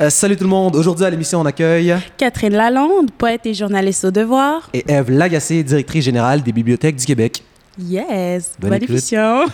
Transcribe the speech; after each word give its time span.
Euh, 0.00 0.08
salut 0.08 0.34
tout 0.34 0.44
le 0.44 0.50
monde. 0.50 0.76
Aujourd'hui 0.76 1.04
à 1.04 1.10
l'émission, 1.10 1.40
on 1.40 1.44
accueille 1.44 1.94
Catherine 2.16 2.54
Lalonde, 2.54 3.10
poète 3.10 3.44
et 3.44 3.52
journaliste 3.52 4.06
au 4.06 4.10
devoir. 4.10 4.70
et 4.72 4.82
Eve 4.90 5.10
Lagacé, 5.10 5.62
directrice 5.62 6.04
générale 6.06 6.42
des 6.42 6.52
bibliothèques 6.52 6.96
du 6.96 7.04
Québec. 7.04 7.42
Yes, 7.78 8.54
Bonne 8.58 8.82
émission. 8.82 9.44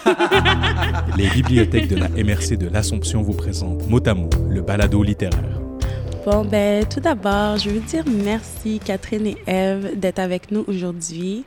Les 1.18 1.28
bibliothèques 1.30 1.88
de 1.88 1.96
la 1.96 2.08
MRC 2.08 2.56
de 2.56 2.68
l'Assomption 2.68 3.22
vous 3.22 3.32
présentent 3.32 3.88
mot 3.88 4.00
à 4.06 4.14
mot 4.14 4.30
le 4.48 4.62
balado 4.62 5.02
littéraire. 5.02 5.60
bon, 6.24 6.44
ben, 6.44 6.84
tout 6.86 7.00
d'abord, 7.00 7.56
je 7.58 7.70
veux 7.70 7.80
dire 7.80 8.04
merci, 8.24 8.80
Catherine 8.84 9.26
et 9.26 9.36
Eve, 9.48 9.98
d'être 9.98 10.20
avec 10.20 10.52
nous 10.52 10.64
aujourd'hui. 10.68 11.44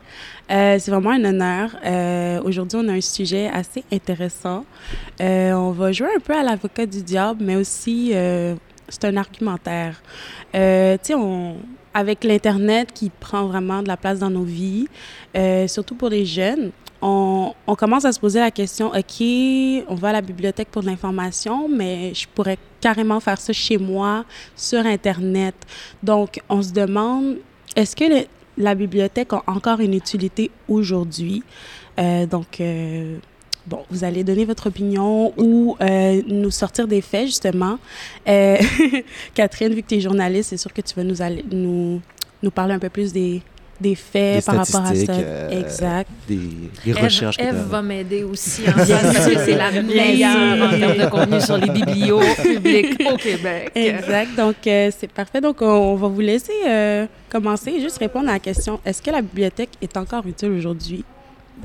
Euh, 0.52 0.78
c'est 0.80 0.92
vraiment 0.92 1.12
un 1.12 1.24
honneur. 1.24 1.72
Euh, 1.86 2.42
aujourd'hui, 2.44 2.80
on 2.82 2.88
a 2.90 2.94
un 2.94 3.02
sujet 3.02 3.50
assez 3.54 3.84
intéressant. 3.94 4.66
Euh, 5.22 5.52
on 5.54 5.72
va 5.72 5.92
jouer 5.94 6.10
un 6.16 6.20
peu 6.20 6.34
à 6.38 6.44
l'avocat 6.44 6.86
du 6.86 7.02
diable, 7.02 7.44
mais 7.46 7.56
aussi, 7.56 8.12
euh, 8.14 8.56
c'est 8.90 9.06
un 9.06 9.18
argumentaire. 9.18 10.02
Euh, 10.56 10.98
tu 10.98 11.08
sais, 11.08 11.16
on 11.16 11.58
avec 11.94 12.24
l'Internet 12.24 12.92
qui 12.94 13.10
prend 13.10 13.48
vraiment 13.48 13.82
de 13.82 13.88
la 13.88 13.98
place 13.98 14.20
dans 14.20 14.30
nos 14.30 14.44
vies, 14.44 14.88
euh, 15.36 15.68
surtout 15.68 15.96
pour 15.96 16.10
les 16.10 16.26
jeunes, 16.26 16.72
on, 17.02 17.54
on 17.66 17.76
commence 17.76 18.06
à 18.06 18.12
se 18.12 18.20
poser 18.20 18.40
la 18.40 18.52
question, 18.52 18.88
OK, 18.88 19.22
on 19.88 19.96
va 19.96 20.10
à 20.10 20.14
la 20.14 20.22
bibliothèque 20.22 20.70
pour 20.70 20.82
de 20.82 20.88
l'information, 20.88 21.68
mais 21.68 22.14
je 22.14 22.28
pourrais 22.28 22.58
carrément 22.82 23.20
faire 23.20 23.40
ça 23.40 23.54
chez 23.54 23.78
moi, 23.78 24.26
sur 24.56 24.86
Internet. 24.86 25.56
Donc, 26.04 26.42
on 26.50 26.62
se 26.62 26.72
demande, 26.72 27.38
est-ce 27.76 27.96
que 27.96 28.26
la 28.58 28.76
bibliothèque 28.76 29.34
a 29.34 29.44
encore 29.48 29.80
une 29.80 29.94
utilité 29.94 30.52
aujourd'hui? 30.68 31.44
Euh, 32.00 32.26
donc, 32.26 32.62
bon, 33.70 33.86
vous 33.90 34.04
allez 34.04 34.24
donner 34.24 34.46
votre 34.46 34.68
opinion 34.68 35.34
ou 35.38 35.78
euh, 35.80 36.22
nous 36.28 36.52
sortir 36.52 36.88
des 36.88 37.02
faits, 37.02 37.28
justement. 37.28 37.78
Euh, 38.28 38.58
Catherine, 39.36 39.74
vu 39.74 39.84
que 39.84 39.88
tu 39.88 39.96
es 39.96 40.02
journaliste, 40.02 40.50
c'est 40.50 40.58
sûr 40.58 40.74
que 40.74 40.82
tu 40.82 40.96
vas 40.96 41.04
nous, 41.04 41.22
aller, 41.22 41.46
nous, 41.52 42.02
nous 42.42 42.52
parler 42.52 42.74
un 42.74 42.80
peu 42.80 42.90
plus 42.90 43.14
des, 43.14 43.42
des 43.80 43.96
faits 43.96 44.38
Des 44.38 44.42
par 44.42 44.56
rapport 44.56 44.82
à 44.82 44.96
ça. 44.96 45.12
euh, 45.14 45.62
exact. 45.62 46.10
Des, 46.28 46.94
recherches 46.94 47.38
Eve 47.40 47.68
va 47.70 47.82
m'aider 47.82 48.24
aussi 48.24 48.64
que 48.64 48.86
c'est 48.86 49.56
la 49.56 49.72
meilleure 49.72 50.74
en 50.74 50.78
termes 50.78 50.98
de 50.98 51.10
contenu 51.10 51.40
sur 51.42 51.58
les 51.58 51.70
biblios 51.70 52.20
publics 52.42 53.02
au 53.12 53.18
Québec. 53.18 53.72
Exact. 53.76 54.36
Donc, 54.36 54.56
euh, 54.66 54.90
c'est 54.98 55.12
parfait. 55.12 55.42
Donc, 55.42 55.62
on, 55.62 55.66
on 55.66 55.96
va 55.96 56.08
vous 56.08 56.22
laisser 56.22 56.54
euh, 56.68 57.06
commencer 57.30 57.72
et 57.72 57.82
juste 57.82 58.00
répondre 58.00 58.30
à 58.30 58.34
la 58.34 58.40
question 58.40 58.80
est-ce 58.84 59.02
que 59.02 59.12
la 59.12 59.22
bibliothèque 59.22 59.72
est 59.82 59.96
encore 59.96 60.26
utile 60.26 60.52
aujourd'hui? 60.52 61.06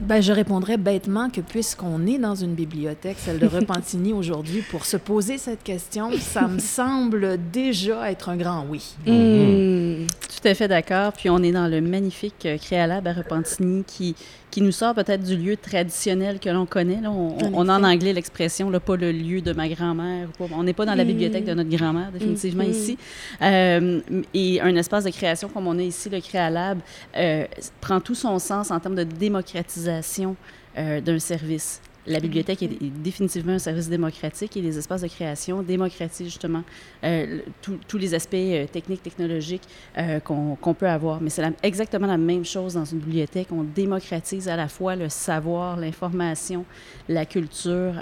Ben, 0.03 0.21
je 0.21 0.33
répondrais 0.33 0.77
bêtement 0.77 1.31
que 1.31 1.41
puisqu'on 1.41 2.07
est 2.07 2.19
dans 2.19 2.35
une 2.35 2.55
bibliothèque, 2.55 3.17
celle 3.19 3.39
de 3.39 3.47
Repentigny 3.47 4.13
aujourd'hui, 4.15 4.63
pour 4.63 4.85
se 4.85 4.97
poser 4.97 5.39
cette 5.39 5.63
question, 5.63 6.11
ça 6.19 6.49
me 6.49 6.59
semble 6.59 7.39
déjà 7.53 8.11
être 8.11 8.29
un 8.29 8.37
grand 8.37 8.67
oui. 8.69 8.97
Hmm. 9.07 10.07
Tout 10.07 10.49
à 10.49 10.55
fait 10.55 10.69
d'accord. 10.69 11.13
Puis 11.13 11.31
on 11.31 11.43
est 11.43 11.53
dans 11.53 11.69
le 11.69 11.81
magnifique 11.81 12.45
euh, 12.45 12.59
Créalab 12.59 13.07
à 13.07 13.13
Repentigny 13.13 13.85
qui, 13.85 14.15
qui 14.55 14.63
nous 14.63 14.71
sort 14.71 14.95
peut-être 14.95 15.25
du 15.25 15.37
lieu 15.37 15.57
traditionnel 15.57 16.39
que 16.39 16.49
l'on 16.49 16.65
connaît. 16.65 17.01
Là. 17.01 17.11
On, 17.11 17.31
En 17.45 17.67
on 17.67 17.69
a 17.69 17.77
en 17.77 17.83
anglais 17.83 18.13
l'expression, 18.13 18.71
pas 18.79 18.95
le 18.97 19.11
lieu 19.11 19.41
de 19.41 19.53
ma 19.53 19.69
grand-mère. 19.69 20.29
On 20.53 20.63
n'est 20.63 20.73
pas 20.73 20.87
dans 20.87 20.95
la 20.95 21.03
Mm. 21.05 21.09
bibliothèque 21.09 21.45
de 21.45 21.55
notre 21.55 21.71
grand-mère, 21.77 22.13
définitivement 22.13 22.63
Mhm. 22.63 22.71
ici. 22.71 22.97
Euh, 23.43 24.01
et 24.33 24.61
un 24.61 24.77
espace 24.77 25.03
de 25.03 25.11
création 25.11 25.49
comme 25.49 25.67
on 25.67 25.77
a 25.77 25.83
ici, 25.83 26.09
le 26.09 26.21
Créalab, 26.21 26.79
euh, 27.17 27.47
prend 27.81 27.99
tout 28.01 28.15
son 28.15 28.39
sens 28.39 28.71
en 28.71 28.79
termes 28.79 28.95
de 28.95 29.03
démocratisation 29.03 30.37
euh, 30.79 31.01
d'un 31.01 31.19
service. 31.19 31.81
La 32.07 32.21
bibliothèque 32.21 32.63
est, 32.63 32.69
définitivement 33.03 33.53
un 33.53 33.59
service 33.59 33.89
démocratique 33.89 34.57
et 34.57 34.61
les 34.61 34.77
espaces 34.77 35.03
de 35.03 35.09
création 35.09 35.63
démocratisent 35.63 36.27
justement 36.27 36.63
euh, 37.03 37.41
tous- 37.63 37.99
les 37.99 38.15
aspects 38.15 38.35
euh, 38.35 38.67
techniques, 38.67 39.03
technologiques 39.03 39.63
euh, 39.97 40.21
qu'on 40.21 40.75
peut 40.75 40.89
avoir. 40.89 41.21
Mais 41.21 41.31
c'est 41.31 41.43
exactement 41.63 42.07
la 42.07 42.19
même 42.19 42.45
chose 42.45 42.75
dans 42.75 42.85
une 42.85 42.99
bibliothèque. 42.99 43.49
On 43.53 43.63
démocratise 43.63 44.49
à 44.49 44.57
la 44.57 44.69
fois 44.69 44.97
le 44.97 45.09
savoir, 45.09 45.79
l'information, 45.79 46.65
la 47.09 47.25
culture, 47.25 47.95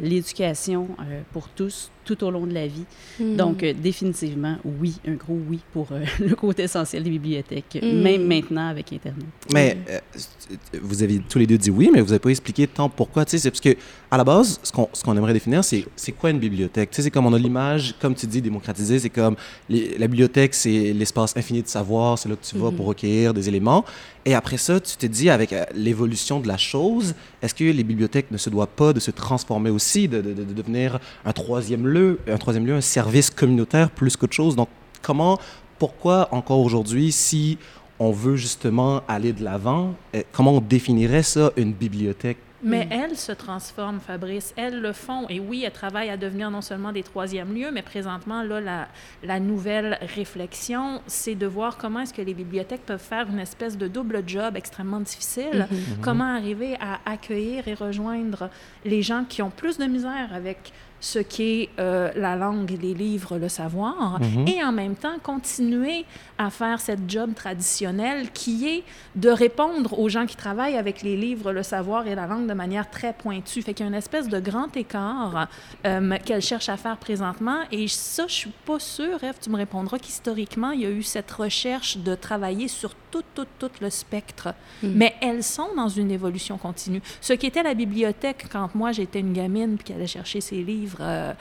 l'éducation 0.00 0.88
pour 1.32 1.48
tous 1.48 1.90
tout 2.04 2.22
au 2.24 2.30
long 2.30 2.46
de 2.46 2.52
la 2.54 2.66
vie. 2.66 2.84
Hmm. 3.20 3.36
Donc, 3.36 3.62
euh, 3.62 3.72
définitivement, 3.72 4.56
oui, 4.80 4.94
un 5.06 5.14
gros 5.14 5.38
oui 5.48 5.60
pour 5.72 5.88
euh, 5.92 6.00
le 6.20 6.34
côté 6.34 6.64
essentiel 6.64 7.02
des 7.02 7.10
bibliothèques, 7.10 7.78
Mm. 7.82 8.02
même 8.02 8.26
maintenant 8.26 8.68
avec 8.68 8.92
Internet. 8.92 9.24
Mais 9.52 9.76
euh, 9.90 9.98
c'est- 10.14 10.80
vous 10.80 11.02
avez 11.02 11.20
tous 11.28 11.38
les 11.38 11.46
deux 11.46 11.58
dit 11.58 11.70
oui, 11.70 11.90
mais 11.92 12.00
vous 12.00 12.08
n'avez 12.08 12.18
pas 12.18 12.30
expliqué 12.30 12.66
tant 12.66 12.88
pourquoi. 12.88 13.24
Tu 13.24 13.32
sais, 13.32 13.38
c'est 13.38 13.50
parce 13.50 13.60
que 13.60 13.74
à 14.10 14.16
la 14.16 14.24
base, 14.24 14.58
ce 14.62 14.72
qu'on 14.72 14.88
ce 14.92 15.02
qu'on 15.02 15.16
aimerait 15.16 15.32
définir, 15.32 15.62
c'est 15.64 15.84
c'est 15.96 16.12
quoi 16.12 16.30
une 16.30 16.38
bibliothèque? 16.38 16.90
Tu 16.90 16.96
sais, 16.96 17.02
c'est 17.02 17.10
comme 17.10 17.26
on 17.26 17.32
a 17.32 17.38
l'image, 17.38 17.94
comme 18.00 18.14
tu 18.14 18.26
dis, 18.26 18.42
démocratisée. 18.42 18.98
C'est 18.98 19.10
comme 19.10 19.36
les- 19.68 19.96
la 19.98 20.06
bibliothèque, 20.08 20.54
c'est 20.54 20.92
l'espace 20.92 21.36
infini 21.36 21.62
de 21.62 21.68
savoir. 21.68 22.18
C'est 22.18 22.28
là 22.28 22.36
que 22.36 22.44
tu 22.44 22.56
vas 22.58 22.70
Mhm. 22.70 22.76
pour 22.76 22.86
recueillir 22.86 23.32
des 23.32 23.48
éléments. 23.48 23.84
Et 24.24 24.34
après 24.34 24.56
ça, 24.56 24.78
tu 24.78 24.96
te 24.96 25.06
dis 25.06 25.30
avec 25.30 25.52
euh, 25.52 25.64
l'évolution 25.74 26.38
de 26.38 26.46
la 26.46 26.56
chose, 26.56 27.14
est-ce 27.42 27.54
que 27.54 27.64
les 27.64 27.82
bibliothèques 27.82 28.30
ne 28.30 28.36
se 28.36 28.50
doivent 28.50 28.68
pas 28.76 28.92
de 28.92 29.00
se 29.00 29.10
transformer 29.10 29.70
aussi, 29.70 30.06
de, 30.06 30.20
de- 30.20 30.32
de- 30.32 30.44
de 30.44 30.52
devenir 30.52 31.00
un 31.24 31.32
troisième 31.32 31.86
lieu, 31.88 32.20
un 32.28 32.38
troisième 32.38 32.64
lieu, 32.66 32.74
un 32.74 32.80
service 32.80 33.30
communautaire 33.30 33.90
plus 33.90 34.16
qu'autre 34.16 34.34
chose? 34.34 34.54
Donc, 34.54 34.68
comment, 35.02 35.38
pourquoi 35.78 36.28
encore 36.30 36.60
aujourd'hui, 36.60 37.10
si 37.10 37.58
on 37.98 38.12
veut 38.12 38.36
justement 38.36 39.02
aller 39.08 39.32
de 39.32 39.42
l'avant, 39.42 39.94
euh, 40.14 40.22
comment 40.32 40.52
on 40.52 40.60
définirait 40.60 41.24
ça, 41.24 41.50
une 41.56 41.72
bibliothèque? 41.72 42.38
Mais 42.62 42.88
elles 42.90 43.16
se 43.16 43.32
transforment, 43.32 44.00
Fabrice. 44.00 44.54
Elles 44.56 44.80
le 44.80 44.92
font. 44.92 45.26
Et 45.28 45.40
oui, 45.40 45.64
elles 45.64 45.72
travaillent 45.72 46.10
à 46.10 46.16
devenir 46.16 46.50
non 46.50 46.60
seulement 46.60 46.92
des 46.92 47.02
troisièmes 47.02 47.54
lieux, 47.54 47.70
mais 47.72 47.82
présentement, 47.82 48.42
là, 48.42 48.60
la, 48.60 48.88
la 49.22 49.40
nouvelle 49.40 49.98
réflexion, 50.14 51.00
c'est 51.06 51.34
de 51.34 51.46
voir 51.46 51.76
comment 51.76 52.00
est-ce 52.00 52.14
que 52.14 52.22
les 52.22 52.34
bibliothèques 52.34 52.86
peuvent 52.86 53.00
faire 53.00 53.28
une 53.28 53.40
espèce 53.40 53.76
de 53.76 53.88
double 53.88 54.22
job 54.26 54.56
extrêmement 54.56 55.00
difficile. 55.00 55.66
Mhm. 55.70 56.00
Comment 56.00 56.34
arriver 56.36 56.76
à 56.80 57.00
accueillir 57.04 57.66
et 57.68 57.74
rejoindre 57.74 58.48
les 58.84 59.02
gens 59.02 59.24
qui 59.28 59.42
ont 59.42 59.50
plus 59.50 59.78
de 59.78 59.84
misère 59.84 60.30
avec 60.32 60.72
ce 61.02 61.18
qu'est 61.18 61.68
euh, 61.80 62.12
la 62.14 62.36
langue, 62.36 62.78
les 62.80 62.94
livres, 62.94 63.36
le 63.36 63.48
savoir, 63.48 64.20
Mhm. 64.20 64.46
et 64.46 64.62
en 64.62 64.70
même 64.70 64.94
temps 64.94 65.18
continuer 65.20 66.04
à 66.38 66.48
faire 66.48 66.80
cette 66.80 67.10
job 67.10 67.34
traditionnelle 67.34 68.30
qui 68.32 68.68
est 68.68 68.84
de 69.16 69.28
répondre 69.28 69.98
aux 69.98 70.08
gens 70.08 70.26
qui 70.26 70.36
travaillent 70.36 70.76
avec 70.76 71.02
les 71.02 71.16
livres, 71.16 71.52
le 71.52 71.64
savoir 71.64 72.06
et 72.06 72.14
la 72.14 72.26
langue 72.26 72.46
de 72.46 72.54
manière 72.54 72.88
très 72.88 73.12
pointue. 73.12 73.62
Fait 73.62 73.74
qu'il 73.74 73.84
y 73.84 73.88
a 73.88 73.90
une 73.90 73.96
espèce 73.98 74.28
de 74.28 74.38
grand 74.38 74.74
écart 74.76 75.48
euh, 75.86 76.16
qu'elle 76.24 76.40
cherche 76.40 76.68
à 76.68 76.76
faire 76.76 76.96
présentement. 76.98 77.58
Et 77.72 77.88
ça, 77.88 78.26
je 78.28 78.32
suis 78.34 78.52
pas 78.64 78.78
sûre, 78.78 79.22
Eve, 79.24 79.34
tu 79.40 79.50
me 79.50 79.56
répondras 79.56 79.98
qu'historiquement, 79.98 80.70
il 80.70 80.80
y 80.82 80.86
a 80.86 80.90
eu 80.90 81.02
cette 81.02 81.30
recherche 81.32 81.96
de 81.98 82.14
travailler 82.14 82.68
sur 82.68 82.94
tout, 83.10 83.22
tout, 83.34 83.46
tout 83.58 83.70
le 83.80 83.90
spectre. 83.90 84.54
Mhm. 84.84 84.92
Mais 84.94 85.14
elles 85.20 85.42
sont 85.42 85.74
dans 85.76 85.88
une 85.88 86.10
évolution 86.12 86.58
continue. 86.58 87.02
Ce 87.20 87.32
qui 87.32 87.46
était 87.46 87.62
la 87.64 87.74
bibliothèque 87.74 88.46
quand 88.52 88.74
moi 88.74 88.92
j'étais 88.92 89.18
une 89.20 89.32
gamine 89.32 89.74
puis 89.76 89.84
qu'elle 89.84 89.96
allait 89.96 90.06
chercher 90.06 90.40
ses 90.40 90.62
livres 90.62 90.91
euh, 91.00 91.32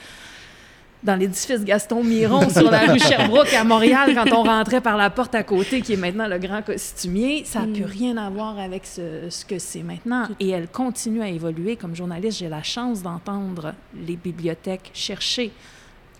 dans 1.04 1.16
l'édifice 1.16 1.64
Gaston 1.66 2.04
Miron 2.04 2.48
sur 2.50 2.70
la 2.70 2.82
rue 2.92 3.00
Sherbrooke 3.00 3.52
à 3.56 3.64
Montréal 3.64 4.12
quand 4.14 4.32
on 4.34 4.44
rentrait 4.44 4.82
par 4.82 4.98
la 4.98 5.10
porte 5.10 5.34
à 5.34 5.42
côté 5.42 5.82
qui 5.82 5.94
est 5.94 5.98
maintenant 5.98 6.28
le 6.28 6.38
grand 6.38 6.62
costumier, 6.62 7.44
ça 7.44 7.62
n'a 7.62 7.66
Mm. 7.68 7.74
plus 7.74 7.86
rien 7.86 8.18
à 8.18 8.30
voir 8.30 8.60
avec 8.60 8.86
ce, 8.86 9.28
ce 9.30 9.44
que 9.44 9.58
c'est 9.58 9.82
maintenant. 9.82 10.28
Et 10.40 10.50
elle 10.50 10.68
continue 10.68 11.22
à 11.24 11.28
évoluer. 11.30 11.76
Comme 11.76 11.96
journaliste, 11.96 12.38
j'ai 12.38 12.50
la 12.50 12.62
chance 12.62 13.02
d'entendre 13.02 13.74
les 14.06 14.16
bibliothèques 14.16 14.92
chercher 14.94 15.52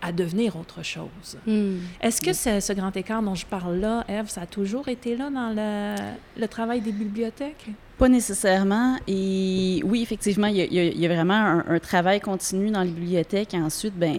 à 0.04 0.10
devenir 0.10 0.56
autre 0.56 0.82
chose. 0.84 1.38
Hmm. 1.46 1.76
Est-ce 2.00 2.20
que 2.20 2.32
ce, 2.32 2.58
ce 2.58 2.72
grand 2.72 2.96
écart 2.96 3.22
dont 3.22 3.36
je 3.36 3.46
parle 3.46 3.76
là, 3.76 4.04
Eve, 4.08 4.28
ça 4.28 4.40
a 4.40 4.46
toujours 4.46 4.88
été 4.88 5.16
là 5.16 5.30
dans 5.30 5.50
le, 5.54 5.94
le 6.40 6.48
travail 6.48 6.80
des 6.80 6.90
bibliothèques? 6.90 7.66
Pas 7.98 8.08
nécessairement. 8.08 8.96
Et 9.06 9.80
oui, 9.84 10.02
effectivement, 10.02 10.46
il 10.48 10.56
y 10.56 10.60
a, 10.62 10.64
il 10.64 11.00
y 11.00 11.06
vraiment 11.06 11.34
un, 11.34 11.64
un 11.68 11.78
travail 11.78 12.20
continu 12.20 12.70
dans 12.70 12.82
les 12.82 12.90
bibliothèques. 12.90 13.54
Ensuite, 13.54 13.94
ben, 13.96 14.18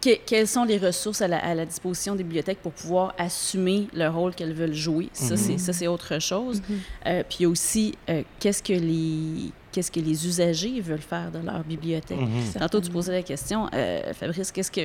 que- 0.00 0.18
quelles 0.26 0.46
sont 0.48 0.64
les 0.64 0.78
ressources 0.78 1.20
à 1.22 1.28
la, 1.28 1.38
à 1.38 1.54
la 1.54 1.64
disposition 1.64 2.14
des 2.14 2.22
bibliothèques 2.22 2.60
pour 2.60 2.72
pouvoir 2.72 3.14
assumer 3.18 3.88
le 3.94 4.08
rôle 4.08 4.34
qu'elles 4.34 4.52
veulent 4.54 4.74
jouer? 4.74 5.08
Ça, 5.12 5.36
c'est 5.36 5.58
ça, 5.58 5.72
c'est 5.72 5.86
autre 5.86 6.18
chose. 6.20 6.60
Mhm. 6.68 6.78
Euh, 7.06 7.22
puis 7.28 7.46
aussi 7.46 7.94
euh, 8.08 8.22
qu'est-ce 8.38 8.62
que 8.62 8.72
les 8.72 9.50
qu'est-ce 9.72 9.90
que 9.90 10.00
les 10.00 10.26
usagers 10.26 10.80
veulent 10.82 10.98
faire 10.98 11.30
de 11.30 11.38
leur 11.38 11.64
bibliothèque? 11.64 12.18
Mhm. 12.20 12.60
Tantôt, 12.60 12.80
tu 12.80 12.90
posais 12.90 13.12
la 13.12 13.22
question, 13.22 13.68
euh, 13.74 14.12
Fabrice, 14.12 14.52
qu'est-ce 14.52 14.70
que 14.70 14.82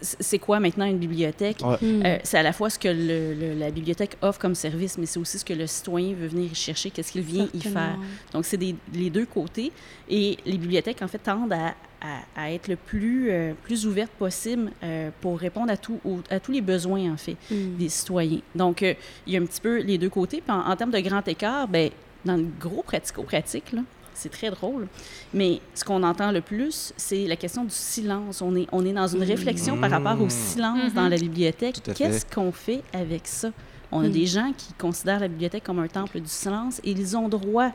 c'est 0.00 0.38
quoi 0.38 0.60
maintenant 0.60 0.84
une 0.84 0.98
bibliothèque? 0.98 1.60
Ouais. 1.64 1.76
Hmm. 1.82 2.02
Euh, 2.04 2.18
c'est 2.22 2.38
à 2.38 2.42
la 2.44 2.52
fois 2.52 2.70
ce 2.70 2.78
que 2.78 2.86
le- 2.88 3.34
le- 3.34 3.54
la 3.58 3.70
bibliothèque 3.72 4.16
offre 4.22 4.38
comme 4.38 4.54
service, 4.54 4.96
mais 4.96 5.06
c'est 5.06 5.18
aussi 5.18 5.38
ce 5.40 5.44
que 5.44 5.52
le 5.54 5.66
citoyen 5.66 6.14
veut 6.14 6.28
venir 6.28 6.50
y 6.52 6.54
chercher, 6.54 6.90
qu'est-ce 6.90 7.10
qu'il 7.12 7.22
vient 7.22 7.48
y 7.52 7.60
faire. 7.60 7.96
Donc, 8.32 8.44
c'est 8.44 8.56
des- 8.56 8.76
les 8.94 9.10
deux 9.10 9.26
côtés. 9.26 9.72
Et 10.08 10.36
les 10.46 10.56
bibliothèques, 10.56 11.02
en 11.02 11.08
fait, 11.08 11.18
tendent 11.18 11.52
à, 11.52 11.74
à- 12.00 12.22
à 12.44 12.52
être 12.52 12.68
le 12.68 12.76
plus, 12.76 13.30
euh, 13.32 13.54
plus 13.64 13.86
ouvertes 13.86 14.12
possible 14.12 14.70
euh, 14.84 15.10
pour 15.20 15.36
répondre 15.38 15.72
à, 15.72 15.76
tout, 15.76 15.98
au- 16.04 16.20
à 16.30 16.38
tous 16.38 16.52
les 16.52 16.60
besoins, 16.60 17.12
en 17.12 17.16
fait, 17.16 17.36
Hmm. 17.50 17.76
des 17.76 17.88
citoyens. 17.88 18.38
Donc, 18.54 18.84
euh, 18.84 18.94
il 19.26 19.32
y 19.32 19.36
a 19.36 19.40
un 19.40 19.46
petit 19.46 19.60
peu 19.60 19.80
les 19.80 19.98
deux 19.98 20.10
côtés. 20.10 20.40
Puis 20.40 20.52
en, 20.52 20.60
en 20.60 20.76
termes 20.76 20.92
de 20.92 21.00
grand 21.00 21.26
écart, 21.26 21.66
ben, 21.66 21.90
dans 22.24 22.36
le 22.36 22.46
gros 22.60 22.82
pratico-pratique, 22.84 23.72
là, 23.72 23.80
c'est 24.18 24.28
très 24.30 24.50
drôle. 24.50 24.86
Mais 25.32 25.60
ce 25.74 25.84
qu'on 25.84 26.02
entend 26.02 26.30
le 26.32 26.40
plus, 26.40 26.92
c'est 26.96 27.26
la 27.26 27.36
question 27.36 27.64
du 27.64 27.70
silence. 27.70 28.42
On 28.42 28.54
est, 28.56 28.66
on 28.72 28.84
est 28.84 28.92
dans 28.92 29.06
une 29.06 29.22
réflexion 29.22 29.78
par 29.78 29.90
rapport 29.90 30.20
au 30.20 30.26
Mmh. 30.26 30.30
silence 30.30 30.94
dans 30.94 31.08
la 31.08 31.16
bibliothèque. 31.16 31.78
À 31.78 31.82
fait. 31.84 31.94
Qu'est-ce 31.94 32.26
qu'on 32.26 32.52
fait 32.52 32.82
avec 32.92 33.26
ça? 33.26 33.50
On 33.90 34.04
a 34.04 34.08
des 34.08 34.26
gens 34.26 34.52
qui 34.56 34.72
considèrent 34.74 35.20
la 35.20 35.28
bibliothèque 35.28 35.64
comme 35.64 35.78
un 35.78 35.88
temple 35.88 36.20
du 36.20 36.28
silence 36.28 36.78
et 36.84 36.90
ils 36.90 37.16
ont 37.16 37.28
droit 37.28 37.70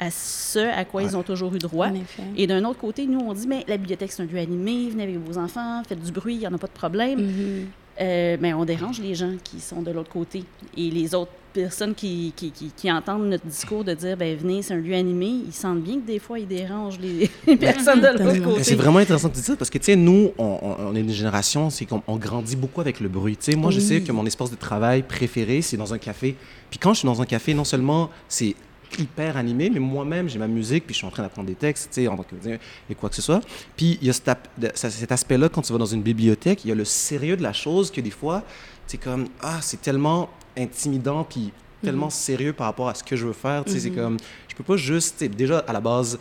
à 0.00 0.10
ce 0.10 0.58
à 0.58 0.84
quoi 0.84 1.02
ils 1.02 1.16
ont 1.16 1.22
toujours 1.22 1.54
eu 1.54 1.58
droit. 1.58 1.88
Et 2.36 2.46
d'un 2.46 2.64
autre 2.64 2.80
côté, 2.80 3.06
nous, 3.06 3.20
on 3.20 3.32
dit, 3.32 3.46
mais 3.46 3.64
la 3.68 3.76
bibliothèque, 3.76 4.12
c'est 4.12 4.22
un 4.22 4.26
lieu 4.26 4.38
animé, 4.38 4.90
venez 4.90 5.04
avec 5.04 5.16
vos 5.18 5.38
enfants, 5.38 5.82
faites 5.88 6.02
du 6.02 6.10
bruit, 6.12 6.34
il 6.34 6.40
n'y 6.40 6.46
en 6.46 6.52
a 6.54 6.58
pas 6.58 6.66
de 6.66 6.72
problème. 6.72 7.20
Mhm. 7.20 7.66
Euh, 7.98 8.36
mais 8.40 8.52
on 8.52 8.64
dérange 8.66 9.00
les 9.00 9.14
gens 9.14 9.32
qui 9.42 9.58
sont 9.60 9.80
de 9.82 9.90
l'autre 9.90 10.10
côté. 10.10 10.44
Et 10.76 10.90
les 10.90 11.14
autres 11.14 11.32
personnes 11.60 11.94
qui, 11.94 12.32
qui, 12.36 12.50
qui- 12.50 12.70
qui 12.76 12.90
entendent 12.92 13.28
notre 13.28 13.46
discours 13.46 13.82
de 13.84 13.94
dire, 13.94 14.16
ben 14.16 14.36
venez, 14.36 14.62
c'est 14.62 14.74
un 14.74 14.78
lieu 14.78 14.94
animé, 14.94 15.26
ils 15.46 15.52
sentent 15.52 15.82
bien 15.82 15.96
que 16.00 16.06
des 16.06 16.18
fois, 16.18 16.38
ils 16.38 16.46
dérangent 16.46 16.98
les, 17.00 17.30
les 17.46 17.56
personnes 17.56 18.00
de 18.00 18.06
l'autre 18.06 18.44
côté. 18.44 18.64
C'est 18.64 18.74
vraiment 18.74 18.98
intéressant 18.98 19.28
de 19.28 19.34
dire 19.34 19.44
ça 19.44 19.56
parce 19.56 19.70
que, 19.70 19.78
tu 19.78 19.84
sais, 19.86 19.96
nous, 19.96 20.32
on, 20.38 20.94
est 20.94 21.00
une 21.00 21.10
génération, 21.10 21.70
c'est 21.70 21.86
qu'on 21.86 22.02
on 22.06 22.16
grandit 22.16 22.56
beaucoup 22.56 22.80
avec 22.80 23.00
le 23.00 23.08
bruit. 23.08 23.36
Tu 23.36 23.52
sais, 23.52 23.56
moi, 23.56 23.70
je 23.70 23.80
sais 23.80 24.00
que 24.02 24.12
mon 24.12 24.26
espace 24.26 24.50
de 24.50 24.56
travail 24.56 25.02
préféré, 25.02 25.62
c'est 25.62 25.76
dans 25.76 25.92
un 25.94 25.98
café. 25.98 26.36
Puis 26.70 26.78
quand 26.78 26.92
je 26.94 27.00
suis 27.00 27.06
dans 27.06 27.20
un 27.22 27.26
café, 27.26 27.54
non 27.54 27.64
seulement 27.64 28.10
c'est 28.28 28.54
hyper 28.98 29.36
animé, 29.36 29.68
mais 29.68 29.80
moi-même, 29.80 30.28
j'ai 30.28 30.38
ma 30.38 30.46
musique, 30.46 30.84
puis 30.86 30.94
je 30.94 30.98
suis 30.98 31.06
en 31.06 31.10
train 31.10 31.22
d'apprendre 31.22 31.48
des 31.48 31.54
textes, 31.56 31.88
tu 31.92 32.02
sais, 32.02 32.08
en 32.08 32.16
tant 32.16 32.22
que 32.22 32.30
comédien 32.30 32.58
et 32.88 32.94
quoi 32.94 33.08
que 33.08 33.16
ce 33.16 33.22
soit. 33.22 33.40
Puis 33.76 33.98
il 34.00 34.06
y 34.06 34.10
a 34.10 34.12
cet 34.12 35.12
aspect-là, 35.12 35.48
quand 35.48 35.62
tu 35.62 35.72
vas 35.72 35.78
dans 35.78 35.86
une 35.86 36.02
bibliothèque, 36.02 36.64
il 36.64 36.68
y 36.68 36.72
a 36.72 36.74
le 36.74 36.84
sérieux 36.84 37.36
de 37.36 37.42
la 37.42 37.52
chose 37.52 37.90
que 37.90 38.00
des 38.00 38.10
fois, 38.10 38.42
c'est 38.86 38.98
comme, 38.98 39.26
ah, 39.40 39.58
c'est 39.60 39.80
tellement 39.82 40.28
intimidant, 40.56 41.24
puis 41.24 41.52
tellement 41.82 42.10
sérieux 42.10 42.52
par 42.52 42.66
rapport 42.66 42.88
à 42.88 42.94
ce 42.94 43.04
que 43.04 43.14
je 43.16 43.26
veux 43.26 43.32
faire. 43.32 43.64
Tu 43.64 43.72
sais, 43.72 43.80
c'est 43.80 43.90
Mhm. 43.90 43.96
comme, 43.96 44.16
je 44.48 44.54
peux 44.56 44.64
pas 44.64 44.76
juste, 44.76 45.22
déjà 45.24 45.58
à 45.68 45.72
la 45.72 45.80
base, 45.80 46.18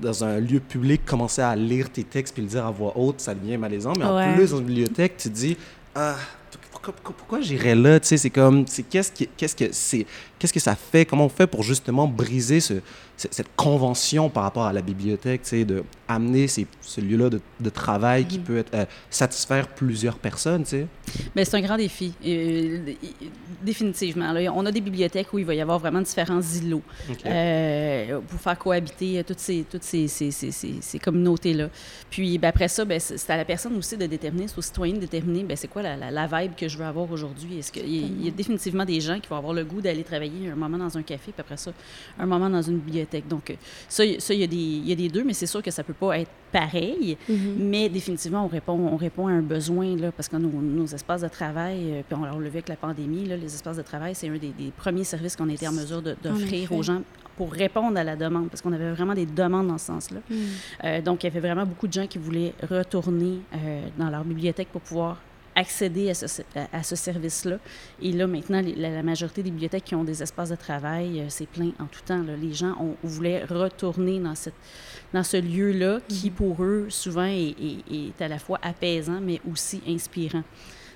dans 0.00 0.24
un 0.24 0.38
lieu 0.38 0.60
public, 0.60 1.04
commencer 1.04 1.42
à 1.42 1.54
lire 1.56 1.90
tes 1.90 2.04
textes 2.04 2.34
puis 2.34 2.42
le 2.42 2.48
dire 2.48 2.64
à 2.66 2.70
voix 2.70 2.92
haute, 2.96 3.20
ça 3.20 3.34
devient 3.34 3.56
malaisant. 3.56 3.94
Mais 3.98 4.04
en 4.04 4.34
plus, 4.36 4.50
dans 4.50 4.58
une 4.58 4.64
bibliothèque, 4.66 5.16
tu 5.16 5.28
te 5.28 5.34
dis, 5.34 5.56
ah, 5.94 6.16
pourquoi, 6.70 6.92
pourquoi, 6.92 7.14
pourquoi 7.16 7.40
j'irais 7.40 7.74
là? 7.74 7.98
Tu 8.00 8.08
sais, 8.08 8.16
c'est 8.16 8.30
comme, 8.30 8.66
c'est 8.66 8.82
qu'est-ce 8.84 9.12
qui- 9.12 9.28
qu'est-ce 9.36 9.56
que 9.56 9.66
c'est, 9.72 10.06
qu'est-ce 10.42 10.52
que 10.52 10.60
ça 10.60 10.74
fait? 10.74 11.04
Comment 11.06 11.26
on 11.26 11.28
fait 11.28 11.46
pour 11.46 11.62
justement 11.62 12.06
briser 12.08 12.58
ce, 12.60 12.74
ce- 13.16 13.28
cette 13.30 13.54
convention 13.56 14.28
par 14.28 14.42
rapport 14.42 14.64
à 14.64 14.72
la 14.72 14.82
bibliothèque, 14.82 15.42
de 15.52 15.84
amener 16.08 16.48
ces, 16.48 16.66
ce 16.80 17.00
lieu-là 17.00 17.30
de, 17.30 17.40
de 17.60 17.70
travail 17.70 18.26
qui 18.26 18.38
peut 18.38 18.58
être, 18.58 18.74
euh, 18.74 18.84
satisfaire 19.08 19.68
plusieurs 19.68 20.18
personnes? 20.18 20.64
Ben, 21.34 21.44
c'est 21.44 21.56
un 21.56 21.60
grand 21.60 21.76
défi, 21.76 22.12
euh, 22.26 22.92
définitivement. 23.62 24.32
là. 24.32 24.52
On 24.54 24.66
a 24.66 24.72
des 24.72 24.80
bibliothèques 24.80 25.32
où 25.32 25.38
il 25.38 25.44
va 25.44 25.54
y 25.54 25.60
avoir 25.60 25.78
vraiment 25.78 26.00
différents 26.00 26.40
îlots 26.40 26.82
euh, 27.26 28.18
pour 28.28 28.40
faire 28.40 28.58
cohabiter 28.58 29.22
toutes 29.24 29.38
ces, 29.38 29.64
toutes 29.70 29.84
ces, 29.84 30.08
ces, 30.08 30.30
ces, 30.30 30.50
ces- 30.50 30.78
ces 30.80 30.98
communautés-là. 30.98 31.68
Puis 32.10 32.38
ben, 32.38 32.48
après 32.48 32.68
ça, 32.68 32.84
ben, 32.84 32.98
c'est 33.00 33.30
à 33.30 33.36
la 33.36 33.44
personne 33.44 33.76
aussi 33.76 33.96
de 33.96 34.06
déterminer, 34.06 34.48
c'est 34.48 34.58
aux 34.58 34.62
citoyens 34.62 34.94
de 34.94 35.00
déterminer 35.00 35.44
ben, 35.44 35.56
c'est 35.56 35.68
quoi 35.68 35.82
la, 35.82 35.96
la, 35.96 36.10
la 36.10 36.26
vibe 36.26 36.52
que 36.56 36.68
je 36.68 36.76
veux 36.76 36.84
avoir 36.84 37.10
aujourd'hui. 37.10 37.58
Est-ce 37.58 37.70
qu'il 37.72 37.88
y, 37.88 38.24
y 38.24 38.28
a 38.28 38.30
définitivement 38.30 38.84
des 38.84 39.00
gens 39.00 39.18
qui 39.20 39.28
vont 39.28 39.36
avoir 39.36 39.54
le 39.54 39.64
goût 39.64 39.80
d'aller 39.80 40.02
travailler 40.04 40.31
un 40.52 40.54
moment 40.56 40.78
dans 40.78 40.96
un 40.98 41.02
café, 41.02 41.32
puis 41.32 41.40
après 41.40 41.56
ça, 41.56 41.72
un 42.18 42.26
moment 42.26 42.48
dans 42.50 42.62
une 42.62 42.78
bibliothèque. 42.78 43.28
Donc, 43.28 43.50
euh, 43.50 43.54
ça, 43.88 44.04
il- 44.04 44.20
ça 44.20 44.34
y 44.34 44.42
a 44.42 44.46
des, 44.46 44.56
il 44.56 44.88
y 44.88 44.92
a 44.92 44.96
des 44.96 45.08
deux, 45.08 45.24
mais 45.24 45.32
c'est 45.34 45.46
sûr 45.46 45.62
que 45.62 45.70
ça 45.70 45.82
peut 45.84 45.92
pas 45.94 46.18
être 46.18 46.30
pareil. 46.52 47.16
Mhm. 47.28 47.36
Mais 47.58 47.88
définitivement, 47.88 48.44
on 48.44 48.48
répond, 48.48 48.72
on 48.74 48.96
répond 48.96 49.26
à 49.26 49.32
un 49.32 49.42
besoin, 49.42 49.96
là, 49.96 50.12
parce 50.12 50.28
que 50.28 50.36
nos, 50.36 50.48
nos 50.60 50.86
espaces 50.86 51.22
de 51.22 51.28
travail, 51.28 51.78
euh, 51.92 52.02
puis 52.06 52.16
on, 52.18 52.22
on 52.24 52.38
l'a 52.38 52.48
vu 52.48 52.56
avec 52.56 52.68
la 52.68 52.76
pandémie, 52.76 53.26
là, 53.26 53.36
les 53.36 53.46
espaces 53.54 53.76
de 53.76 53.82
travail, 53.82 54.14
c'est 54.14 54.28
un 54.28 54.32
des, 54.36 54.52
des 54.56 54.70
premiers 54.76 55.04
services 55.04 55.36
qu'on 55.36 55.48
a 55.48 55.52
été 55.54 55.66
en 55.68 55.72
mesure 55.72 56.02
d'offrir 56.02 56.70
aux 56.72 56.82
gens 56.82 57.02
pour 57.36 57.50
répondre 57.52 57.96
à 57.98 58.04
la 58.04 58.14
demande, 58.14 58.48
parce 58.50 58.60
qu'on 58.60 58.72
avait 58.72 58.92
vraiment 58.92 59.14
des 59.14 59.24
demandes 59.26 59.68
dans 59.68 59.78
ce 59.78 59.86
sens-là. 59.86 60.20
Mhm. 60.28 60.36
Euh, 60.84 61.00
donc, 61.00 61.24
il 61.24 61.28
y 61.28 61.30
avait 61.30 61.40
vraiment 61.40 61.64
beaucoup 61.64 61.88
de 61.88 61.92
gens 61.92 62.06
qui 62.06 62.18
voulaient 62.18 62.52
retourner 62.68 63.38
euh, 63.54 63.80
dans 63.98 64.10
leur 64.10 64.22
bibliothèque 64.24 64.68
pour 64.68 64.82
pouvoir 64.82 65.16
accéder 65.54 66.10
à 66.10 66.14
ce, 66.14 66.42
à, 66.72 66.82
ce 66.82 66.96
service-là. 66.96 67.58
Et 68.00 68.12
là, 68.12 68.26
maintenant, 68.26 68.60
les- 68.60 68.74
la, 68.74 68.90
la 68.90 69.02
majorité 69.02 69.42
des 69.42 69.50
bibliothèques 69.50 69.84
qui 69.84 69.94
ont 69.94 70.04
des 70.04 70.22
espaces 70.22 70.50
de 70.50 70.56
travail, 70.56 71.20
euh, 71.20 71.24
c'est 71.28 71.46
plein 71.48 71.70
en 71.78 71.86
tout 71.86 72.00
temps. 72.04 72.22
là. 72.22 72.36
Les 72.36 72.52
gens 72.54 72.74
ont, 72.80 72.96
voulaient 73.02 73.44
retourner 73.44 74.18
dans, 74.18 74.34
cette, 74.34 74.54
dans 75.12 75.22
ce 75.22 75.36
lieu-là 75.36 76.00
qui, 76.08 76.30
pour 76.30 76.62
eux, 76.62 76.86
souvent 76.88 77.24
est, 77.24 77.50
est- 77.50 77.94
est 78.18 78.22
à 78.22 78.28
la 78.28 78.38
fois 78.38 78.58
apaisant, 78.62 79.20
mais 79.20 79.40
aussi 79.50 79.82
inspirant. 79.86 80.42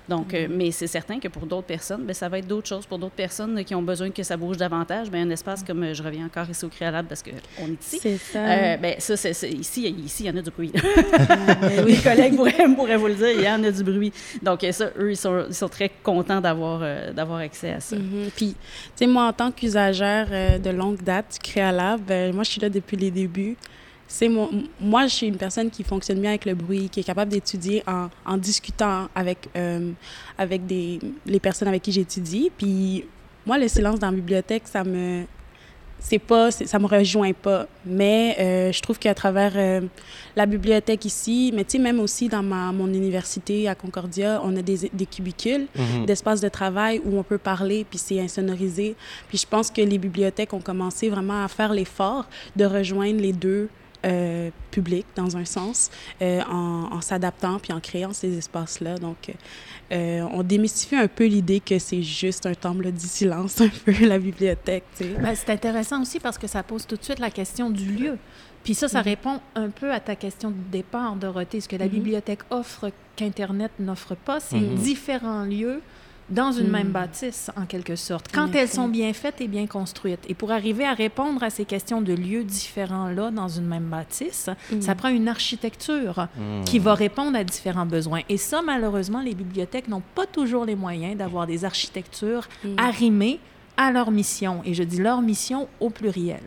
Donc, 0.09 0.33
euh, 0.33 0.47
mais 0.49 0.71
c'est 0.71 0.87
certain 0.87 1.19
que 1.19 1.27
pour 1.27 1.45
d'autres 1.45 1.67
personnes, 1.67 2.03
ben, 2.05 2.13
ça 2.13 2.29
va 2.29 2.39
être 2.39 2.47
d'autres 2.47 2.67
choses. 2.67 2.85
Pour 2.85 2.97
d'autres 2.97 3.15
personnes 3.15 3.57
euh, 3.57 3.63
qui 3.63 3.75
ont 3.75 3.81
besoin 3.81 4.09
que 4.09 4.23
ça 4.23 4.37
bouge 4.37 4.55
davantage, 4.57 5.09
ben, 5.11 5.27
un 5.27 5.31
espace 5.31 5.63
comme, 5.63 5.83
euh, 5.83 5.93
je 5.93 6.01
reviens 6.01 6.25
encore 6.27 6.49
ici 6.49 6.63
au 6.65 6.69
Créalable 6.69 7.07
parce 7.09 7.21
qu'on 7.21 7.65
est 7.67 7.83
ici, 7.83 7.99
C'est 8.01 8.17
ça. 8.17 8.39
euh, 8.39 8.77
ben, 8.77 8.95
ça, 8.99 9.17
c'est- 9.17 9.49
ici, 9.51 9.87
ici, 10.05 10.23
il 10.23 10.27
y 10.27 10.29
en 10.29 10.37
a 10.37 10.41
du 10.41 10.49
bruit. 10.49 10.71
Les 11.85 11.97
collègues 12.03 12.35
pourraient, 12.35 12.73
pourraient 12.75 12.97
vous 12.97 13.07
le 13.07 13.15
dire, 13.15 13.31
il 13.31 13.41
y 13.41 13.49
en 13.49 13.63
a 13.63 13.71
du 13.71 13.83
bruit. 13.83 14.13
Donc, 14.41 14.65
ça, 14.71 14.89
eux, 14.97 15.11
ils 15.11 15.17
sont, 15.17 15.45
ils 15.49 15.53
sont 15.53 15.69
très 15.69 15.89
contents 16.03 16.39
d'avoir, 16.41 16.79
euh, 16.83 17.11
d'avoir 17.11 17.39
accès 17.39 17.71
à 17.73 17.79
ça. 17.79 17.95
Mhm. 17.97 18.29
Puis, 18.35 18.49
tu 18.53 18.55
sais, 18.95 19.07
moi, 19.07 19.27
en 19.27 19.33
tant 19.33 19.51
qu'usagère 19.51 20.59
de 20.59 20.69
longue 20.69 21.01
date 21.03 21.33
du 21.43 21.51
Créalab, 21.51 22.01
ben, 22.01 22.33
moi, 22.33 22.43
je 22.43 22.51
suis 22.51 22.61
là 22.61 22.69
depuis 22.69 22.97
les 22.97 23.11
débuts. 23.11 23.57
C'est 24.07 24.29
mon, 24.29 24.49
moi, 24.79 25.07
je 25.07 25.13
suis 25.13 25.27
une 25.27 25.37
personne 25.37 25.69
qui 25.69 25.83
fonctionne 25.83 26.19
bien 26.21 26.29
avec 26.31 26.45
le 26.45 26.53
bruit, 26.55 26.87
qui 26.89 27.01
est 27.01 27.03
capable 27.03 27.31
d'étudier 27.31 27.83
en, 27.87 28.07
en 28.25 28.37
discutant 28.37 29.09
avec, 29.13 29.49
euh, 29.57 29.91
avec 30.37 30.65
des, 30.65 30.99
les 31.25 31.39
personnes 31.39 31.67
avec 31.67 31.81
qui 31.83 31.91
j'étudie. 31.91 32.49
Puis, 32.57 33.03
moi, 33.45 33.57
le 33.57 33.67
silence 33.67 33.99
dans 33.99 34.07
la 34.09 34.15
bibliothèque, 34.15 34.63
ça 34.65 34.83
me. 34.83 35.23
C'est 35.99 36.19
pas, 36.19 36.51
ça 36.51 36.77
me 36.77 36.85
rejoint 36.85 37.33
pas. 37.33 37.65
Mais 37.83 38.35
euh, 38.39 38.71
je 38.71 38.79
trouve 38.83 38.99
qu'à 38.99 39.15
travers 39.15 39.53
euh, 39.55 39.81
la 40.35 40.45
bibliothèque 40.45 41.05
ici, 41.05 41.51
mais 41.55 41.63
tu 41.63 41.71
sais, 41.71 41.79
même 41.79 41.99
aussi 41.99 42.29
dans 42.29 42.43
ma, 42.43 42.71
mon 42.71 42.85
université 42.87 43.67
à 43.67 43.73
Concordia, 43.73 44.39
on 44.43 44.55
a 44.57 44.61
des, 44.61 44.91
des 44.93 45.05
cubicules 45.07 45.65
Mhm. 45.75 46.05
d'espace 46.05 46.39
de 46.39 46.49
travail 46.49 47.01
où 47.03 47.17
on 47.17 47.23
peut 47.23 47.39
parler, 47.39 47.83
puis 47.83 47.97
c'est 47.97 48.19
insonorisé. 48.19 48.95
Puis 49.27 49.39
je 49.39 49.47
pense 49.47 49.71
que 49.71 49.81
les 49.81 49.97
bibliothèques 49.97 50.53
ont 50.53 50.61
commencé 50.61 51.09
vraiment 51.09 51.43
à 51.43 51.47
faire 51.47 51.73
l'effort 51.73 52.27
de 52.55 52.65
rejoindre 52.65 53.19
les 53.19 53.33
deux 53.33 53.67
euh, 54.07 54.49
publics, 54.71 55.05
dans 55.15 55.37
un 55.37 55.45
sens, 55.45 55.91
euh, 56.21 56.41
en, 56.49 56.89
en 56.93 57.01
s'adaptant 57.01 57.59
puis 57.59 57.73
en 57.73 57.79
créant 57.79 58.13
ces 58.13 58.37
espaces-là. 58.37 58.95
Donc, 58.97 59.33
euh, 59.91 60.21
on 60.31 60.41
démystifie 60.43 60.95
un 60.95 61.07
peu 61.07 61.25
l'idée 61.25 61.59
que 61.59 61.77
c'est 61.79 62.01
juste 62.03 62.45
un 62.45 62.53
temple 62.55 62.91
du 62.91 63.05
silence, 63.07 63.61
un 63.61 63.69
peu, 63.85 63.93
la 64.05 64.17
bibliothèque, 64.19 64.83
tu 64.97 65.03
sais. 65.03 65.09
Ben, 65.21 65.35
c'est 65.35 65.49
intéressant 65.51 66.01
aussi 66.01 66.19
parce 66.19 66.37
que 66.37 66.47
ça 66.47 66.63
pose 66.63 66.87
tout 66.87 66.95
de 66.95 67.03
suite 67.03 67.19
la 67.19 67.29
question 67.31 67.69
du 67.69 67.91
lieu. 67.91 68.17
Puis 68.63 68.73
ça, 68.75 68.87
ça 68.87 68.99
Mhm. 68.99 69.05
répond 69.05 69.39
un 69.55 69.69
peu 69.69 69.91
à 69.93 69.99
ta 69.99 70.15
question 70.15 70.49
de 70.51 70.55
départ, 70.71 71.15
Dorothée. 71.15 71.61
Ce 71.61 71.69
que 71.69 71.75
la 71.77 71.85
Mhm. 71.85 71.91
bibliothèque 71.91 72.41
offre 72.49 72.91
qu'Internet 73.15 73.71
n'offre 73.79 74.15
pas, 74.15 74.39
c'est 74.39 74.57
Mhm. 74.59 74.75
différents 74.75 75.43
lieux 75.45 75.81
dans 76.29 76.51
une 76.51 76.67
même 76.69 76.89
bâtisse, 76.89 77.49
en 77.55 77.65
quelque 77.65 77.95
sorte, 77.95 78.25
quand 78.33 78.53
elles 78.53 78.67
sont 78.67 78.89
bien 78.89 79.13
faites 79.13 79.39
et 79.39 79.47
bien 79.47 79.65
construites. 79.65 80.19
Et 80.27 80.33
pour 80.33 80.51
arriver 80.51 80.85
à 80.85 80.93
répondre 80.93 81.41
à 81.41 81.49
ces 81.49 81.63
questions 81.63 82.01
de 82.01 82.13
lieux 82.13 82.43
différents-là 82.43 83.31
dans 83.31 83.47
une 83.47 83.65
même 83.65 83.85
bâtisse, 83.85 84.49
Mhm. 84.71 84.81
ça 84.81 84.93
prend 84.95 85.07
une 85.09 85.29
architecture 85.29 86.27
Mhm. 86.37 86.65
qui 86.65 86.79
va 86.79 86.95
répondre 86.95 87.37
à 87.37 87.43
différents 87.43 87.85
besoins. 87.85 88.21
Et 88.27 88.37
ça, 88.37 88.61
malheureusement, 88.61 89.21
les 89.21 89.33
bibliothèques 89.35 89.87
n'ont 89.87 90.03
pas 90.15 90.25
toujours 90.25 90.65
les 90.65 90.75
moyens 90.75 91.15
d'avoir 91.17 91.47
des 91.47 91.63
architectures 91.63 92.47
arrimées 92.75 93.39
à 93.77 93.91
leur 93.91 94.11
mission. 94.11 94.61
Et 94.65 94.73
je 94.73 94.83
dis 94.83 94.97
leur 94.97 95.21
mission 95.21 95.67
au 95.79 95.89
pluriel. 95.89 96.41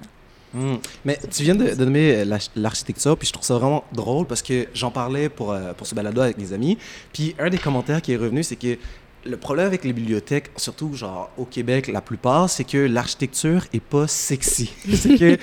Hmm. 0.53 0.75
Mais 1.05 1.17
tu 1.31 1.45
viens 1.45 1.55
de, 1.55 1.75
de 1.77 1.85
nommer 1.85 2.13
euh, 2.27 2.39
l'architecture, 2.57 3.17
puis 3.17 3.29
je 3.29 3.33
trouve 3.33 3.45
ça 3.45 3.55
vraiment 3.57 3.85
drôle 3.93 4.27
parce 4.27 4.43
que 4.43 4.67
j'en 4.75 4.91
parlais 4.91 5.29
pour, 5.29 5.53
euh, 5.53 5.73
pour 5.75 5.87
ce 5.87 5.95
balado 5.95 6.21
avec 6.21 6.39
mes 6.39 6.53
amis. 6.53 6.77
Puis 7.13 7.37
un 7.39 7.49
des 7.51 7.59
commentaires 7.59 8.03
qui 8.03 8.13
est 8.15 8.17
revenu, 8.17 8.43
c'est 8.43 8.57
que 8.57 8.77
le 9.25 9.37
problème 9.37 9.67
avec 9.67 9.85
les 9.85 9.93
bibliothèques, 9.93 10.51
surtout 10.57 10.95
genre 10.95 11.31
au 11.37 11.45
Québec, 11.45 11.89
la 11.89 12.01
plupart, 12.01 12.49
c'est 12.49 12.65
que 12.65 12.79
l'architecture 12.79 13.65
est 13.73 13.83
pas 13.83 14.07
sexy. 14.07 14.71
c'est 14.95 15.17
que 15.19 15.39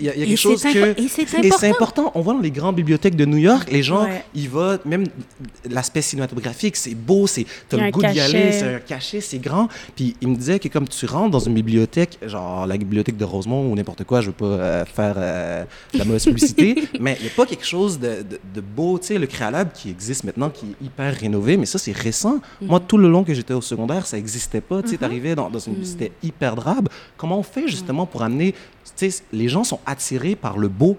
il 0.00 0.06
y, 0.06 0.08
a 0.10 0.14
y 0.16 0.26
quelque 0.26 0.36
chose 0.36 0.62
que 0.62 1.00
et 1.00 1.50
c'est 1.50 1.68
important. 1.68 2.12
On 2.14 2.20
voit 2.20 2.34
dans 2.34 2.40
les 2.40 2.50
grandes 2.50 2.76
bibliothèques 2.76 3.16
de 3.16 3.24
New 3.24 3.38
York, 3.38 3.70
les 3.72 3.82
gens, 3.82 4.04
Ouais. 4.04 4.24
ils 4.34 4.48
vont 4.50 4.78
même 4.84 5.04
l'aspect 5.70 6.02
cinématographique, 6.02 6.76
c'est 6.76 6.94
beau, 6.94 7.26
c'est 7.26 7.46
t'as 7.68 7.78
le 7.78 7.82
un 7.84 7.90
goût 7.90 8.00
d'y 8.00 8.20
aller, 8.20 8.32
cachet. 8.32 8.52
c'est 8.52 8.74
un 8.74 8.78
cachet, 8.80 9.20
c'est 9.20 9.38
grand. 9.38 9.68
Puis 9.94 10.14
il 10.20 10.28
me 10.28 10.36
disait 10.36 10.58
que 10.58 10.68
comme 10.68 10.86
tu 10.88 11.06
rentres 11.06 11.30
dans 11.30 11.38
une 11.40 11.54
bibliothèque, 11.54 12.18
genre 12.26 12.66
la 12.66 12.76
bibliothèque 12.76 13.16
de 13.16 13.24
Rosemont 13.24 13.70
ou 13.70 13.74
n'importe 13.74 14.04
quoi, 14.04 14.20
je 14.20 14.26
veux 14.26 14.32
pas 14.32 14.44
euh, 14.46 14.84
faire 14.84 15.14
euh, 15.16 15.64
de 15.94 15.98
la 15.98 16.04
mauvaise 16.04 16.24
publicité, 16.26 16.84
mais 17.00 17.16
il 17.20 17.24
y 17.26 17.28
a 17.28 17.32
pas 17.34 17.46
quelque 17.46 17.64
chose 17.66 17.98
de, 17.98 18.22
de, 18.22 18.38
de 18.54 18.60
beau, 18.60 18.98
tu 18.98 19.06
sais, 19.08 19.18
le 19.18 19.26
Créalab 19.26 19.72
qui 19.72 19.90
existe 19.90 20.24
maintenant, 20.24 20.50
qui 20.50 20.66
est 20.66 20.84
hyper 20.84 21.14
rénové, 21.14 21.56
mais 21.56 21.66
ça 21.66 21.78
c'est 21.78 21.92
récent. 21.96 22.40
Moi, 22.60 22.80
tout 22.80 22.98
le 22.98 23.05
long 23.08 23.24
que 23.24 23.34
j'étais 23.34 23.54
au 23.54 23.60
secondaire, 23.60 24.06
ça 24.06 24.18
existait 24.18 24.60
pas. 24.60 24.82
Tu 24.82 24.90
sais, 24.90 24.96
t'arrivais 24.98 25.34
dans, 25.34 25.50
dans 25.50 25.58
une, 25.58 25.84
c'était 25.84 26.12
hyper 26.22 26.54
drabe. 26.56 26.88
Comment 27.16 27.38
on 27.38 27.42
fait 27.42 27.68
justement 27.68 28.06
pour 28.06 28.22
amener, 28.22 28.52
tu 28.96 29.10
sais, 29.10 29.22
les 29.32 29.48
gens 29.48 29.64
sont 29.64 29.80
attirés 29.86 30.36
par 30.36 30.58
le 30.58 30.68
beau. 30.68 30.96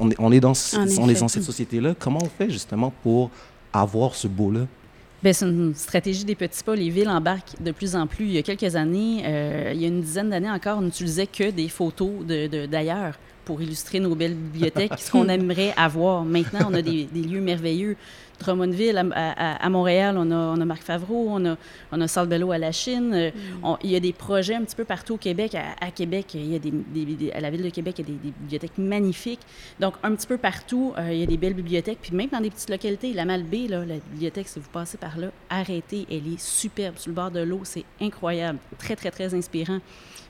On 0.00 0.10
est, 0.10 0.16
on 0.18 0.32
est 0.32 0.40
dans, 0.40 0.52
on 0.98 1.08
est 1.08 1.20
dans 1.20 1.28
cette 1.28 1.42
société-là. 1.44 1.94
Comment 1.98 2.20
on 2.22 2.28
fait 2.28 2.50
justement 2.50 2.92
pour 3.02 3.30
avoir 3.72 4.14
ce 4.14 4.28
beau-là? 4.28 4.60
Ben, 5.22 5.32
c'est 5.32 5.44
une 5.46 5.72
stratégie 5.76 6.24
des 6.24 6.34
petits 6.34 6.64
pas. 6.64 6.74
Les 6.74 6.90
villes 6.90 7.08
embarquent 7.08 7.54
de 7.62 7.70
plus 7.70 7.94
en 7.94 8.06
plus. 8.08 8.24
Il 8.26 8.32
y 8.32 8.38
a 8.38 8.42
quelques 8.42 8.74
années, 8.74 9.22
euh, 9.24 9.70
il 9.72 9.80
y 9.80 9.84
a 9.84 9.88
une 9.88 10.00
dizaine 10.02 10.30
d'années 10.30 10.50
encore, 10.50 10.78
on 10.78 10.82
n'utilisait 10.82 11.28
que 11.28 11.50
des 11.50 11.68
photos 11.68 12.10
de- 12.26 12.48
de- 12.48 12.66
d'ailleurs 12.66 13.14
pour 13.44 13.62
illustrer 13.62 14.00
nos 14.00 14.14
belles 14.16 14.34
bibliothèques, 14.34 14.92
ce 14.98 15.10
qu'on 15.12 15.28
aimerait 15.28 15.74
avoir. 15.76 16.24
Maintenant, 16.24 16.68
on 16.70 16.74
a 16.74 16.82
des, 16.82 17.04
des 17.12 17.22
lieux 17.22 17.40
merveilleux. 17.40 17.96
Drummondville, 18.42 18.96
à, 18.98 19.04
à, 19.14 19.64
à, 19.66 19.68
Montréal, 19.70 20.16
on 20.18 20.30
a, 20.30 20.36
on 20.36 20.60
a 20.60 20.64
Marc 20.64 20.82
Favreau, 20.82 21.26
on 21.30 21.44
a, 21.46 21.56
on 21.92 22.00
a 22.00 22.08
Salle 22.08 22.26
Bello 22.28 22.52
à 22.52 22.58
la 22.58 22.72
Chine. 22.72 23.12
Euh, 23.14 23.30
Mm. 23.32 23.64
On- 23.64 23.78
il 23.82 23.90
y 23.90 23.96
a 23.96 24.00
des 24.00 24.12
projets 24.12 24.54
un 24.54 24.62
petit 24.62 24.76
peu 24.76 24.84
partout 24.84 25.14
au 25.14 25.16
Québec. 25.16 25.54
À, 25.54 25.86
à 25.86 25.90
Québec, 25.90 26.34
il 26.34 26.52
y 26.52 26.56
a 26.56 26.58
des, 26.58 26.70
des- 26.70 27.04
des- 27.04 27.32
à 27.32 27.40
la 27.40 27.50
ville 27.50 27.62
de 27.62 27.70
Québec, 27.70 27.94
il 27.98 28.08
y 28.08 28.10
a 28.10 28.12
des, 28.12 28.18
des 28.18 28.32
bibliothèques 28.40 28.78
magnifiques. 28.78 29.40
Donc, 29.80 29.94
un 30.02 30.14
petit 30.14 30.26
peu 30.26 30.36
partout, 30.38 30.92
euh, 30.98 31.12
il 31.12 31.20
y 31.20 31.22
a 31.22 31.26
des 31.26 31.36
belles 31.38 31.54
bibliothèques. 31.54 31.98
Puis 32.02 32.14
même 32.14 32.28
dans 32.28 32.40
des 32.40 32.50
petites 32.50 32.70
localités, 32.70 33.12
la 33.12 33.24
Malbaie, 33.24 33.68
là, 33.68 33.84
la 33.84 33.94
bibliothèque, 34.12 34.48
si 34.48 34.58
vous 34.58 34.68
passez 34.70 34.98
par 34.98 35.16
là, 35.18 35.28
arrêtez, 35.48 36.06
elle 36.10 36.26
est 36.32 36.40
superbe 36.40 36.96
sur 36.98 37.10
le 37.10 37.14
bord 37.14 37.30
de 37.30 37.40
l'eau. 37.40 37.60
C'est 37.64 37.84
incroyable. 38.00 38.58
Très, 38.78 38.96
très, 38.96 39.10
très 39.10 39.32
inspirant. 39.34 39.78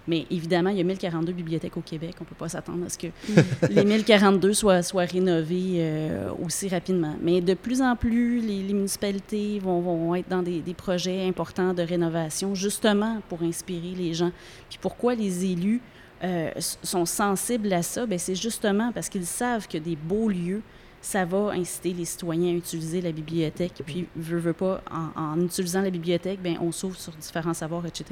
Mais 0.09 0.27
évidemment, 0.31 0.71
il 0.71 0.79
y 0.79 0.81
a 0.81 0.85
1042 0.85 1.33
bibliothèques 1.33 1.77
au 1.77 1.81
Québec. 1.81 2.15
On 2.21 2.25
ne 2.25 2.29
peut 2.29 2.35
pas 2.35 2.49
s'attendre 2.49 2.85
à 2.87 2.89
ce 2.89 2.99
que 2.99 3.07
les 3.71 3.85
1042 3.85 4.53
soient, 4.53 4.83
soient 4.83 5.05
rénovées 5.05 5.77
euh, 5.79 6.31
aussi 6.45 6.69
rapidement. 6.69 7.17
Mais 7.21 7.41
de 7.41 7.55
plus 7.55 7.81
en 7.81 7.95
plus, 7.95 8.41
les, 8.41 8.63
les 8.63 8.75
municipalités 8.75 9.61
vont, 9.61 9.81
vont 9.81 10.15
être 10.15 10.29
dans 10.29 10.43
des, 10.43 10.61
des 10.61 10.75
projets 10.75 11.27
importants 11.27 11.75
de 11.75 11.83
rénovation, 11.83 12.55
justement 12.55 13.21
pour 13.29 13.43
inspirer 13.43 13.95
les 13.97 14.15
gens. 14.15 14.33
Puis 14.69 14.79
pourquoi 14.81 15.15
les 15.15 15.45
élus 15.45 15.81
euh, 16.25 16.51
sont 16.59 17.07
sensibles 17.07 17.73
à 17.73 17.83
ça? 17.83 18.07
Bien, 18.07 18.19
c'est 18.19 18.35
justement 18.35 18.93
parce 18.93 19.09
qu'ils 19.09 19.27
savent 19.27 19.67
que 19.67 19.79
des 19.79 19.97
beaux 19.97 20.29
lieux, 20.29 20.63
ça 21.03 21.25
va 21.25 21.51
inciter 21.51 21.93
les 21.93 22.05
citoyens 22.05 22.53
à 22.53 22.57
utiliser 22.57 23.01
la 23.03 23.11
bibliothèque. 23.13 23.83
Puis, 23.85 24.07
veut, 24.17 24.39
veut 24.39 24.53
pas, 24.53 24.81
en, 24.91 25.21
en 25.21 25.41
utilisant 25.41 25.83
la 25.83 25.91
bibliothèque, 25.91 26.41
bien, 26.41 26.57
on 26.61 26.71
s'ouvre 26.73 26.97
sur 26.97 27.13
différents 27.13 27.55
savoirs, 27.55 27.85
etc. 27.85 28.05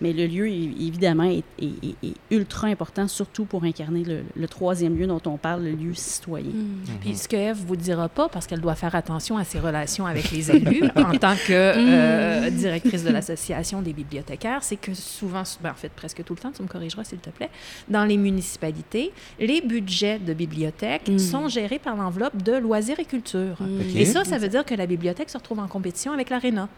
Mais 0.00 0.12
le 0.14 0.26
lieu, 0.26 0.48
évidemment, 0.48 1.24
est, 1.24 1.44
est- 1.60 1.84
est- 1.84 2.06
est 2.08 2.14
ultra 2.30 2.68
important, 2.68 3.06
surtout 3.06 3.44
pour 3.44 3.64
incarner 3.64 4.02
le, 4.02 4.22
le 4.34 4.48
troisième 4.48 4.96
lieu 4.96 5.06
dont 5.06 5.20
on 5.26 5.36
parle, 5.36 5.62
le 5.64 5.72
lieu 5.72 5.92
citoyen. 5.94 6.48
Mm. 6.50 6.98
Puis 7.02 7.16
ce 7.16 7.28
que 7.28 7.36
Eve 7.36 7.58
vous 7.66 7.76
dira 7.76 8.08
pas, 8.08 8.28
parce 8.30 8.46
qu'elle 8.46 8.60
doit 8.62 8.74
faire 8.76 8.94
attention 8.94 9.36
à 9.36 9.44
ses 9.44 9.60
relations 9.60 10.06
avec 10.06 10.30
les 10.30 10.50
élus 10.50 10.84
en 10.96 11.12
tant 11.18 11.34
que 11.34 11.52
euh, 11.52 12.48
directrice 12.50 13.04
de 13.04 13.10
l'association 13.10 13.82
des 13.82 13.92
bibliothécaires, 13.92 14.62
c'est 14.62 14.76
que 14.76 14.94
souvent, 14.94 15.42
ben, 15.62 15.70
en 15.70 15.74
fait 15.74 15.92
presque 15.92 16.24
tout 16.24 16.32
le 16.34 16.40
temps, 16.40 16.50
tu 16.52 16.62
me 16.62 16.68
corrigeras 16.68 17.04
s'il 17.04 17.18
te 17.18 17.28
plaît, 17.30 17.50
dans 17.88 18.04
les 18.06 18.16
municipalités, 18.16 19.12
les 19.38 19.60
budgets 19.60 20.18
de 20.18 20.32
bibliothèques 20.32 21.08
Mm. 21.08 21.18
sont 21.18 21.48
gérés 21.48 21.78
par 21.78 21.96
l'enveloppe 21.96 22.21
de 22.34 22.52
loisirs 22.52 23.00
et 23.00 23.04
culture. 23.04 23.56
Mm. 23.60 23.80
Ok. 23.80 23.96
Et 23.96 24.04
ça, 24.04 24.24
ça 24.24 24.38
veut 24.38 24.48
dire 24.48 24.64
que 24.64 24.74
la 24.74 24.86
bibliothèque 24.86 25.30
se 25.30 25.38
retrouve 25.38 25.58
en 25.60 25.68
compétition 25.68 26.12
avec 26.12 26.30
l'ARENA. 26.30 26.68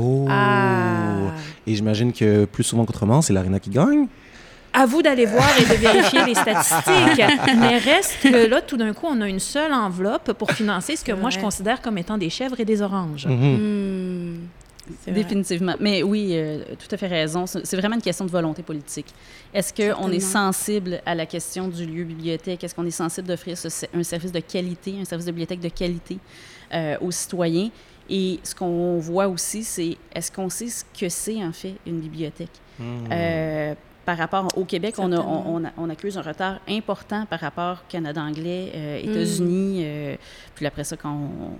Oh. 0.00 0.26
Ah. 0.28 1.32
Et 1.66 1.74
j'imagine 1.74 2.12
que 2.12 2.44
plus 2.44 2.62
souvent 2.62 2.84
qu'autrement, 2.84 3.22
c'est 3.22 3.32
l'Arena 3.32 3.58
qui 3.58 3.70
gagne. 3.70 4.06
À 4.72 4.86
vous 4.86 5.02
d'aller 5.02 5.26
voir 5.26 5.48
et 5.58 5.62
de 5.62 5.74
vérifier 5.74 6.24
les 6.24 6.34
statistiques. 6.34 7.24
Mais 7.58 7.78
reste 7.78 8.18
que 8.22 8.46
là, 8.46 8.60
tout 8.60 8.76
d'un 8.76 8.92
coup, 8.92 9.06
on 9.08 9.20
a 9.20 9.28
une 9.28 9.40
seule 9.40 9.72
enveloppe 9.72 10.32
pour 10.34 10.52
financer 10.52 10.94
ce 10.94 11.04
que 11.04 11.12
moi, 11.12 11.30
je 11.30 11.40
considère 11.40 11.82
comme 11.82 11.98
étant 11.98 12.16
des 12.18 12.30
chèvres 12.30 12.60
et 12.60 12.64
des 12.64 12.80
oranges. 12.80 13.26
Mhm. 13.26 13.34
Mm. 13.34 14.38
Vrai. 14.38 14.59
Définitivement. 15.12 15.74
Mais 15.80 16.02
oui, 16.02 16.30
euh, 16.32 16.62
tout 16.78 16.88
à 16.92 16.96
fait 16.96 17.06
raison. 17.06 17.46
C'est 17.46 17.76
vraiment 17.76 17.96
une 17.96 18.02
question 18.02 18.24
de 18.24 18.30
volonté 18.30 18.62
politique. 18.62 19.06
Est-ce 19.54 19.72
qu'on 19.72 20.10
est 20.10 20.20
sensible 20.20 21.00
à 21.06 21.14
la 21.14 21.26
question 21.26 21.68
du 21.68 21.86
lieu 21.86 22.04
bibliothèque? 22.04 22.62
Est-ce 22.64 22.74
qu'on 22.74 22.86
est 22.86 22.90
sensible 22.90 23.28
d'offrir 23.28 23.56
ce- 23.58 23.86
un 23.94 24.02
service 24.02 24.32
de 24.32 24.40
qualité, 24.40 24.94
un 25.00 25.04
service 25.04 25.26
de 25.26 25.32
bibliothèque 25.32 25.60
de 25.60 25.68
qualité 25.68 26.18
euh, 26.74 26.96
aux 27.00 27.10
citoyens? 27.10 27.70
Et 28.08 28.40
ce 28.42 28.54
qu'on 28.54 28.98
voit 28.98 29.28
aussi, 29.28 29.62
c'est 29.62 29.96
est-ce 30.14 30.32
qu'on 30.32 30.48
sait 30.50 30.66
ce 30.68 30.84
que 30.98 31.08
c'est 31.08 31.44
en 31.44 31.52
fait 31.52 31.74
une 31.86 32.00
bibliothèque? 32.00 32.48
Mhm. 32.78 33.08
Euh, 33.12 33.74
par 34.04 34.16
rapport 34.18 34.48
au 34.56 34.64
Québec, 34.64 34.94
on, 34.98 35.12
a- 35.12 35.20
on, 35.20 35.62
on 35.76 35.90
accuse 35.90 36.16
un 36.18 36.22
retard 36.22 36.58
important 36.68 37.26
par 37.26 37.40
rapport 37.40 37.78
au 37.86 37.90
Canada 37.90 38.20
anglais, 38.22 38.72
euh, 38.74 39.00
Mm. 39.00 39.10
États-Unis, 39.10 39.80
euh, 39.84 40.16
puis 40.54 40.66
après 40.66 40.84
ça, 40.84 40.96
quand 40.96 41.12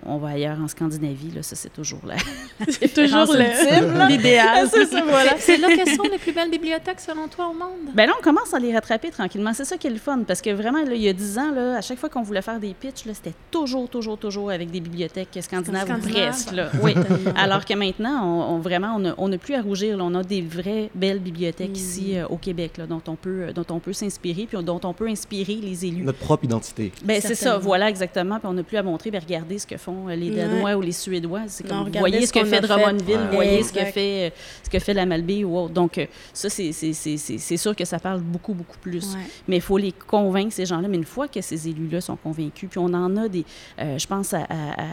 on, 0.04 0.10
on 0.14 0.18
va 0.18 0.30
ailleurs 0.30 0.58
en 0.60 0.68
Scandinavie, 0.68 1.30
là, 1.34 1.42
ça 1.42 1.54
c'est 1.56 1.72
toujours 1.72 2.00
la, 2.06 2.16
C'est 2.68 2.92
toujours 2.92 3.32
là. 3.34 4.06
l'idéal. 4.08 4.68
C'est 4.70 4.86
ça, 4.86 5.02
voilà. 5.06 5.32
C'est 5.38 5.56
là 5.58 5.68
quelles 5.74 5.94
sont 5.94 6.02
les 6.10 6.18
plus 6.18 6.32
belles 6.32 6.50
bibliothèques 6.50 7.00
selon 7.00 7.28
toi 7.28 7.48
au 7.48 7.52
monde? 7.54 7.94
Ben 7.94 8.06
là, 8.06 8.12
on 8.18 8.22
commence 8.22 8.52
à 8.54 8.58
les 8.58 8.72
rattraper 8.74 9.10
tranquillement. 9.10 9.52
C'est 9.54 9.64
ça 9.64 9.76
qui 9.76 9.86
est 9.86 9.90
le 9.90 9.98
fun, 9.98 10.20
parce 10.26 10.40
que 10.40 10.50
vraiment, 10.50 10.82
là, 10.84 10.94
il 10.94 11.02
y 11.02 11.08
a 11.08 11.12
10 11.12 11.38
ans, 11.38 11.50
là, 11.54 11.76
à 11.76 11.80
chaque 11.80 11.98
fois 11.98 12.08
qu'on 12.08 12.22
voulait 12.22 12.42
faire 12.42 12.58
des 12.60 12.74
pitchs, 12.74 13.04
là, 13.06 13.14
c'était 13.14 13.34
toujours, 13.50 13.88
toujours, 13.88 14.18
toujours 14.18 14.50
avec 14.50 14.70
des 14.70 14.80
bibliothèques 14.80 15.38
scandinaves, 15.40 15.90
ou 15.90 16.08
presque. 16.08 16.52
Là. 16.52 16.70
Oui. 16.82 16.94
Alors 17.36 17.64
que 17.64 17.74
maintenant, 17.74 18.24
on, 18.50 18.58
vraiment, 18.58 18.98
on 19.18 19.28
n'a 19.28 19.38
plus 19.38 19.54
à 19.54 19.62
rougir. 19.62 19.96
là. 19.96 20.04
On 20.04 20.14
a 20.14 20.22
des 20.22 20.42
vraies 20.42 20.90
belles 20.94 21.18
bibliothèques 21.20 21.70
Mm. 21.70 21.74
ici 21.74 22.16
euh, 22.18 22.26
au 22.30 22.36
Québec, 22.36 22.78
là, 22.78 22.86
dont 22.86 23.02
on 23.08 23.16
peut, 23.16 23.52
dont 23.54 23.66
on 23.70 23.78
peut 23.80 23.92
s'inspirer, 23.92 24.46
puis 24.46 24.62
dont 24.62 24.80
on 24.84 24.92
peut 24.94 25.08
inspirer 25.08 25.54
les 25.56 25.84
élus. 25.86 26.02
Notre 26.04 26.18
propre 26.18 26.44
identité. 26.44 26.92
Ben, 27.04 27.20
c'est 27.20 27.34
ça, 27.34 27.58
voilà 27.58 27.88
exactement. 27.88 28.38
Puis 28.38 28.48
on 28.48 28.52
n'a 28.54 28.62
plus 28.62 28.76
à 28.76 28.82
montrer, 28.82 29.10
ben, 29.10 29.20
regardez 29.20 29.58
ce 29.58 29.66
que 29.66 29.76
font 29.76 30.08
euh, 30.08 30.14
les 30.14 30.30
Ouais. 30.30 30.36
Danois 30.36 30.76
ou 30.76 30.80
les 30.80 30.92
Suédois. 30.92 31.42
C'est 31.48 31.66
comme, 31.66 31.90
voyez 31.98 32.20
ce 32.22 32.26
ce 32.28 32.32
que 32.32 32.38
qu'on 32.40 32.46
fait. 32.46 32.60
Drummondville, 32.60 33.16
Ouais. 33.16 33.26
vous 33.28 33.34
voyez 33.34 33.62
ce 33.62 33.72
que, 33.72 33.84
fait, 33.84 34.28
euh, 34.28 34.30
ce 34.64 34.70
que 34.70 34.78
fait 34.78 34.94
la 34.94 35.06
Malbaie 35.06 35.44
ou 35.44 35.56
autre. 35.58 35.74
Donc, 35.74 35.98
euh, 35.98 36.06
ça, 36.32 36.48
c'est- 36.48 36.72
c'est 36.72 36.92
c'est- 36.92 37.16
c'est- 37.16 37.38
c'est 37.38 37.56
sûr 37.56 37.74
que 37.74 37.84
ça 37.84 37.98
parle 37.98 38.20
beaucoup, 38.20 38.54
beaucoup 38.54 38.78
plus. 38.78 39.14
Ouais. 39.14 39.20
Mais 39.48 39.56
il 39.56 39.62
faut 39.62 39.78
les 39.78 39.92
convaincre, 39.92 40.52
ces 40.52 40.66
gens-là. 40.66 40.88
Mais 40.88 40.96
une 40.96 41.04
fois 41.04 41.28
que 41.28 41.40
ces 41.40 41.68
élus-là 41.68 42.00
sont 42.00 42.16
convaincus, 42.16 42.68
puis 42.70 42.78
on 42.78 42.92
en 42.94 43.16
a 43.16 43.28
des... 43.28 43.44
euh, 43.80 43.98
je 43.98 44.06
pense 44.06 44.32
à, 44.34 44.42
à, 44.42 44.44
à, 44.44 44.84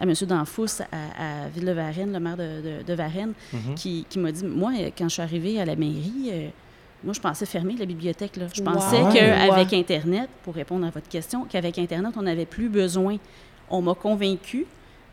à 0.00 0.02
M. 0.04 0.12
Danfous, 0.26 0.66
à, 0.92 1.44
à 1.44 1.48
Ville-de-Varennes, 1.54 2.12
le 2.12 2.20
maire 2.20 2.36
de, 2.36 2.60
de, 2.60 2.82
de 2.86 2.94
Varennes, 2.94 3.32
Mhm. 3.52 3.74
qui, 3.74 4.06
qui 4.08 4.18
m'a 4.18 4.30
dit, 4.32 4.44
moi, 4.44 4.72
euh, 4.78 4.90
quand 4.96 5.08
je 5.08 5.14
suis 5.14 5.22
arrivée 5.22 5.60
à 5.60 5.64
la 5.64 5.74
mairie, 5.76 6.30
euh, 6.30 6.48
moi, 7.04 7.12
je 7.14 7.20
pensais 7.20 7.46
fermer 7.46 7.74
la 7.78 7.86
bibliothèque. 7.86 8.36
Là. 8.36 8.46
Je 8.52 8.62
pensais 8.62 9.00
qu'avec 9.12 9.72
Internet, 9.72 10.28
pour 10.42 10.54
répondre 10.54 10.86
à 10.86 10.90
votre 10.90 11.08
question, 11.08 11.44
qu'avec 11.44 11.78
Internet, 11.78 12.14
on 12.16 12.22
n'avait 12.22 12.46
plus 12.46 12.68
besoin. 12.68 13.16
On 13.70 13.80
m'a 13.82 13.94
convaincu, 13.94 14.66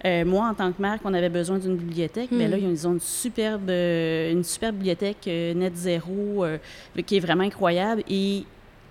euh, 0.05 0.25
moi, 0.25 0.47
en 0.49 0.53
tant 0.53 0.71
que 0.71 0.81
maire, 0.81 0.99
qu'on 1.01 1.13
avait 1.13 1.29
besoin 1.29 1.57
d'une 1.59 1.75
bibliothèque. 1.75 2.29
Mais 2.31 2.47
Hmm. 2.47 2.51
là, 2.51 2.57
ils 2.57 2.87
ont 2.87 2.93
une 2.93 2.99
superbe, 2.99 3.69
euh, 3.69 4.31
une 4.31 4.43
superbe 4.43 4.75
bibliothèque 4.77 5.27
euh, 5.27 5.53
net 5.53 5.75
zéro 5.75 6.43
euh, 6.43 6.57
qui 7.05 7.17
est 7.17 7.19
vraiment 7.19 7.43
incroyable. 7.43 8.03
Et 8.09 8.43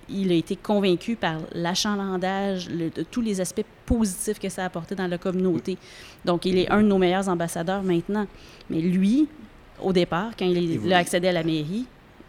il 0.09 0.31
a 0.31 0.35
été 0.35 0.55
convaincu 0.55 1.17
par 1.17 1.39
l'achalandage, 1.53 2.69
le- 2.71 2.91
de 2.91 3.03
tous 3.03 3.21
les 3.23 3.41
aspects 3.41 3.65
positifs 3.87 4.39
que 4.39 4.49
ça 4.49 4.63
a 4.63 4.67
apporté 4.67 4.95
dans 4.95 5.07
la 5.07 5.19
communauté. 5.19 5.79
Donc, 6.25 6.45
il 6.47 6.59
est 6.59 6.71
un 6.71 6.83
de 6.83 6.89
nos 6.89 6.99
meilleurs 6.99 7.29
ambassadeurs 7.29 7.83
maintenant. 7.83 8.27
Mais 8.71 8.81
lui, 8.81 9.29
au 9.83 9.93
départ, 9.93 10.33
quand 10.39 10.45
il 10.47 10.93
a 10.93 10.99
accédé 10.99 11.29
à 11.29 11.33
la 11.33 11.43
mairie, 11.43 11.87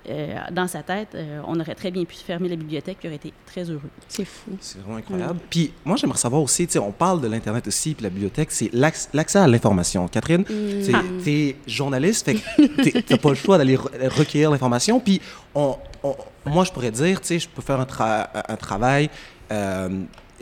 euh, 0.09 0.35
dans 0.51 0.67
sa 0.67 0.83
tête, 0.83 1.09
euh, 1.15 1.41
on 1.47 1.59
aurait 1.59 1.75
très 1.75 1.91
bien 1.91 2.03
pu 2.05 2.15
fermer 2.15 2.49
la 2.49 2.55
bibliothèque 2.55 2.97
et 3.03 3.07
aurait 3.07 3.15
été 3.15 3.33
très 3.45 3.63
heureux. 3.69 3.89
C'est 4.07 4.25
fou. 4.25 4.51
C'est 4.59 4.79
vraiment 4.81 4.97
incroyable. 4.97 5.39
Puis 5.49 5.71
moi, 5.83 5.95
j'aimerais 5.97 6.17
savoir 6.17 6.41
aussi, 6.41 6.65
tu 6.67 6.73
sais, 6.73 6.79
on 6.79 6.91
parle 6.91 7.21
de 7.21 7.27
l'Internet 7.27 7.67
aussi, 7.67 7.93
puis 7.93 8.03
la 8.03 8.09
bibliothèque, 8.09 8.51
c'est 8.51 8.69
l'acc- 8.73 9.09
l'accès 9.13 9.39
à 9.39 9.47
l'information. 9.47 10.07
Catherine, 10.07 10.41
Mm. 10.41 11.21
tu 11.23 11.31
es 11.31 11.55
journaliste, 11.67 12.25
fait 12.25 12.35
que 12.35 12.99
tu 12.99 13.03
n'as 13.13 13.17
pas 13.17 13.29
le 13.29 13.35
choix 13.35 13.57
d'aller 13.57 13.77
re- 13.77 14.07
recueillir 14.09 14.51
l'information. 14.51 14.99
Puis 14.99 15.21
on, 15.53 15.75
on- 16.03 16.15
moi, 16.45 16.63
je 16.63 16.71
pourrais 16.71 16.91
dire, 16.91 17.19
tu 17.21 17.27
sais, 17.27 17.39
je 17.39 17.49
peux 17.49 17.61
faire 17.61 17.79
un, 17.79 17.85
tra- 17.85 18.27
un 18.47 18.55
travail 18.55 19.09
euh, 19.51 19.89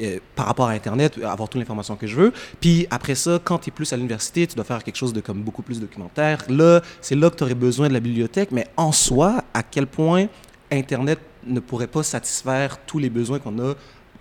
euh, 0.02 0.20
par 0.36 0.48
rapport 0.48 0.68
à 0.68 0.72
Internet, 0.72 1.20
avoir 1.24 1.50
toute 1.50 1.60
l'information 1.60 1.96
que 1.96 2.08
je 2.08 2.16
veux. 2.16 2.34
Puis 2.60 2.88
après 2.90 3.16
ça, 3.16 3.40
quand 3.44 3.60
tu 3.60 3.70
es 3.70 3.72
plus 3.72 3.92
à 3.94 3.96
l'université, 3.96 4.48
tu 4.48 4.56
dois 4.56 4.64
faire 4.64 4.84
quelque 4.84 4.96
chose 4.96 5.14
de 5.14 5.22
comme 5.22 5.42
beaucoup 5.42 5.62
plus 5.62 5.80
documentaire. 5.80 6.44
Là, 6.50 6.82
c'est 7.02 7.16
là 7.16 7.30
que 7.30 7.36
tu 7.36 7.44
aurais 7.44 7.54
besoin 7.56 7.90
de 7.90 7.94
la 7.94 8.00
bibliothèque. 8.00 8.52
Mais 8.52 8.68
en 8.78 8.92
soi, 8.92 9.44
à 9.54 9.62
quel 9.62 9.88
point 9.88 10.28
Internet 10.72 11.20
ne 11.46 11.60
pourrait 11.60 11.88
pas 11.88 12.04
satisfaire 12.04 12.80
tous 12.86 13.00
les 13.00 13.10
besoins 13.10 13.40
qu'on 13.40 13.60
a 13.60 13.74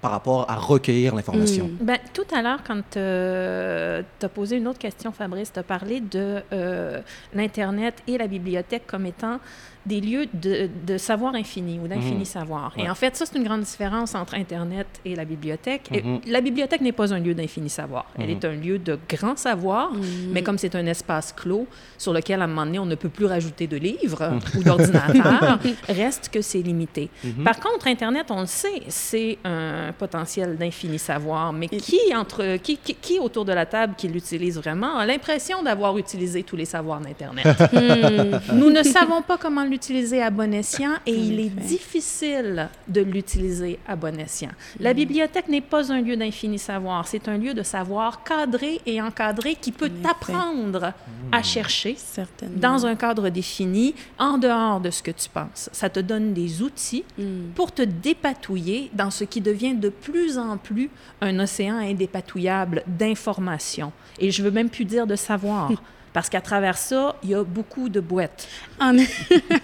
par 0.03 0.11
rapport 0.11 0.51
à 0.51 0.57
recueillir 0.57 1.15
l'information? 1.15 1.69
Mm. 1.69 1.85
Ben, 1.85 1.99
tout 2.13 2.27
à 2.35 2.43
l'heure, 2.43 2.63
quand 2.67 2.83
tu 2.91 2.99
as 2.99 4.29
posé 4.29 4.57
une 4.57 4.69
autre 4.69 4.79
question, 4.79 5.13
Fabrice, 5.13 5.53
tu 5.53 5.59
as 5.59 5.63
parlé 5.63 6.01
de 6.01 6.43
euh, 6.53 7.01
l'Internet 7.33 8.03
et 8.07 8.19
la 8.19 8.27
bibliothèque 8.27 8.87
comme 8.87 9.07
étant 9.07 9.39
des 9.87 10.01
lieux 10.01 10.27
de, 10.33 10.69
de 10.87 10.97
savoir 10.99 11.35
infini 11.35 11.79
ou 11.83 11.89
d'infini 11.89 12.19
Mhm. 12.21 12.25
savoir. 12.25 12.73
Ouais. 12.77 12.85
Et 12.85 12.91
en 12.91 12.95
fait, 12.95 13.17
ça, 13.17 13.27
c'est 13.27 13.37
une 13.37 13.45
grande 13.45 13.63
différence 13.63 14.15
entre 14.15 14.35
Internet 14.35 14.87
et 15.05 15.17
la 15.17 15.25
bibliothèque. 15.25 15.89
Et 15.93 16.03
Mhm. 16.03 16.21
la 16.27 16.41
bibliothèque 16.41 16.81
n'est 16.83 16.93
pas 16.93 17.13
un 17.13 17.19
lieu 17.19 17.35
d'infini 17.35 17.69
savoir. 17.69 18.07
Elle 18.19 18.27
Mhm. 18.27 18.31
est 18.31 18.45
un 18.45 18.53
lieu 18.55 18.79
de 18.79 18.99
grand 19.09 19.37
savoir, 19.37 19.91
mais 20.33 20.43
comme 20.43 20.59
c'est 20.59 20.75
un 20.75 20.87
espace 20.87 21.33
clos 21.33 21.67
sur 21.99 22.13
lequel, 22.13 22.41
à 22.41 22.45
un 22.45 22.47
moment 22.47 22.65
donné, 22.67 22.79
on 22.79 22.87
ne 22.87 22.95
peut 22.95 23.09
plus 23.09 23.27
rajouter 23.27 23.67
de 23.67 23.77
livres 23.77 24.39
ou 24.57 24.63
d'ordinateurs, 24.63 25.59
reste 25.89 26.29
que 26.31 26.41
c'est 26.43 26.63
limité. 26.63 27.09
Par 27.45 27.59
contre, 27.59 27.87
Internet, 27.89 28.27
on 28.31 28.41
le 28.41 28.47
sait, 28.47 28.83
c'est 28.89 29.39
un 29.45 29.93
potentiel 29.99 30.57
d'infini 30.57 30.99
savoir, 30.99 31.53
mais 31.53 31.69
qui, 31.69 31.99
entre, 32.15 32.57
qui, 32.59 32.77
qui, 32.77 32.95
qui 32.95 33.19
autour 33.19 33.45
de 33.45 33.53
la 33.53 33.67
table 33.67 33.95
qui 33.97 34.09
l'utilise 34.09 34.57
vraiment 34.59 34.99
a 34.99 35.07
l'impression 35.07 35.63
d'avoir 35.63 35.99
utilisé 35.99 36.43
tous 36.43 36.57
les 36.57 36.65
savoirs 36.67 37.01
d'Internet? 37.01 37.47
Hmm. 37.73 38.57
Nous 38.59 38.71
ne 38.71 38.83
savons 38.83 39.23
pas 39.23 39.37
comment 39.39 39.65
l'utiliser 39.73 40.23
à 40.23 40.31
bon 40.31 40.53
escient 40.53 40.93
et 41.07 41.15
il 41.15 41.41
est 41.41 41.49
difficile 41.49 42.69
de 42.89 43.01
l'utiliser 43.01 43.79
à 43.89 43.97
bon 43.97 44.19
escient. 44.21 44.51
La 44.79 44.93
bibliothèque 44.93 45.49
n'est 45.49 45.63
pas 45.63 45.91
un 45.91 46.03
lieu 46.03 46.15
d'infini 46.17 46.59
savoir, 46.59 47.09
c'est 47.09 47.27
un 47.27 47.39
lieu 47.39 47.55
de 47.55 47.63
savoir 47.63 48.23
cadré 48.23 48.81
et 48.85 49.01
encadré 49.01 49.55
qui 49.55 49.73
peut 49.73 49.89
t'apprendre 49.89 50.93
à 51.33 51.43
chercher 51.43 51.95
Certainement. 51.97 52.59
dans 52.59 52.85
un 52.87 52.95
cadre 52.97 53.31
défini, 53.31 53.95
en 54.19 54.37
dehors 54.37 54.79
de 54.81 54.91
ce 54.91 55.03
que 55.03 55.11
tu 55.11 55.29
penses. 55.31 55.71
Ça 55.73 55.89
te 55.89 56.01
donne 56.01 56.35
des 56.35 56.63
outils 56.63 57.05
Hmm. 57.19 57.51
pour 57.55 57.73
te 57.73 57.83
dépatouiller 57.83 58.91
dans 58.93 59.11
ce 59.11 59.25
qui 59.25 59.41
devient 59.41 59.75
de 59.75 59.89
plus 59.89 60.37
en 60.39 60.57
plus 60.59 60.91
un 61.21 61.39
océan 61.41 61.77
indépatouillable 61.77 62.83
d'informations. 62.87 63.93
Et 64.19 64.31
je 64.31 64.43
veux 64.43 64.51
même 64.51 64.69
plus 64.71 64.85
dire 64.85 65.07
de 65.07 65.17
savoir, 65.17 65.71
parce 66.13 66.29
qu'à 66.29 66.41
travers 66.41 66.77
ça, 66.77 67.17
il 67.23 67.31
y 67.31 67.35
a 67.35 67.43
beaucoup 67.43 67.89
de 67.89 68.01
boîtes. 68.01 68.47
En 68.81 68.97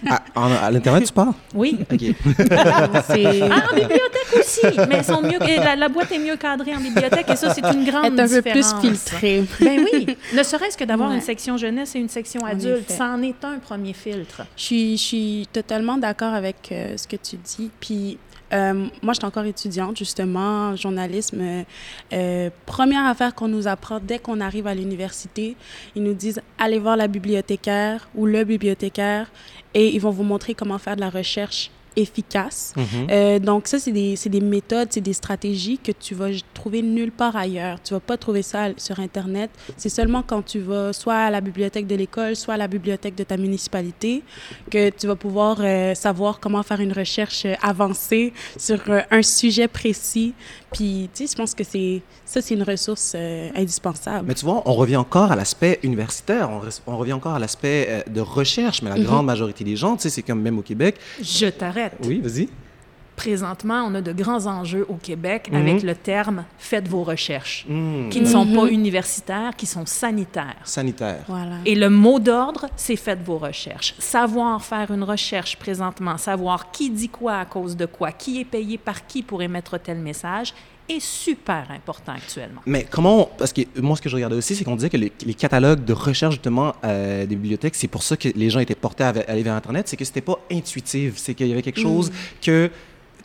À, 0.09 0.23
en- 0.35 0.52
à 0.52 0.71
l'Internet, 0.71 1.05
tu 1.07 1.12
parles? 1.12 1.33
Oui. 1.55 1.78
OK. 1.81 1.99
c'est 3.09 3.43
Ah, 3.50 3.67
en 3.71 3.75
bibliothèque 3.75 4.38
aussi, 4.38 4.61
mais 4.88 5.02
sont 5.02 5.21
mieux, 5.23 5.38
la, 5.38 5.76
la 5.76 5.88
boîte 5.88 6.12
est 6.12 6.19
mieux 6.19 6.37
cadrée 6.37 6.75
en 6.75 6.81
bibliothèque 6.81 7.28
et 7.31 7.37
ça, 7.37 7.52
c'est 7.55 7.61
une 7.73 7.85
grande 7.85 8.19
être 8.19 8.21
un 8.21 8.28
peu 8.28 8.43
plus 8.50 8.75
différence. 8.75 8.81
filtré. 8.81 9.45
Ben 9.61 9.81
oui, 9.93 10.17
ne 10.35 10.43
serait-ce 10.43 10.76
que 10.76 10.85
d'avoir 10.85 11.11
Ouais. 11.11 11.17
une 11.17 11.21
section 11.23 11.57
jeunesse 11.57 11.95
et 11.97 11.99
une 11.99 12.09
section 12.09 12.45
adulte, 12.45 12.90
ça 12.90 13.07
en 13.07 13.23
est 13.23 13.45
un 13.45 13.59
premier 13.59 13.93
filtre. 13.93 14.43
Je 14.57 14.62
suis, 14.62 14.97
je 14.97 15.02
suis 15.02 15.49
totalement 15.52 15.97
d'accord 15.99 16.35
avec 16.35 16.71
euh, 16.73 16.97
ce 16.97 17.07
que 17.09 17.17
tu 17.17 17.37
dis. 17.37 17.71
Puis, 17.81 18.19
euh, 18.52 18.88
moi, 19.02 19.12
je 19.12 19.19
suis 19.19 19.26
encore 19.26 19.45
étudiante, 19.45 19.97
justement, 19.97 20.71
en 20.71 20.76
journalisme. 20.76 21.64
Euh, 22.12 22.50
première 22.67 23.05
affaire 23.07 23.35
qu'on 23.35 23.49
nous 23.49 23.69
apprend 23.69 24.00
dès 24.00 24.19
qu'on 24.19 24.40
arrive 24.40 24.67
à 24.67 24.75
l'université, 24.75 25.57
ils 25.95 26.02
nous 26.02 26.14
disent 26.14 26.40
allez 26.59 26.78
voir 26.78 26.97
la 26.97 27.09
bibliothécaire 27.09 28.09
ou 28.14 28.26
le 28.26 28.45
bibliothécaire 28.45 29.31
et 29.75 29.95
ils 29.95 30.00
vont 30.00 30.11
vous 30.11 30.23
montrer 30.23 30.55
comment 30.55 30.78
faire 30.78 30.97
de 30.97 31.00
la 31.00 31.11
recherche 31.11 31.71
efficace. 31.99 32.73
Mhm. 32.76 32.85
Euh, 33.11 33.38
donc 33.38 33.67
ça, 33.67 33.78
c'est 33.78 33.93
des, 33.93 34.17
c'est 34.17 34.28
des 34.28 34.40
méthodes, 34.40 34.88
c'est 34.90 35.00
des 35.00 35.12
stratégies 35.12 35.78
que 35.78 35.93
tu 35.93 36.14
vas 36.14 36.28
trouver 36.55 36.83
nulle 36.83 37.12
part 37.12 37.37
ailleurs. 37.37 37.83
Tu 37.83 37.93
vas 37.95 38.00
pas 38.00 38.17
trouver 38.17 38.43
ça 38.43 38.69
sur 38.76 39.00
Internet. 39.00 39.50
C'est 39.76 39.88
seulement 39.88 40.23
quand 40.23 40.43
tu 40.43 40.61
vas 40.61 40.93
soit 40.93 41.17
à 41.17 41.31
la 41.31 41.40
bibliothèque 41.40 41.87
de 41.87 41.97
l'école, 41.97 42.37
soit 42.37 42.55
à 42.55 42.57
la 42.57 42.69
bibliothèque 42.69 43.14
de 43.14 43.25
ta 43.25 43.37
municipalité 43.37 44.23
que 44.71 44.90
tu 44.90 45.07
vas 45.07 45.17
pouvoir 45.17 45.59
euh, 45.61 45.95
savoir 45.95 46.40
comment 46.40 46.62
faire 46.62 46.81
une 46.81 46.93
recherche 46.93 47.45
euh, 47.45 47.55
avancée 47.62 48.33
sur 48.57 48.78
un 49.11 49.23
sujet 49.23 49.69
précis. 49.69 50.35
Puis, 50.73 51.09
tu 51.15 51.27
sais, 51.27 51.33
je 51.33 51.37
pense 51.37 51.55
que 51.55 51.65
c'est 51.65 52.03
ça, 52.25 52.43
c'est 52.43 52.55
une 52.55 52.63
ressource 52.63 53.13
euh, 53.15 53.49
indispensable. 53.55 54.27
Mais 54.29 54.35
tu 54.35 54.45
vois, 54.45 54.63
on 54.67 54.75
revient 54.75 54.97
encore 54.97 55.33
à 55.33 55.37
l'aspect 55.37 55.81
universitaire, 55.83 56.51
on, 56.87 56.97
revient 56.97 57.15
encore 57.15 57.35
à 57.35 57.39
l'aspect 57.39 57.87
euh, 57.89 58.03
de 58.11 58.21
recherche, 58.21 58.83
mais 58.83 58.91
la 58.91 59.01
grande 59.01 59.27
majorité 59.27 59.65
des 59.65 59.77
gens, 59.77 59.97
tu 59.97 60.03
sais, 60.03 60.11
c'est 60.11 60.23
comme 60.23 60.43
même 60.43 60.59
au 60.59 60.63
Québec. 60.63 60.97
Je 61.23 61.47
t'arrête. 61.47 61.95
Oui, 62.05 62.21
vas-y. 62.21 62.49
Présentement, 63.19 63.83
on 63.85 63.95
a 63.97 64.01
de 64.01 64.13
grands 64.13 64.47
enjeux 64.47 64.87
au 64.89 64.95
Québec 64.95 65.49
Mhm. 65.51 65.61
avec 65.61 65.83
le 65.83 65.95
terme 65.97 66.45
faites 66.57 66.87
vos 66.87 67.03
recherches, 67.03 67.67
Hmm. 67.69 68.09
qui 68.11 68.21
ne 68.21 68.27
sont 68.27 68.47
pas 68.47 68.65
Mhm. 68.67 68.73
universitaires, 68.73 69.53
qui 69.57 69.67
sont 69.67 69.85
sanitaires. 69.87 70.55
Sanitaire. 70.63 71.25
Voilà. 71.27 71.57
Et 71.67 71.75
le 71.75 71.91
mot 71.91 72.21
d'ordre, 72.21 72.67
c'est 72.77 72.95
faites 72.95 73.23
vos 73.25 73.39
recherches. 73.39 73.95
Savoir 73.99 74.65
faire 74.65 74.93
une 74.93 75.03
recherche 75.03 75.57
présentement, 75.57 76.17
savoir 76.17 76.71
qui 76.71 76.91
dit 76.91 77.09
quoi 77.09 77.39
à 77.41 77.45
cause 77.45 77.77
de 77.77 77.87
quoi, 77.87 78.13
qui 78.13 78.41
est 78.41 78.45
payé 78.45 78.79
par 78.79 79.05
qui 79.07 79.23
pour 79.25 79.43
émettre 79.43 79.81
tel 79.81 79.99
message, 79.99 80.55
est 80.89 81.01
super 81.01 81.67
important 81.71 82.13
actuellement. 82.13 82.63
Mais 82.67 82.87
comment, 82.89 83.23
on- 83.23 83.29
parce 83.37 83.53
que 83.53 83.61
moi, 83.81 83.95
ce 83.97 84.01
que 84.01 84.09
je 84.09 84.15
regardais 84.15 84.37
aussi, 84.37 84.55
c'est 84.55 84.65
qu'on 84.65 84.77
disait 84.77 84.89
que 84.89 84.97
les, 84.97 85.13
les 85.27 85.35
catalogues 85.35 85.85
de 85.85 85.93
recherche, 85.93 86.35
justement, 86.37 86.73
euh, 86.85 87.27
des 87.27 87.35
bibliothèques, 87.37 87.75
c'est 87.75 87.89
pour 87.89 88.03
ça 88.03 88.17
que 88.17 88.29
les 88.35 88.49
gens 88.49 88.61
étaient 88.61 88.75
portés 88.77 89.05
à, 89.05 89.09
aller 89.27 89.43
vers 89.43 89.55
Internet, 89.55 89.87
c'est 89.89 89.97
que 89.99 90.05
c'était 90.07 90.23
pas 90.23 90.39
intuitif, 90.51 91.15
c'est 91.19 91.35
qu'il 91.35 91.49
y 91.49 91.53
avait 91.53 91.61
quelque 91.63 91.81
chose 91.81 92.11
que, 92.41 92.71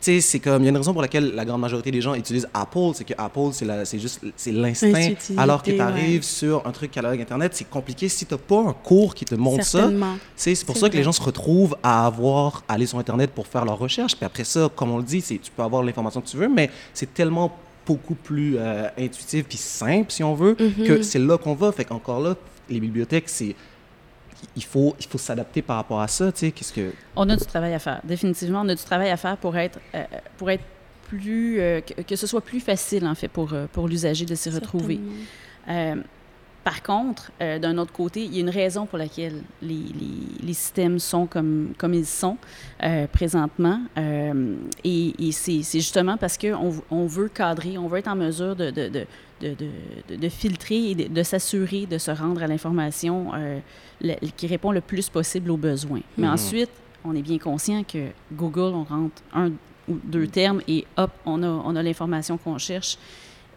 sais, 0.00 0.20
c'est 0.20 0.38
comme, 0.40 0.62
il 0.62 0.66
y 0.66 0.68
a 0.68 0.70
une 0.70 0.76
raison 0.76 0.92
pour 0.92 1.02
laquelle 1.02 1.34
la 1.34 1.44
grande 1.44 1.60
majorité 1.60 1.90
des 1.90 2.00
gens 2.00 2.14
utilisent 2.14 2.48
Apple, 2.52 2.90
c'est 2.94 3.04
que 3.04 3.14
Apple, 3.16 3.50
c'est 3.84 3.98
juste, 3.98 4.20
c'est 4.36 4.52
l'instinct, 4.52 5.10
alors 5.36 5.62
que 5.62 5.70
tu 5.70 5.76
ouais. 5.76 5.80
arrives 5.80 6.22
sur 6.22 6.66
un 6.66 6.70
truc 6.72 6.90
catalogue 6.90 7.20
Internet, 7.20 7.52
c'est 7.54 7.68
compliqué 7.68 8.08
si 8.08 8.26
t'as 8.26 8.36
pas 8.36 8.60
un 8.60 8.72
cours 8.72 9.14
qui 9.14 9.24
te 9.24 9.34
montre 9.34 9.64
ça. 9.64 9.90
C'est 10.36 10.64
pour 10.64 10.76
ça 10.76 10.88
que 10.90 10.96
les 10.96 11.02
gens 11.02 11.12
se 11.12 11.22
retrouvent 11.22 11.76
à 11.82 12.06
avoir 12.06 12.62
à 12.68 12.74
aller 12.74 12.86
sur 12.86 12.98
Internet 12.98 13.30
pour 13.30 13.46
faire 13.46 13.64
leurs 13.64 13.78
recherches. 13.78 14.16
Puis 14.16 14.24
après 14.26 14.44
ça, 14.44 14.68
comme 14.74 14.90
on 14.90 14.98
le 14.98 15.04
dit, 15.04 15.22
tu 15.22 15.38
peux 15.56 15.62
avoir 15.62 15.82
l'information 15.82 16.20
que 16.20 16.28
tu 16.28 16.36
veux, 16.36 16.48
mais 16.48 16.70
c'est 16.92 17.12
tellement 17.14 17.56
beaucoup 17.86 18.14
plus 18.14 18.56
euh, 18.58 18.88
intuitif 18.98 19.44
puis 19.46 19.58
simple, 19.58 20.10
si 20.10 20.22
on 20.24 20.34
veut, 20.34 20.56
Mhm. 20.58 20.86
que 20.86 21.02
c'est 21.02 21.18
là 21.18 21.36
qu'on 21.36 21.54
va. 21.54 21.70
Fait 21.70 21.84
qu'encore 21.84 22.20
là, 22.20 22.34
les 22.70 22.80
bibliothèques, 22.80 23.28
c'est 23.28 23.54
il 24.56 24.64
faut, 24.64 24.94
il 25.00 25.06
faut 25.06 25.18
s'adapter 25.18 25.62
par 25.62 25.76
rapport 25.76 26.00
à 26.00 26.08
ça, 26.08 26.30
tu 26.32 26.38
sais, 26.40 26.52
qu'est-ce 26.52 26.72
que... 26.72 26.92
On 27.16 27.28
a 27.28 27.36
du 27.36 27.44
travail 27.44 27.74
à 27.74 27.78
faire. 27.78 28.00
Définitivement, 28.04 28.60
on 28.62 28.68
a 28.68 28.74
du 28.74 28.82
travail 28.84 29.10
à 29.10 29.16
faire 29.16 29.36
pour 29.36 29.56
être, 29.56 29.78
euh, 29.94 30.04
pour 30.36 30.50
être 30.50 30.64
plus, 31.08 31.60
euh, 31.60 31.80
que, 31.80 32.02
que 32.02 32.16
ce 32.16 32.26
soit 32.26 32.40
plus 32.40 32.60
facile, 32.60 33.06
en 33.06 33.14
fait, 33.14 33.28
pour, 33.28 33.52
euh, 33.52 33.66
pour 33.72 33.88
l'usager 33.88 34.24
de 34.24 34.34
s'y 34.34 34.50
retrouver. 34.50 35.00
Euh, 35.68 35.96
par 36.64 36.82
contre, 36.82 37.30
euh, 37.42 37.58
d'un 37.58 37.76
autre 37.76 37.92
côté, 37.92 38.24
il 38.24 38.32
y 38.34 38.38
a 38.38 38.40
une 38.40 38.48
raison 38.48 38.86
pour 38.86 38.96
laquelle 38.96 39.42
les, 39.60 39.74
les- 39.74 40.46
les 40.46 40.54
systèmes 40.54 40.98
sont 40.98 41.26
comme, 41.26 41.74
comme 41.76 41.92
ils 41.92 42.06
sont 42.06 42.38
euh, 42.82 43.06
présentement. 43.06 43.80
Euh, 43.98 44.54
et 44.82 45.12
et 45.28 45.32
c'est 45.32 45.62
c'est 45.62 45.80
justement 45.80 46.16
parce 46.16 46.38
qu'on 46.38 46.72
on 46.90 47.06
veut 47.06 47.28
cadrer, 47.28 47.76
on 47.76 47.86
veut 47.86 47.98
être 47.98 48.08
en 48.08 48.16
mesure 48.16 48.56
de, 48.56 48.70
de, 48.70 48.88
de, 48.88 49.06
de, 49.48 49.54
de- 50.08 50.16
de 50.16 50.28
filtrer 50.28 50.90
et 50.90 50.94
de, 50.94 51.22
s'assurer 51.22 51.86
de 51.86 51.98
se 51.98 52.10
rendre 52.10 52.42
à 52.42 52.46
l'information 52.46 53.32
euh, 53.34 53.58
qui 54.36 54.46
répond 54.46 54.70
le 54.72 54.80
plus 54.80 55.08
possible 55.08 55.50
aux 55.50 55.56
besoins. 55.56 56.00
Mais 56.18 56.26
Mhm. 56.26 56.32
ensuite, 56.34 56.70
on 57.04 57.14
est 57.14 57.22
bien 57.22 57.38
conscient 57.38 57.82
que 57.84 58.08
Google, 58.32 58.72
on 58.74 58.84
rentre 58.84 59.22
un 59.34 59.50
ou 59.88 59.98
deux 60.02 60.26
termes 60.26 60.62
et 60.66 60.86
hop, 60.96 61.10
on 61.26 61.42
a, 61.42 61.46
on 61.48 61.76
a 61.76 61.82
l'information 61.82 62.38
qu'on 62.38 62.56
cherche. 62.58 62.96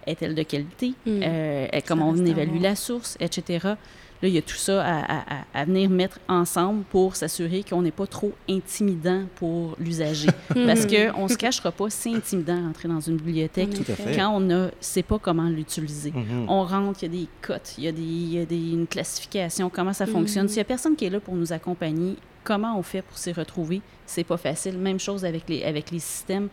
Est-elle 0.05 0.35
de 0.35 0.43
qualité? 0.43 0.93
Mm. 1.05 1.19
Euh, 1.23 1.67
comment 1.87 2.09
on 2.09 2.25
évalue 2.25 2.61
la 2.61 2.75
source, 2.75 3.17
etc. 3.19 3.73
Là, 4.21 4.27
il 4.29 4.33
y 4.33 4.37
a 4.37 4.41
tout 4.41 4.55
ça 4.55 4.83
à, 4.83 4.99
à- 4.99 5.35
à- 5.39 5.43
à 5.53 5.65
venir 5.65 5.89
mettre 5.89 6.19
ensemble 6.27 6.83
pour 6.85 7.15
s'assurer 7.15 7.63
qu'on 7.63 7.83
n'est 7.83 7.91
pas 7.91 8.07
trop 8.07 8.33
intimidant 8.49 9.23
pour 9.35 9.75
l'usager. 9.79 10.29
Parce 10.47 10.85
qu'on 10.87 11.23
ne 11.23 11.27
se 11.27 11.37
cachera 11.37 11.71
pas, 11.71 11.89
c'est 11.89 12.13
intimidant 12.13 12.59
d'entrer 12.59 12.87
dans 12.87 12.99
une 12.99 13.17
bibliothèque 13.17 13.69
En 13.69 13.73
Tout 13.77 13.85
à 13.89 13.93
effet. 13.93 14.03
fait. 14.03 14.15
quand 14.15 14.29
on 14.35 14.39
ne 14.39 14.69
sait 14.79 15.03
pas 15.03 15.19
comment 15.19 15.47
l'utiliser. 15.49 16.11
Mhm. 16.11 16.45
On 16.49 16.63
rentre, 16.63 17.03
il 17.03 17.13
y 17.13 17.17
a 17.17 17.21
des 17.21 17.27
cotes, 17.41 17.75
il 17.77 17.83
y 17.83 17.87
a, 17.87 17.91
des, 17.91 18.01
il 18.01 18.33
y 18.33 18.39
a 18.39 18.45
des- 18.45 18.71
une 18.71 18.87
classification, 18.87 19.69
comment 19.69 19.93
ça 19.93 20.05
fonctionne. 20.07 20.43
Mhm. 20.43 20.49
S'il 20.49 20.57
n'y 20.57 20.61
a 20.61 20.65
personne 20.65 20.95
qui 20.95 21.05
est 21.05 21.09
là 21.11 21.19
pour 21.19 21.35
nous 21.35 21.53
accompagner, 21.53 22.15
comment 22.43 22.77
on 22.77 22.81
fait 22.83 23.01
pour 23.03 23.17
s'y 23.17 23.31
retrouver? 23.33 23.81
C'est 24.05 24.23
pas 24.23 24.37
facile. 24.37 24.77
Même 24.77 24.99
chose 24.99 25.25
avec 25.25 25.47
les, 25.47 25.63
avec 25.63 25.91
les 25.91 25.99
systèmes. 25.99 26.47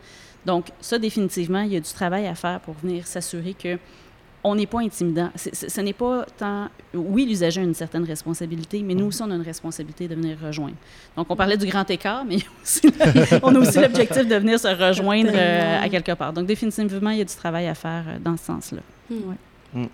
Donc, 0.44 0.66
ça, 0.82 0.98
définitivement, 0.98 1.62
il 1.62 1.72
y 1.72 1.76
a 1.76 1.80
du 1.80 1.90
travail 1.90 2.26
à 2.26 2.34
faire 2.34 2.60
pour 2.60 2.74
venir 2.74 3.06
s'assurer 3.06 3.54
que 3.54 3.78
on 4.46 4.54
n'est 4.54 4.66
pas 4.66 4.80
intimidant. 4.80 5.30
Ce 5.36 5.80
n'est 5.80 5.94
pas 5.94 6.26
tant... 6.36 6.68
Oui, 6.92 7.24
l'usager 7.24 7.62
a 7.62 7.64
une 7.64 7.74
certaine 7.74 8.04
responsabilité, 8.04 8.82
mais 8.82 8.94
nous 8.94 9.06
aussi, 9.06 9.22
on 9.22 9.30
a 9.30 9.34
une 9.34 9.42
responsabilité 9.42 10.06
de 10.06 10.14
venir 10.14 10.36
rejoindre. 10.40 10.74
Donc, 11.16 11.26
on 11.30 11.34
parlait 11.36 11.56
du 11.56 11.66
grand 11.66 11.88
écart, 11.90 12.24
mais 12.26 12.36
on 13.42 13.54
a 13.54 13.58
aussi 13.58 13.80
l'objectif 13.80 14.28
de 14.28 14.36
venir 14.36 14.60
se 14.60 14.68
rejoindre 14.68 15.30
euh, 15.34 15.80
à 15.82 15.88
quelque 15.88 16.12
part. 16.12 16.32
Donc, 16.34 16.46
définitivement, 16.46 17.10
il 17.10 17.18
y 17.18 17.22
a 17.22 17.24
du 17.24 17.34
travail 17.34 17.66
à 17.68 17.74
faire 17.74 18.04
euh, 18.06 18.18
dans 18.22 18.36
ce 18.36 18.44
sens-là. 18.44 18.82
Mm. 19.10 19.14
Ouais. 19.14 19.36
Mm. 19.82 19.86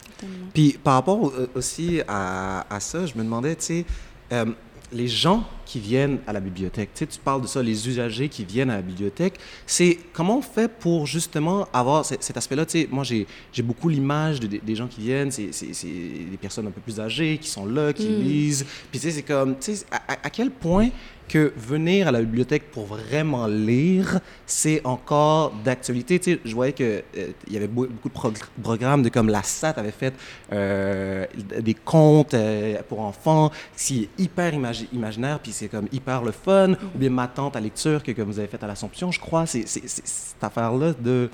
Puis 0.52 0.78
par 0.82 0.94
rapport 0.94 1.22
au- 1.22 1.30
euh, 1.32 1.46
aussi 1.54 2.00
à, 2.08 2.66
à 2.74 2.80
ça, 2.80 3.06
je 3.06 3.14
me 3.14 3.22
demandais, 3.22 3.54
tu 3.54 3.64
sais, 3.64 3.84
euh, 4.32 4.46
les 4.92 5.06
gens 5.08 5.44
qui 5.66 5.78
viennent 5.78 6.18
à 6.26 6.32
la 6.32 6.40
bibliothèque, 6.40 6.90
tu 6.94 6.98
sais, 7.00 7.06
tu 7.06 7.18
parles 7.20 7.42
de 7.42 7.46
ça, 7.46 7.62
les 7.62 7.88
usagers 7.88 8.28
qui 8.28 8.44
viennent 8.44 8.70
à 8.70 8.76
la 8.76 8.82
bibliothèque, 8.82 9.34
c'est 9.64 9.98
comment 10.12 10.38
on 10.38 10.42
fait 10.42 10.68
pour 10.68 11.06
justement 11.06 11.68
avoir 11.72 12.04
cet, 12.04 12.36
aspect-là, 12.36 12.66
tu 12.66 12.80
sais, 12.82 12.88
moi 12.90 13.04
j'ai 13.04 13.26
beaucoup 13.62 13.88
l'image 13.88 14.40
de- 14.40 14.48
des- 14.48 14.58
des 14.58 14.74
gens 14.74 14.88
qui 14.88 15.00
viennent, 15.02 15.30
c'est 15.30 15.50
des 15.52 16.36
personnes 16.40 16.66
un 16.66 16.70
peu 16.72 16.80
plus 16.80 16.98
âgées 16.98 17.38
qui 17.38 17.48
sont 17.48 17.66
là, 17.66 17.92
qui 17.92 18.08
Mm. 18.08 18.20
lisent, 18.20 18.66
puis 18.90 18.98
tu 18.98 19.06
sais, 19.06 19.12
c'est 19.12 19.22
comme, 19.22 19.56
tu 19.58 19.76
sais, 19.76 19.84
à 20.08 20.28
quel 20.30 20.50
point 20.50 20.88
que 21.30 21.52
venir 21.56 22.08
à 22.08 22.10
la 22.12 22.20
bibliothèque 22.20 22.70
pour 22.72 22.86
vraiment 22.86 23.46
lire, 23.46 24.18
c'est 24.46 24.80
encore 24.84 25.52
d'actualité. 25.64 26.18
Tu 26.18 26.32
sais, 26.34 26.40
je 26.44 26.54
voyais 26.54 26.72
que 26.72 27.02
euh, 27.16 27.28
y 27.48 27.56
avait 27.56 27.68
beau- 27.68 27.86
beaucoup 27.86 28.08
de 28.08 28.14
progr- 28.14 28.48
programmes 28.60 29.02
de 29.04 29.08
comme 29.10 29.28
la 29.28 29.42
SAT 29.44 29.74
avait 29.76 29.92
fait 29.92 30.12
euh, 30.52 31.24
des 31.60 31.74
contes 31.74 32.34
euh, 32.34 32.74
pour 32.88 33.00
enfants, 33.00 33.52
qui 33.76 34.02
est 34.02 34.22
hyper 34.22 34.52
imagi- 34.54 34.88
imaginaire, 34.92 35.38
puis 35.38 35.52
c'est 35.52 35.68
comme 35.68 35.86
hyper 35.92 36.22
le 36.24 36.32
fun. 36.32 36.72
Ou 36.72 36.98
bien 36.98 37.10
ma 37.10 37.28
tante 37.28 37.54
à 37.54 37.60
lecture 37.60 38.02
que, 38.02 38.10
que 38.10 38.22
vous 38.22 38.38
avez 38.40 38.48
faite 38.48 38.64
à 38.64 38.66
l'Assomption, 38.66 39.12
je 39.12 39.20
crois, 39.20 39.46
c'est 39.46 39.66
cette 39.68 40.42
affaire-là 40.42 40.94
de 40.98 41.30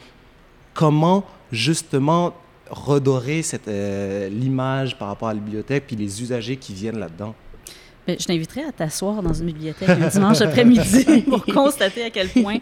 comment 0.75 1.25
justement 1.53 2.35
redorer 2.69 3.43
cette 3.43 3.69
l'image 4.31 4.99
par 4.99 5.09
rapport 5.09 5.29
à 5.29 5.35
la 5.35 5.41
bibliothèque 5.41 5.85
puis 5.87 5.97
les 5.97 6.21
usagers 6.21 6.57
qui 6.57 6.75
viennent 6.75 6.99
là-dedans. 6.99 7.35
Ben, 8.07 8.17
je 8.21 8.25
t'inviterais 8.25 8.63
à 8.63 8.73
t'asseoir 8.73 9.21
dans 9.21 9.33
une 9.33 9.47
bibliothèque 9.47 9.89
un 9.89 10.07
dimanche 10.09 10.41
après-midi 10.41 11.23
pour 11.29 11.45
constater 11.45 12.05
à 12.05 12.11
quel 12.11 12.29
point 12.29 12.59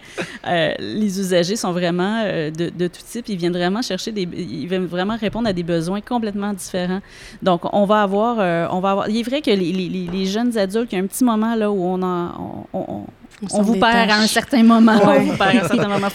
euh, 0.46 0.72
les 0.78 1.20
usagers 1.20 1.56
sont 1.56 1.72
vraiment 1.72 2.22
euh, 2.24 2.50
de, 2.50 2.70
de, 2.70 2.86
tout 2.86 3.02
type. 3.06 3.28
Ils 3.28 3.36
viennent 3.36 3.52
vraiment 3.52 3.82
chercher 3.82 4.10
des, 4.10 4.22
ils 4.22 4.66
viennent 4.66 4.86
vraiment 4.86 5.16
répondre 5.16 5.46
à 5.46 5.52
des 5.52 5.62
besoins 5.62 6.00
complètement 6.00 6.54
différents. 6.54 7.00
Donc, 7.42 7.62
on 7.74 7.84
va 7.84 8.02
avoir, 8.02 8.36
euh, 8.40 8.66
on 8.70 8.80
va 8.80 8.92
avoir. 8.92 9.08
Il 9.10 9.18
est 9.18 9.22
vrai 9.22 9.42
que 9.42 9.50
les, 9.50 9.72
les, 9.72 9.88
les, 9.88 10.26
jeunes 10.26 10.56
adultes, 10.56 10.92
il 10.92 10.96
y 10.96 11.00
a 11.00 11.04
un 11.04 11.06
petit 11.06 11.24
moment 11.24 11.54
là 11.54 11.70
où 11.70 11.82
on 11.84 12.02
en, 12.02 12.66
on, 12.72 12.78
on, 12.78 13.06
on, 13.52 13.62
vous 13.62 13.74
perd 13.74 14.10
à 14.10 14.18
un 14.18 14.26
certain 14.26 14.62
moment. 14.62 14.96
Ouais. 14.96 15.18
On 15.18 15.22
vous 15.24 15.36
perd 15.36 15.56
à 15.56 15.64
un 15.64 15.68
certain 15.68 15.88
moment. 15.88 16.08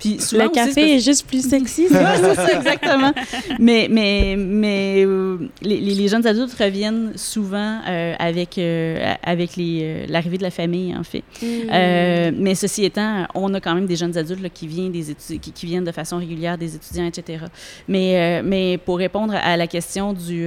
Puis 0.00 0.20
souvent 0.20 0.44
le 0.44 0.50
café 0.50 0.96
est 0.96 1.00
juste 1.00 1.26
plus 1.26 1.48
sexy. 1.48 1.86
c'est 1.90 2.34
ça, 2.34 2.52
exactement. 2.52 3.12
mais 3.58 3.88
mais, 3.90 4.36
mais 4.36 5.04
euh, 5.06 5.38
les, 5.62 5.80
les, 5.80 6.08
jeunes 6.08 6.26
adultes 6.26 6.54
reviennent 6.54 7.12
souvent 7.16 7.80
euh, 7.86 8.14
avec, 8.18 8.58
euh, 8.58 9.14
avec 9.22 9.52
l'arrivée 9.56 10.38
de 10.38 10.42
la 10.42 10.50
famille, 10.50 10.94
en 10.96 11.04
fait. 11.04 11.24
Mm. 11.42 12.36
mais 12.38 12.54
ceci 12.54 12.84
étant, 12.84 13.26
on 13.34 13.52
a 13.54 13.60
quand 13.60 13.74
même 13.74 13.86
des 13.86 13.96
jeunes 13.96 14.16
adultes 14.16 14.42
là, 14.42 14.48
qui, 14.48 14.66
viennent 14.66 14.92
des 14.92 15.14
qui, 15.14 15.38
qui, 15.38 15.66
viennent 15.66 15.84
de 15.84 15.92
façon 15.92 16.18
régulière, 16.18 16.58
des 16.58 16.74
étudiants, 16.74 17.06
etc. 17.06 17.44
Mais, 17.88 18.42
mais 18.42 18.78
pour 18.78 18.98
répondre 18.98 19.34
à 19.34 19.56
la 19.56 19.66
question 19.66 20.12
du, 20.12 20.46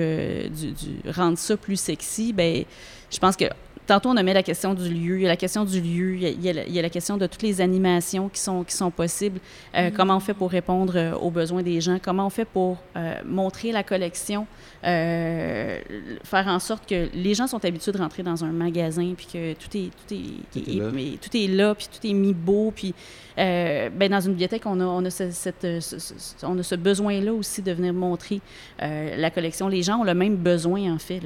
du, 0.50 0.72
du 0.72 1.10
rendre 1.10 1.38
ça 1.38 1.58
plus 1.58 1.80
sexy, 1.80 2.34
ben 2.34 2.64
je 3.10 3.20
pense 3.20 3.36
que 3.36 3.46
Tantôt, 3.88 4.10
on 4.10 4.18
a 4.18 4.24
mis 4.24 4.34
la 4.34 4.44
question 4.44 4.74
du 4.74 4.94
lieu. 4.94 5.18
Il 5.18 5.22
y 5.22 5.26
a 5.26 5.30
la 5.30 5.38
question 5.38 5.64
du 5.64 5.80
lieu. 5.80 6.16
Il 6.16 6.22
y 6.22 6.26
a, 6.26 6.30
il 6.66 6.74
y 6.74 6.80
a, 6.80 6.82
la, 6.82 6.90
question 6.90 7.16
de 7.16 7.26
toutes 7.26 7.42
les 7.42 7.62
animations 7.62 8.28
qui 8.28 8.42
sont, 8.42 8.66
qui 8.66 8.76
sont 8.76 8.92
possibles. 8.92 9.40
Euh, 9.74 9.88
mm-hmm. 9.88 9.94
Comment 9.94 10.18
on 10.18 10.20
fait 10.20 10.34
pour 10.34 10.52
répondre 10.52 10.94
euh, 10.98 11.14
aux 11.14 11.32
besoins 11.32 11.64
des 11.64 11.80
gens? 11.80 11.98
Comment 12.04 12.26
on 12.26 12.30
fait 12.30 12.44
pour 12.44 12.80
euh, 12.98 13.16
montrer 13.26 13.72
la 13.72 13.84
collection? 13.84 14.46
Euh, 14.84 15.80
faire 16.22 16.48
en 16.48 16.60
sorte 16.60 16.88
que 16.88 17.08
les 17.14 17.34
gens 17.34 17.48
sont 17.48 17.64
habitués 17.64 17.94
de 17.94 17.98
rentrer 17.98 18.24
dans 18.24 18.44
un 18.44 18.52
magasin 18.52 19.14
puis 19.16 19.26
que 19.26 19.54
tout 19.54 19.78
est, 19.78 19.90
tout 19.90 20.14
est, 20.14 20.52
tout 20.52 20.70
est, 20.70 20.76
là. 20.76 20.90
Mais, 20.94 21.18
tout 21.22 21.38
est 21.38 21.48
là, 21.48 21.74
puis 21.74 21.88
tout 21.88 22.06
est 22.06 22.14
mis 22.14 22.34
beau. 22.34 22.74
Puis 22.76 22.94
ben, 23.38 24.10
dans 24.10 24.20
une 24.20 24.32
bibliothèque, 24.32 24.64
on 24.66 24.82
a, 24.82 24.84
on 24.84 25.06
a, 25.06 25.10
ce, 25.10 25.32
cette, 25.32 25.66
ce, 25.80 26.14
on 26.44 26.58
a 26.60 26.64
ce 26.64 26.76
besoin-là 26.76 27.34
aussi 27.34 27.62
de 27.62 27.72
venir 27.72 27.94
montrer 27.94 28.42
la 28.80 29.30
collection. 29.30 29.68
Les 29.70 29.84
gens 29.84 30.00
ont 30.00 30.04
le 30.04 30.14
même 30.14 30.36
besoin, 30.36 30.94
en 30.94 31.00
fait, 31.00 31.20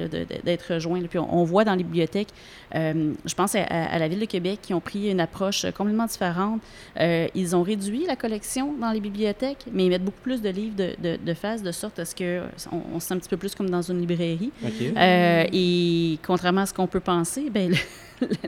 d'être 0.44 0.74
rejoints. 0.74 1.00
Puis 1.02 1.18
on, 1.18 1.34
on, 1.34 1.44
voit 1.44 1.64
dans 1.64 1.74
les 1.74 1.84
bibliothèques 1.84 2.28
euh, 2.74 3.12
je 3.24 3.34
pense 3.34 3.54
à, 3.54 3.62
à, 3.62 3.98
la 3.98 4.08
Ville 4.08 4.20
de 4.20 4.24
Québec 4.24 4.60
qui 4.62 4.74
ont 4.74 4.80
pris 4.80 5.10
une 5.10 5.20
approche 5.20 5.66
complètement 5.72 6.06
différente. 6.06 6.60
Euh, 6.98 7.28
ils 7.34 7.54
ont 7.54 7.62
réduit 7.62 8.04
la 8.06 8.16
collection 8.16 8.74
dans 8.80 8.90
les 8.90 9.00
bibliothèques, 9.00 9.66
mais 9.72 9.86
ils 9.86 9.90
mettent 9.90 10.04
beaucoup 10.04 10.22
plus 10.22 10.40
de 10.40 10.48
livres 10.48 10.76
de, 10.76 10.94
de, 11.02 11.18
de 11.22 11.34
face, 11.34 11.62
de 11.62 11.72
sorte 11.72 11.98
à 11.98 12.04
ce 12.04 12.14
qu'on 12.14 12.82
on 12.94 13.00
se 13.00 13.08
sent 13.08 13.14
un 13.14 13.18
petit 13.18 13.28
peu 13.28 13.36
plus 13.36 13.54
comme 13.54 13.70
dans 13.70 13.82
une 13.82 14.00
librairie. 14.00 14.52
Okay. 14.64 14.94
Euh, 14.96 15.44
et 15.52 16.18
contrairement 16.26 16.62
à 16.62 16.66
ce 16.66 16.74
qu'on 16.74 16.86
peut 16.86 17.00
penser, 17.00 17.50
ben, 17.50 17.74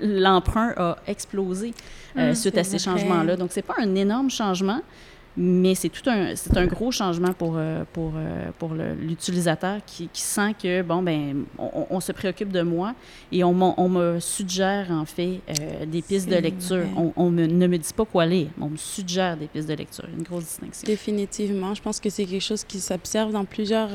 l'emprunt 0.00 0.72
a 0.76 0.96
explosé 1.06 1.74
mmh, 2.14 2.34
suite 2.34 2.58
à 2.58 2.64
ces 2.64 2.78
changements-là. 2.78 3.36
Donc, 3.36 3.50
c'est 3.52 3.62
pas 3.62 3.74
un 3.78 3.94
énorme 3.94 4.30
changement, 4.30 4.80
mais 5.37 5.75
c'est 5.75 5.88
tout 5.88 6.09
un, 6.09 6.37
c'est 6.37 6.57
un 6.57 6.66
gros 6.66 6.92
changement 6.92 7.33
pour, 7.33 7.55
euh, 7.57 7.85
pour, 7.92 8.12
euh, 8.16 8.51
pour 8.59 8.73
l'utilisateur 8.75 9.81
qui, 9.85 10.09
qui, 10.12 10.20
sent 10.23 10.55
que, 10.62 10.83
bon, 10.83 11.03
ben 11.03 11.44
on, 11.59 11.87
on, 11.90 12.01
se 12.01 12.12
préoccupe 12.12 12.53
de 12.53 12.62
moi 12.62 12.94
et 13.33 13.42
on, 13.42 13.81
on 13.81 13.88
me 13.88 14.20
suggère, 14.20 14.90
en 14.90 15.05
fait, 15.05 15.40
euh, 15.49 15.87
des 15.87 16.03
pistes 16.03 16.29
de 16.29 16.37
lecture. 16.37 16.85
On, 16.97 17.12
on 17.16 17.31
me, 17.31 17.47
ne 17.47 17.66
me 17.66 17.79
dit 17.79 17.92
pas 17.94 18.05
quoi 18.05 18.27
lire, 18.27 18.49
on 18.61 18.70
me 18.70 18.77
suggère 18.77 19.37
des 19.37 19.49
pistes 19.49 19.68
de 19.68 19.75
lecture. 19.75 20.07
Une 20.16 20.23
grosse 20.23 20.44
distinction. 20.44 20.87
Définitivement. 20.87 21.75
Je 21.75 21.83
pense 21.83 21.99
que 21.99 22.11
c'est 22.11 22.27
quelque 22.27 22.42
chose 22.42 22.62
qui 22.62 22.79
s'observe 22.79 23.33
dans 23.33 23.44
plusieurs, 23.44 23.90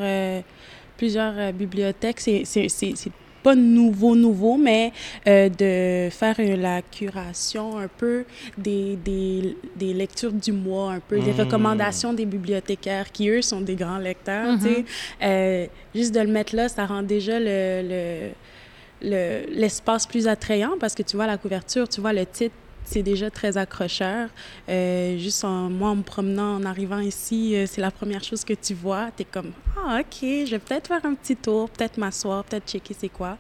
plusieurs 0.97 1.53
bibliothèques. 1.53 2.19
C'est, 2.19 2.43
c'est, 2.43 2.67
c'est 2.67 2.95
pas 3.43 3.55
nouveau, 3.55 4.15
nouveau, 4.15 4.57
mais 4.57 4.91
euh, 5.27 5.49
de 5.49 6.09
faire 6.11 6.35
euh, 6.39 6.55
la 6.55 6.81
curation 6.81 7.77
un 7.77 7.87
peu 7.87 8.25
des, 8.57 8.95
des, 8.97 9.57
des, 9.75 9.93
lectures 9.93 10.31
du 10.31 10.51
mois, 10.51 10.93
un 10.93 10.99
peu 10.99 11.17
mmh. 11.17 11.23
des 11.23 11.31
recommandations 11.31 12.13
des 12.13 12.25
bibliothécaires 12.25 13.11
qui, 13.11 13.29
eux, 13.29 13.41
sont 13.41 13.61
des 13.61 13.75
grands 13.75 13.97
lecteurs. 13.97 14.53
Mmh. 14.53 14.59
Tu 14.59 14.65
sais. 14.65 14.85
euh, 15.23 15.67
juste 15.95 16.13
de 16.13 16.19
le 16.19 16.27
mettre 16.27 16.55
là, 16.55 16.69
ça 16.69 16.85
rend 16.85 17.03
déjà 17.03 17.39
le, 17.39 17.81
le 17.81 18.29
l'espace 19.01 20.05
plus 20.05 20.27
attrayant 20.27 20.73
parce 20.77 20.93
que 20.93 21.03
tu 21.03 21.15
vois 21.15 21.25
la 21.27 21.37
couverture, 21.37 21.87
tu 21.87 22.01
vois 22.01 22.11
le 22.11 22.25
titre, 22.25 22.55
c'est 22.85 23.03
déjà 23.03 23.29
très 23.29 23.57
accrocheur. 23.57 24.29
Euh, 24.67 25.17
juste 25.17 25.43
en, 25.43 25.69
moi, 25.69 25.89
en 25.89 25.97
me 25.97 26.03
promenant, 26.03 26.55
en 26.55 26.65
arrivant 26.65 26.99
ici, 26.99 27.55
euh, 27.55 27.65
c'est 27.67 27.81
la 27.81 27.91
première 27.91 28.23
chose 28.23 28.43
que 28.43 28.53
tu 28.53 28.73
vois. 28.73 29.09
Tu 29.15 29.23
es 29.23 29.25
comme, 29.25 29.51
ah, 29.77 29.99
OK, 29.99 30.21
je 30.21 30.49
vais 30.51 30.59
peut-être 30.59 30.87
faire 30.87 31.05
un 31.05 31.13
petit 31.13 31.35
tour, 31.35 31.69
peut-être 31.69 31.97
m'asseoir, 31.97 32.43
peut-être 32.43 32.67
checker 32.67 32.95
c'est 32.97 33.09
quoi. 33.09 33.37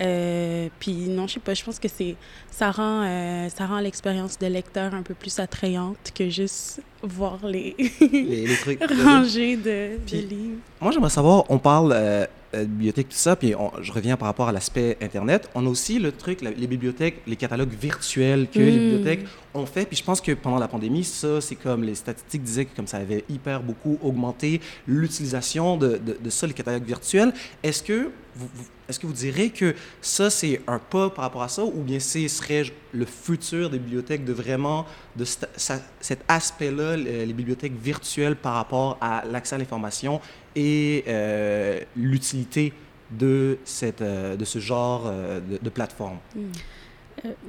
Euh, 0.00 0.68
puis 0.78 1.08
non, 1.08 1.26
je 1.26 1.34
sais 1.34 1.40
pas, 1.40 1.54
je 1.54 1.62
pense 1.62 1.78
que 1.78 1.88
c'est 1.88 2.16
ça 2.50 2.70
rend 2.70 3.02
euh, 3.04 3.48
ça 3.48 3.66
rend 3.66 3.80
l'expérience 3.80 4.38
de 4.38 4.46
lecteur 4.46 4.94
un 4.94 5.02
peu 5.02 5.14
plus 5.14 5.38
attrayante 5.38 6.12
que 6.14 6.28
juste 6.30 6.82
voir 7.02 7.38
les, 7.46 7.76
les, 8.00 8.46
les 8.46 8.56
trucs 8.56 8.82
rangées 9.04 9.56
de, 9.56 9.98
de, 10.10 10.16
livres. 10.16 10.58
Moi, 10.80 10.92
j'aimerais 10.92 11.10
savoir, 11.10 11.44
on 11.48 11.58
parle 11.58 11.92
euh, 11.94 12.26
euh, 12.54 12.64
bibliothèque, 12.64 13.08
tout 13.08 13.16
ça, 13.16 13.36
puis 13.36 13.54
on, 13.54 13.70
je 13.80 13.92
reviens 13.92 14.16
par 14.16 14.26
rapport 14.26 14.48
à 14.48 14.52
l'aspect 14.52 14.96
Internet. 15.00 15.48
On 15.54 15.66
a 15.66 15.68
aussi 15.68 15.98
le 15.98 16.12
truc, 16.12 16.42
la, 16.42 16.50
les 16.50 16.66
bibliothèques, 16.66 17.22
les 17.26 17.36
catalogues 17.36 17.72
virtuels 17.72 18.48
que 18.52 18.58
mm. 18.58 18.64
les 18.64 18.70
bibliothèques 18.72 19.26
ont 19.54 19.66
fait. 19.66 19.86
Puis 19.86 19.96
je 19.96 20.04
pense 20.04 20.20
que 20.20 20.32
pendant 20.32 20.58
la 20.58 20.68
pandémie, 20.68 21.04
ça, 21.04 21.40
c'est 21.40 21.54
comme 21.54 21.84
les 21.84 21.94
statistiques 21.94 22.42
disaient 22.42 22.64
que 22.64 22.74
comme 22.74 22.86
ça 22.86 22.98
avait 22.98 23.24
hyper 23.28 23.62
beaucoup 23.62 23.98
augmenté 24.02 24.60
l'utilisation 24.86 25.76
de, 25.76 25.98
de, 25.98 26.18
de, 26.20 26.30
ça, 26.30 26.46
les 26.46 26.52
catalogues 26.52 26.84
virtuels. 26.86 27.32
Est-ce 27.62 27.82
que 27.82 28.10
vous, 28.34 28.48
vous 28.52 28.64
est-ce 28.90 29.00
que 29.00 29.06
vous 29.06 29.12
direz 29.12 29.50
que 29.50 29.74
ça, 30.02 30.28
c'est 30.30 30.60
un 30.66 30.78
pas 30.78 31.10
par 31.10 31.24
rapport 31.24 31.42
à 31.42 31.48
ça, 31.48 31.64
ou 31.64 31.82
bien 31.82 32.00
ce 32.00 32.26
serait 32.28 32.64
le 32.92 33.04
futur 33.04 33.70
des 33.70 33.78
bibliothèques 33.78 34.24
de 34.24 34.32
vraiment, 34.32 34.84
de 35.16 35.24
cet 35.24 36.20
aspect-là, 36.28 36.96
les 36.96 37.32
bibliothèques 37.32 37.80
virtuelles 37.80 38.36
par 38.36 38.54
rapport 38.54 38.98
à 39.00 39.24
l'accès 39.24 39.54
à 39.54 39.58
l'information 39.58 40.20
et 40.56 41.04
euh, 41.06 41.80
l'utilité 41.96 42.72
de, 43.10 43.58
cette, 43.64 44.02
euh, 44.02 44.36
de 44.36 44.44
ce 44.44 44.58
genre 44.58 45.04
euh, 45.06 45.40
de, 45.40 45.70
plateforme? 45.70 46.18
Mm. 46.34 46.40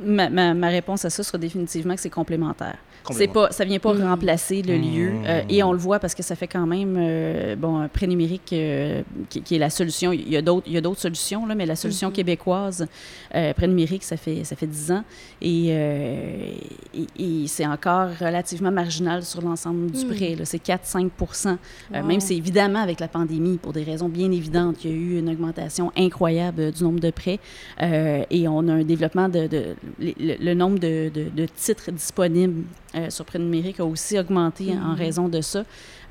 Ma, 0.03 0.29
ma, 0.29 0.53
ma, 0.53 0.67
réponse 0.67 1.05
à 1.05 1.09
ça 1.09 1.23
sera 1.23 1.37
définitivement 1.37 1.95
que 1.95 2.01
c'est 2.01 2.09
complémentaire. 2.09 2.77
C'est 3.09 3.27
pas, 3.27 3.51
ça 3.51 3.65
vient 3.65 3.79
pas 3.79 3.93
mmh. 3.93 4.03
remplacer 4.03 4.61
le 4.61 4.77
mmh. 4.77 4.81
lieu 4.81 5.11
euh, 5.25 5.41
et 5.49 5.63
on 5.63 5.71
le 5.71 5.79
voit 5.79 5.99
parce 5.99 6.13
que 6.13 6.21
ça 6.21 6.35
fait 6.35 6.47
quand 6.47 6.67
même 6.67 6.95
euh, 6.99 7.55
bon 7.55 7.77
un 7.77 7.87
prêt 7.87 8.05
numérique 8.05 8.53
euh, 8.53 9.01
qui, 9.29 9.41
qui, 9.41 9.55
est 9.55 9.59
la 9.59 9.69
solution. 9.69 10.11
Il 10.13 10.29
y 10.29 10.37
a 10.37 10.41
d'autres, 10.41 10.67
il 10.67 10.73
y 10.73 10.77
a 10.77 10.81
d'autres 10.81 10.99
solutions 10.99 11.45
là, 11.47 11.55
mais 11.55 11.65
la 11.65 11.75
solution 11.75 12.09
mmh. 12.09 12.13
québécoise 12.13 12.87
prêt 13.31 13.67
numérique 13.67 14.03
ça 14.03 14.17
fait 14.17 14.43
ça 14.43 14.55
fait 14.55 14.67
dix 14.67 14.91
ans 14.91 15.03
et, 15.41 15.69
et, 15.69 17.07
et 17.17 17.47
c'est 17.47 17.65
encore 17.65 18.09
relativement 18.19 18.71
marginal 18.71 19.23
sur 19.23 19.41
l'ensemble 19.41 19.91
du 19.91 20.05
prêt. 20.05 20.35
C'est 20.43 20.63
4-5 20.63 21.09
wow. 21.19 22.03
Même 22.03 22.19
si 22.19 22.35
évidemment 22.35 22.79
avec 22.79 22.99
la 22.99 23.07
pandémie 23.07 23.57
pour 23.57 23.73
des 23.73 23.83
raisons 23.83 24.09
bien 24.09 24.31
évidentes, 24.31 24.83
il 24.83 24.91
y 24.91 24.93
a 24.93 24.95
eu 24.95 25.19
une 25.19 25.29
augmentation 25.29 25.91
incroyable 25.97 26.71
du 26.71 26.83
nombre 26.83 26.99
de 26.99 27.09
prêts 27.09 27.39
et 27.79 28.47
on 28.47 28.67
a 28.67 28.73
un 28.73 28.83
développement 28.83 29.29
de, 29.29 29.47
de 29.47 29.60
le, 29.99 30.53
nombre 30.53 30.79
de, 30.79 31.09
de 31.13 31.45
titres 31.45 31.91
disponibles 31.91 32.63
euh, 32.95 33.09
sur 33.09 33.25
prêt 33.25 33.39
numérique 33.39 33.79
a 33.79 33.85
aussi 33.85 34.17
augmenté 34.19 34.65
mm 34.65 34.77
-hmm. 34.77 34.91
en 34.91 34.95
raison 34.95 35.29
de 35.29 35.41
ça. 35.41 35.63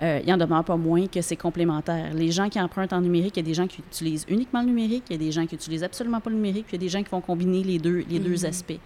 Euh, 0.03 0.21
il 0.25 0.33
en 0.33 0.39
demeure 0.39 0.65
pas 0.65 0.77
moins 0.77 1.07
que 1.07 1.21
c'est 1.21 1.37
complémentaire. 1.37 2.15
Les 2.15 2.31
gens 2.31 2.49
qui 2.49 2.59
empruntent 2.61 2.95
en 2.95 3.03
numérique, 3.03 3.37
il 3.37 3.41
y 3.41 3.47
a 3.47 3.51
des 3.53 3.55
gens 3.61 3.67
qui 3.67 3.81
utilisent 3.81 4.25
uniquement 4.29 4.61
le 4.63 4.69
numérique, 4.73 5.05
il 5.11 5.13
y 5.13 5.17
a 5.17 5.25
des 5.27 5.33
gens 5.33 5.47
qui 5.47 5.55
utilisent 5.55 5.85
absolument 5.85 6.21
pas 6.21 6.31
le 6.31 6.37
numérique, 6.37 6.67
puis 6.67 6.77
il 6.77 6.81
y 6.81 6.85
a 6.85 6.87
des 6.87 6.93
gens 6.95 7.03
qui 7.03 7.11
vont 7.11 7.21
combiner 7.21 7.63
les 7.63 7.79
deux, 7.79 7.99
les 7.99 8.19
mm 8.19 8.23
-hmm. 8.23 8.29
deux 8.29 8.47
aspects. 8.53 8.81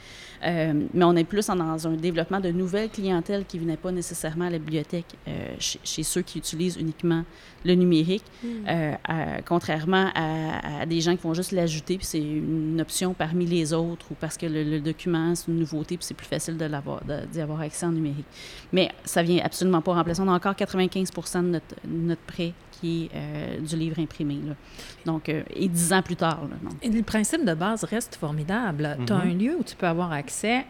Euh, 0.44 0.72
mais 0.92 1.04
on 1.04 1.16
est 1.16 1.24
plus 1.24 1.48
en, 1.48 1.56
dans 1.56 1.86
un 1.86 1.96
développement 1.96 2.40
de 2.40 2.50
nouvelles 2.50 2.90
clientèles 2.90 3.44
qui 3.46 3.56
ne 3.58 3.62
venaient 3.62 3.76
pas 3.76 3.92
nécessairement 3.92 4.46
à 4.46 4.50
la 4.50 4.58
bibliothèque 4.58 5.06
euh, 5.28 5.54
chez, 5.58 5.80
chez, 5.84 6.02
ceux 6.02 6.22
qui 6.22 6.38
utilisent 6.38 6.76
uniquement 6.76 7.24
le 7.64 7.74
numérique, 7.74 8.24
mm. 8.42 8.48
euh, 8.68 8.92
à, 9.04 9.42
contrairement 9.42 10.10
à, 10.14 10.82
à, 10.82 10.86
des 10.86 11.00
gens 11.00 11.16
qui 11.16 11.22
vont 11.22 11.32
juste 11.34 11.52
l'ajouter, 11.52 11.96
puis 11.96 12.06
c'est 12.06 12.20
une 12.20 12.80
option 12.80 13.14
parmi 13.14 13.46
les 13.46 13.72
autres, 13.72 14.06
ou 14.10 14.14
parce 14.20 14.36
que 14.36 14.46
le, 14.46 14.64
le 14.64 14.80
document, 14.80 15.34
c'est 15.34 15.48
une 15.50 15.58
nouveauté, 15.58 15.96
puis 15.96 16.04
c'est 16.04 16.14
plus 16.22 16.26
facile 16.26 16.56
d'y 16.58 16.64
avoir, 16.64 17.00
avoir 17.38 17.60
accès 17.60 17.83
en 17.84 17.92
numérique. 17.92 18.26
Mais 18.72 18.90
ça 19.04 19.22
vient 19.22 19.42
absolument 19.44 19.80
pas 19.82 19.94
remplacer. 19.94 20.20
On 20.22 20.28
a 20.28 20.32
encore 20.32 20.54
95% 20.54 21.42
de 21.42 21.48
notre, 21.48 21.76
notre 21.86 22.22
prêt 22.22 22.52
qui 22.72 23.04
est 23.04 23.10
euh, 23.14 23.60
du 23.60 23.76
livre 23.76 23.98
imprimé. 24.00 24.40
Là. 24.46 24.54
Donc, 25.04 25.28
euh, 25.28 25.42
et 25.54 25.68
dix 25.68 25.92
ans 25.92 26.02
plus 26.02 26.16
tard. 26.16 26.40
Là, 26.50 26.56
et 26.82 26.88
le 26.88 27.02
principe 27.02 27.44
de 27.44 27.54
base 27.54 27.84
reste 27.84 28.16
formidable. 28.16 28.96
Mm 28.98 29.02
-hmm. 29.02 29.06
Tu 29.06 29.12
as 29.12 29.16
un 29.16 29.34
lieu 29.34 29.56
où 29.58 29.62
tu 29.62 29.76
peux 29.76 29.86
avoir 29.86 30.12
accès 30.12 30.64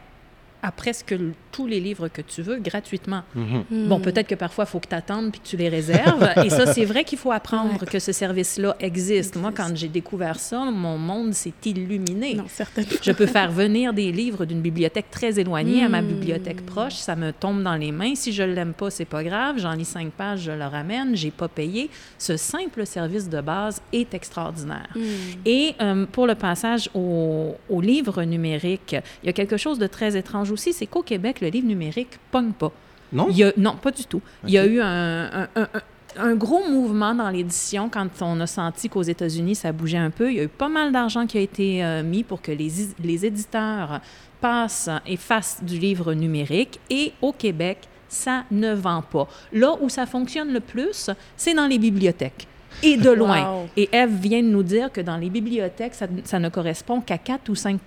à 0.64 0.72
presque 0.72 1.14
tous 1.52 1.66
les 1.66 1.78
livres 1.78 2.08
que 2.08 2.22
tu 2.22 2.40
veux 2.40 2.58
gratuitement. 2.58 3.22
Mhm. 3.34 3.64
Hmm. 3.70 3.88
Bon, 3.88 4.00
peut-être 4.00 4.26
que 4.26 4.34
parfois, 4.34 4.64
il 4.66 4.70
faut 4.70 4.80
que 4.80 4.88
tu 4.88 4.94
attendes 4.94 5.30
puis 5.30 5.40
que 5.40 5.46
tu 5.46 5.56
les 5.58 5.68
réserves. 5.68 6.26
et 6.44 6.48
ça, 6.48 6.72
c'est 6.72 6.86
vrai 6.86 7.04
qu'il 7.04 7.18
faut 7.18 7.30
apprendre 7.32 7.84
que 7.84 7.98
ce 7.98 8.12
service-là 8.12 8.74
existe. 8.80 9.36
Moi, 9.36 9.52
quand 9.54 9.68
j'ai 9.76 9.88
découvert 9.88 10.38
ça, 10.40 10.58
mon 10.64 10.96
monde 10.96 11.34
s'est 11.34 11.52
illuminé. 11.66 12.34
Non, 12.34 12.46
certainement. 12.48 12.90
Je 13.02 13.12
peux 13.12 13.26
faire 13.26 13.52
venir 13.52 13.92
des 13.92 14.10
livres 14.10 14.46
d'une 14.46 14.62
bibliothèque 14.62 15.10
très 15.10 15.38
éloignée 15.38 15.84
à 15.84 15.88
ma 15.90 16.00
Mm. 16.00 16.06
bibliothèque 16.06 16.64
proche. 16.64 16.94
Ça 16.94 17.14
me 17.14 17.30
tombe 17.32 17.62
dans 17.62 17.76
les 17.76 17.92
mains. 17.92 18.14
Si 18.14 18.32
je 18.32 18.42
ne 18.42 18.54
l'aime 18.54 18.72
pas, 18.72 18.88
c'est 18.90 19.04
pas 19.04 19.22
grave. 19.22 19.56
J'en 19.58 19.72
lis 19.72 19.84
cinq 19.84 20.12
pages, 20.12 20.40
je 20.40 20.52
le 20.52 20.64
ramène. 20.64 21.14
J'ai 21.14 21.30
pas 21.30 21.48
payé. 21.48 21.90
Ce 22.18 22.36
simple 22.38 22.86
service 22.86 23.28
de 23.28 23.40
base 23.42 23.82
est 23.92 24.14
extraordinaire. 24.14 24.88
Hmm. 24.96 25.00
Et 25.44 25.74
euh, 25.82 26.06
pour 26.10 26.26
le 26.26 26.34
passage 26.34 26.88
au, 26.94 27.54
au 27.68 27.80
livre 27.82 28.22
numérique, 28.24 28.96
il 29.22 29.26
y 29.26 29.28
a 29.28 29.32
quelque 29.34 29.58
chose 29.58 29.78
de 29.78 29.86
très 29.86 30.16
étrange 30.16 30.50
aussi, 30.54 30.72
c'est 30.72 30.86
qu'au 30.86 31.02
Québec, 31.02 31.40
le 31.42 31.48
livre 31.48 31.66
numérique 31.66 32.18
pogne 32.30 32.52
pas. 32.52 32.72
Non? 33.12 33.26
Il 33.30 33.36
y 33.36 33.44
a- 33.44 33.52
non, 33.56 33.76
pas 33.76 33.90
du 33.90 34.04
tout. 34.06 34.22
Il 34.44 34.50
y 34.50 34.58
a 34.58 34.66
eu 34.66 34.80
un, 34.80 35.24
un- 35.42 35.48
un- 35.56 35.68
un- 35.74 35.82
un 36.16 36.34
gros 36.34 36.62
mouvement 36.68 37.14
dans 37.14 37.28
l'édition 37.28 37.88
quand 37.88 38.08
on 38.22 38.40
a 38.40 38.46
senti 38.46 38.88
qu'aux 38.88 39.02
États-Unis, 39.02 39.56
ça 39.56 39.72
bougeait 39.72 39.98
un 39.98 40.10
peu. 40.10 40.30
Il 40.30 40.36
y 40.36 40.40
a 40.40 40.44
eu 40.44 40.48
pas 40.48 40.68
mal 40.68 40.90
d'argent 40.92 41.26
qui 41.26 41.38
a 41.38 41.40
été 41.40 41.84
euh, 41.84 42.02
mis 42.02 42.22
pour 42.24 42.40
que 42.40 42.52
les, 42.52 42.70
les 43.02 43.26
éditeurs 43.26 44.00
passent 44.40 44.88
et 45.06 45.16
fassent 45.16 45.62
du 45.62 45.78
livre 45.78 46.14
numérique. 46.14 46.78
Et 46.90 47.12
au 47.20 47.32
Québec, 47.32 47.78
ça 48.08 48.44
ne 48.50 48.72
vend 48.74 49.02
pas. 49.02 49.28
Là 49.52 49.74
où 49.80 49.88
ça 49.88 50.06
fonctionne 50.06 50.52
le 50.52 50.60
plus, 50.60 51.10
c'est 51.36 51.54
dans 51.54 51.66
les 51.66 51.78
bibliothèques. 51.78 52.46
Et 52.82 52.96
de 52.96 53.10
loin. 53.10 53.42
Wow. 53.62 53.68
Et 53.76 53.88
Eve 53.92 54.10
vient 54.20 54.42
de 54.42 54.48
nous 54.48 54.62
dire 54.62 54.90
que 54.92 55.00
dans 55.00 55.16
les 55.16 55.30
bibliothèques, 55.30 55.94
ça, 55.94 56.06
ça 56.24 56.38
ne 56.38 56.48
correspond 56.48 57.00
qu'à 57.00 57.18
4 57.18 57.48
ou 57.48 57.54
5 57.54 57.80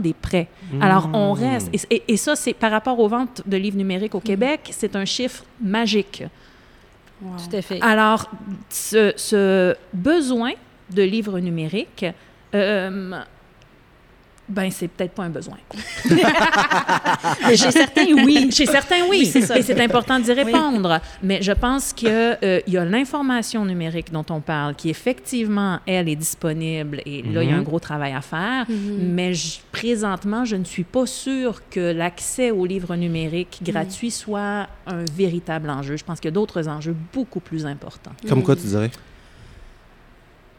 des 0.00 0.12
prêts. 0.12 0.48
Alors, 0.80 1.08
on 1.14 1.32
reste. 1.32 1.70
Et, 1.72 1.96
et- 1.96 2.02
et 2.08 2.16
ça, 2.16 2.36
c'est 2.36 2.52
par 2.54 2.70
rapport 2.70 2.98
aux 2.98 3.08
ventes 3.08 3.42
de 3.46 3.56
livres 3.56 3.76
numériques 3.78 4.14
au 4.14 4.20
Québec, 4.20 4.68
c'est 4.70 4.96
un 4.96 5.04
chiffre 5.04 5.44
magique. 5.60 6.24
Wow. 7.22 7.30
Tout 7.50 7.56
à 7.56 7.62
fait. 7.62 7.78
Alors, 7.82 8.28
ce, 8.68 9.12
ce 9.16 9.74
besoin 9.92 10.52
de 10.92 11.02
livres 11.02 11.38
numériques, 11.38 12.04
euh, 12.54 13.12
ben, 14.52 14.70
c'est 14.70 14.88
peut-être 14.88 15.12
pas 15.12 15.24
un 15.24 15.30
besoin. 15.30 15.56
Chez 17.50 17.70
certains, 17.70 18.06
oui. 18.24 18.50
Chez 18.52 18.66
certains, 18.66 19.02
oui. 19.08 19.20
Oui, 19.22 19.26
c'est 19.26 19.42
ça. 19.42 19.58
Et 19.58 19.62
c'est 19.62 19.80
important 19.80 20.18
d'y 20.18 20.32
répondre. 20.32 21.00
Mais 21.22 21.42
je 21.42 21.52
pense 21.52 21.92
qu'il 21.92 22.08
y 22.66 22.76
a 22.76 22.84
l'information 22.84 23.64
numérique 23.64 24.12
dont 24.12 24.24
on 24.30 24.40
parle, 24.40 24.74
qui 24.74 24.90
effectivement, 24.90 25.78
elle, 25.86 26.08
est 26.08 26.16
disponible. 26.16 27.00
Et 27.06 27.22
là, 27.22 27.42
il 27.42 27.50
y 27.50 27.52
a 27.52 27.56
un 27.56 27.58
Mhm. 27.58 27.64
gros 27.64 27.78
travail 27.80 28.12
à 28.12 28.20
faire. 28.20 28.66
Mhm. 28.68 28.98
Mais 29.14 29.34
je- 29.34 29.58
présentement, 29.70 30.44
je 30.44 30.56
ne 30.56 30.64
suis 30.64 30.84
pas 30.84 31.06
sûre 31.06 31.62
que 31.70 31.92
l'accès 31.92 32.50
aux 32.50 32.66
livres 32.66 32.96
numériques 32.96 33.60
gratuits 33.62 34.10
soit 34.10 34.66
un 34.86 35.04
véritable 35.16 35.70
enjeu. 35.70 35.96
Je 35.96 36.04
pense 36.04 36.18
qu'il 36.20 36.28
y 36.28 36.32
a 36.32 36.34
d'autres 36.34 36.68
enjeux 36.68 36.96
beaucoup 37.12 37.40
plus 37.40 37.64
importants. 37.66 38.12
Comme 38.28 38.42
quoi, 38.42 38.56
tu 38.56 38.66
dirais? 38.66 38.90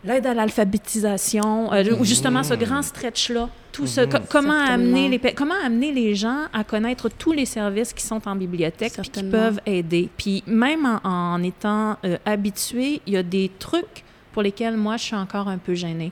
L'aide 0.05 0.25
à 0.27 0.33
l'alphabétisation, 0.33 1.71
euh, 1.73 1.95
ou 1.99 2.03
justement 2.05 2.43
ce 2.43 2.53
grand 2.55 2.81
stretch-là, 2.81 3.49
tout 3.71 3.87
ce, 3.87 4.01
co- 4.01 4.17
comment, 4.29 4.53
amener 4.73 5.07
les, 5.09 5.19
comment 5.33 5.53
amener 5.65 5.91
les 5.91 6.13
gens 6.13 6.41
à 6.51 6.63
connaître 6.63 7.09
tous 7.09 7.31
les 7.31 7.45
services 7.45 7.93
qui 7.93 8.05
sont 8.05 8.27
en 8.27 8.35
bibliothèque 8.35 8.93
puis 9.01 9.09
qui 9.09 9.23
peuvent 9.31 9.59
aider. 9.65 10.09
Puis 10.17 10.43
même 10.45 10.85
en, 11.03 11.33
en 11.35 11.41
étant 11.43 11.97
euh, 12.05 12.17
habitué, 12.25 13.01
il 13.07 13.13
y 13.13 13.17
a 13.17 13.23
des 13.23 13.49
trucs 13.59 14.03
pour 14.33 14.41
lesquels 14.41 14.75
moi 14.77 14.97
je 14.97 15.03
suis 15.03 15.15
encore 15.15 15.47
un 15.47 15.57
peu 15.57 15.73
gênée. 15.73 16.11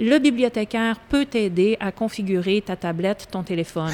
Le 0.00 0.18
bibliothécaire 0.18 0.96
peut 1.08 1.24
t'aider 1.24 1.76
à 1.80 1.90
configurer 1.90 2.62
ta 2.64 2.76
tablette, 2.76 3.26
ton 3.30 3.42
téléphone. 3.42 3.90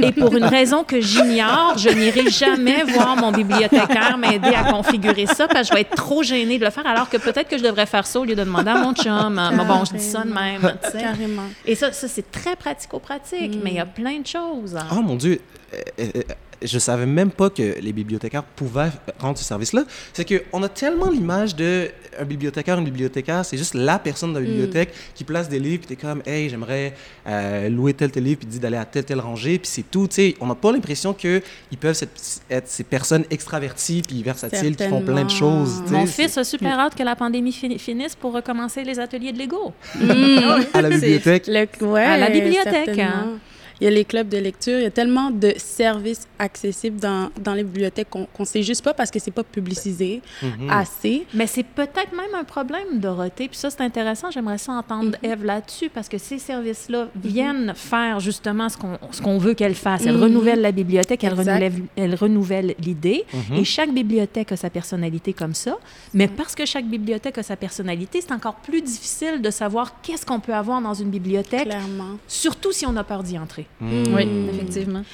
Et 0.00 0.12
pour 0.12 0.34
une 0.36 0.44
raison 0.44 0.84
que 0.84 1.00
j'ignore, 1.00 1.74
je 1.78 1.88
n'irai 1.90 2.28
jamais 2.30 2.82
voir 2.84 3.16
mon 3.16 3.30
bibliothécaire 3.32 4.18
m'aider 4.18 4.48
à 4.54 4.70
configurer 4.72 5.26
ça 5.26 5.46
parce 5.46 5.60
que 5.62 5.66
je 5.68 5.74
vais 5.74 5.80
être 5.82 5.94
trop 5.94 6.22
gênée 6.22 6.58
de 6.58 6.64
le 6.64 6.70
faire 6.70 6.86
alors 6.86 7.08
que 7.08 7.16
peut-être 7.18 7.48
que 7.48 7.56
je 7.58 7.62
devrais 7.62 7.86
faire 7.86 8.06
ça 8.06 8.20
au 8.20 8.24
lieu 8.24 8.34
de 8.34 8.42
demander 8.42 8.70
à 8.70 8.78
mon 8.82 8.94
chum. 8.94 9.40
Mais 9.56 9.64
bon, 9.64 9.84
je 9.84 9.96
dis 9.96 10.02
ça 10.04 10.24
de 10.24 10.32
même. 10.32 10.60
tu 10.82 10.90
sais. 10.90 10.98
Carrément. 11.02 11.42
Et 11.64 11.74
ça, 11.74 11.92
ça 11.92 12.08
c'est 12.08 12.30
très 12.30 12.56
pratico-pratique, 12.56 13.56
Mm. 13.56 13.60
mais 13.62 13.70
il 13.70 13.76
y 13.76 13.80
a 13.80 13.86
plein 13.86 14.18
de 14.18 14.26
choses. 14.26 14.76
Oh 14.92 15.00
mon 15.02 15.14
Dieu, 15.16 15.40
euh, 15.74 15.76
euh, 16.00 16.04
euh, 16.16 16.22
je 16.62 16.78
savais 16.78 17.06
même 17.06 17.30
pas 17.30 17.50
que 17.50 17.78
les 17.80 17.92
bibliothécaires 17.92 18.42
pouvaient 18.44 18.90
rendre 19.18 19.38
ce 19.38 19.44
service-là. 19.44 19.84
C'est 20.12 20.24
qu'on 20.50 20.62
a 20.62 20.68
tellement 20.68 21.10
l'image 21.10 21.54
de 21.56 21.88
un 22.20 22.24
bibliothécaire, 22.24 22.78
une 22.78 22.84
bibliothécaire, 22.84 23.44
c'est 23.44 23.56
juste 23.56 23.74
la 23.74 23.98
personne 24.00 24.32
de 24.32 24.40
la 24.40 24.44
bibliothèque 24.44 24.92
qui 25.14 25.22
place 25.22 25.48
des 25.48 25.60
livres, 25.60 25.84
puis 25.86 25.94
t'es 25.96 26.02
comme, 26.02 26.20
hey, 26.26 26.48
j'aimerais 26.48 26.94
euh, 27.28 27.68
louer 27.68 27.94
tel 27.94 28.10
tel 28.10 28.24
livre, 28.24 28.38
puis 28.40 28.48
dit 28.48 28.58
d'aller 28.58 28.76
à 28.76 28.84
telle 28.84 29.04
telle 29.04 29.20
rangée, 29.20 29.58
puis 29.58 29.68
c'est 29.70 29.88
tout. 29.88 30.08
Tu 30.08 30.14
sais, 30.14 30.34
on 30.40 30.46
n'a 30.46 30.56
pas 30.56 30.72
l'impression 30.72 31.14
qu'ils 31.14 31.42
peuvent 31.78 31.96
être, 32.02 32.20
être 32.50 32.66
ces 32.68 32.82
personnes 32.82 33.24
extraverties 33.30 34.02
puis 34.02 34.20
versatiles 34.24 34.74
qui 34.74 34.88
font 34.88 35.00
plein 35.02 35.24
de 35.24 35.30
choses. 35.30 35.80
Mon 35.90 36.06
fils 36.06 36.36
a 36.38 36.44
super 36.44 36.78
hâte 36.80 36.96
que 36.96 37.02
la 37.04 37.14
pandémie 37.14 37.52
fi- 37.52 37.78
finisse 37.78 38.16
pour 38.16 38.32
recommencer 38.32 38.82
les 38.82 38.98
ateliers 38.98 39.32
de 39.32 39.38
Lego. 39.38 39.72
à 40.74 40.82
la 40.82 40.90
bibliothèque. 40.90 41.46
Le- 41.46 41.86
ouais, 41.86 42.02
À 42.04 42.16
la 42.16 42.30
bibliothèque, 42.30 42.84
certainement. 42.86 43.02
hein. 43.04 43.38
Il 43.80 43.84
y 43.84 43.86
a 43.86 43.90
les 43.90 44.04
clubs 44.04 44.28
de 44.28 44.38
lecture, 44.38 44.78
il 44.78 44.82
y 44.82 44.86
a 44.86 44.90
tellement 44.90 45.30
de 45.30 45.54
services 45.56 46.26
accessibles 46.38 46.98
dans, 46.98 47.30
dans 47.40 47.54
les 47.54 47.62
bibliothèques 47.62 48.10
qu'on 48.10 48.26
ne 48.38 48.44
sait 48.44 48.62
juste 48.62 48.82
pas 48.84 48.92
parce 48.94 49.10
que 49.10 49.18
c'est 49.18 49.30
pas 49.30 49.44
publicisé 49.44 50.20
Mhm. 50.42 50.70
assez. 50.70 51.26
Mais 51.34 51.46
c'est 51.46 51.62
peut-être 51.62 52.12
même 52.12 52.34
un 52.36 52.44
problème, 52.44 52.98
Dorothée. 53.00 53.48
Puis 53.48 53.56
ça, 53.58 53.70
c'est 53.70 53.80
intéressant. 53.82 54.30
J'aimerais 54.30 54.58
ça 54.58 54.72
entendre 54.72 55.16
Mhm. 55.22 55.30
Eve 55.30 55.44
là-dessus 55.44 55.90
parce 55.90 56.08
que 56.08 56.18
ces 56.18 56.38
services-là 56.38 57.08
viennent 57.22 57.72
faire 57.76 58.18
justement 58.20 58.68
ce 58.68 58.76
qu'on 58.76 58.98
ce 59.12 59.22
qu'on 59.22 59.38
veut 59.38 59.54
qu'elle 59.54 59.74
fasse. 59.76 60.04
Elle 60.06 60.16
Mhm. 60.16 60.22
renouvelle 60.24 60.60
la 60.60 60.72
bibliothèque, 60.72 61.22
elle 61.22 61.32
Exact. 61.38 61.54
renouvelle, 61.60 61.82
elle 61.96 62.14
renouvelle 62.16 62.74
l'idée. 62.80 63.24
Mhm. 63.32 63.58
Et 63.58 63.64
chaque 63.64 63.92
bibliothèque 63.94 64.50
a 64.52 64.56
sa 64.56 64.70
personnalité 64.70 65.32
comme 65.32 65.54
ça. 65.54 65.76
Mais 66.14 66.26
parce 66.26 66.54
que 66.56 66.66
chaque 66.66 66.86
bibliothèque 66.86 67.38
a 67.38 67.42
sa 67.44 67.54
personnalité, 67.56 68.20
c'est 68.20 68.32
encore 68.32 68.56
plus 68.56 68.82
difficile 68.82 69.40
de 69.40 69.50
savoir 69.50 70.00
qu'est-ce 70.02 70.26
qu'on 70.26 70.40
peut 70.40 70.54
avoir 70.54 70.80
dans 70.82 70.94
une 70.94 71.10
bibliothèque, 71.10 71.64
Clairement. 71.66 72.18
surtout 72.26 72.72
si 72.72 72.84
on 72.86 72.96
a 72.96 73.04
peur 73.04 73.22
d'y 73.22 73.38
entrer. 73.38 73.66
Mhm. 73.80 74.14
Oui, 74.14 74.26
Mm. 74.26 74.48
effectivement. 74.50 75.04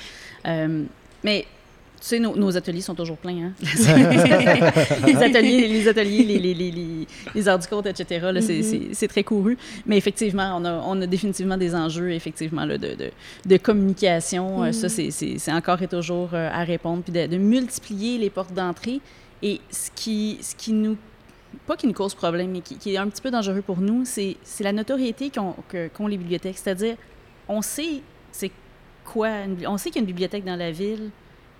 Euh, 0.46 0.84
mais 1.22 1.46
tu 2.00 2.08
sais, 2.10 2.18
nos, 2.18 2.36
nos 2.36 2.54
ateliers 2.56 2.82
sont 2.82 2.94
toujours 2.94 3.16
pleins. 3.16 3.46
Hein? 3.46 3.52
les 5.06 5.16
ateliers, 5.16 5.68
les, 5.68 5.88
ateliers 5.88 6.22
les, 6.24 6.38
les, 6.38 6.54
les, 6.54 6.70
les, 6.70 7.06
etc., 7.86 8.26
là, 8.32 8.40
c'est- 8.42 8.58
Mhm. 8.62 8.88
c'est 8.92 9.08
très 9.08 9.22
couru. 9.22 9.56
Mais 9.86 9.96
effectivement, 9.96 10.56
on 10.60 10.64
a, 10.64 10.82
on 10.86 11.00
a 11.00 11.06
définitivement 11.06 11.56
des 11.56 11.74
enjeux 11.74 12.12
effectivement, 12.12 12.64
là, 12.66 12.76
de, 12.78 12.88
de, 12.94 13.10
de 13.46 13.56
communication. 13.56 14.64
Euh, 14.64 14.72
Ça, 14.72 14.88
c'est- 15.10 15.38
c'est 15.38 15.52
encore 15.52 15.80
et 15.82 15.88
toujours 15.88 16.30
euh, 16.34 16.50
à 16.52 16.64
répondre. 16.64 17.02
Puis 17.02 17.12
de, 17.12 17.26
de 17.26 17.38
multiplier 17.38 18.18
les 18.18 18.28
portes 18.30 18.52
d'entrée. 18.52 19.00
Et 19.42 19.60
ce 19.70 19.90
qui, 19.94 20.38
ce 20.42 20.54
qui 20.54 20.72
nous 20.72 20.96
pas 21.68 21.76
qui 21.76 21.86
nous 21.86 21.92
cause 21.92 22.14
problème, 22.14 22.50
mais 22.50 22.60
qui, 22.60 22.76
qui 22.76 22.92
est 22.94 22.96
un 22.98 23.06
petit 23.08 23.22
peu 23.22 23.30
dangereux 23.30 23.62
pour 23.62 23.78
nous, 23.78 24.02
c'est 24.04 24.36
c'est 24.42 24.64
la 24.64 24.72
notoriété 24.72 25.30
qu'ont 25.30 25.54
que- 25.68 25.88
qu'ont 25.88 26.06
les 26.08 26.16
bibliothèques. 26.18 26.58
C'est-à-dire, 26.58 26.96
on 27.48 27.62
sait 27.62 28.00
c'est 28.36 28.50
quoi, 29.04 29.28
on 29.68 29.78
sait 29.78 29.90
qu'il 29.90 29.96
y 29.96 29.98
a 29.98 30.04
une 30.04 30.06
bibliothèque 30.12 30.44
dans 30.44 30.56
la 30.56 30.70
ville 30.72 31.10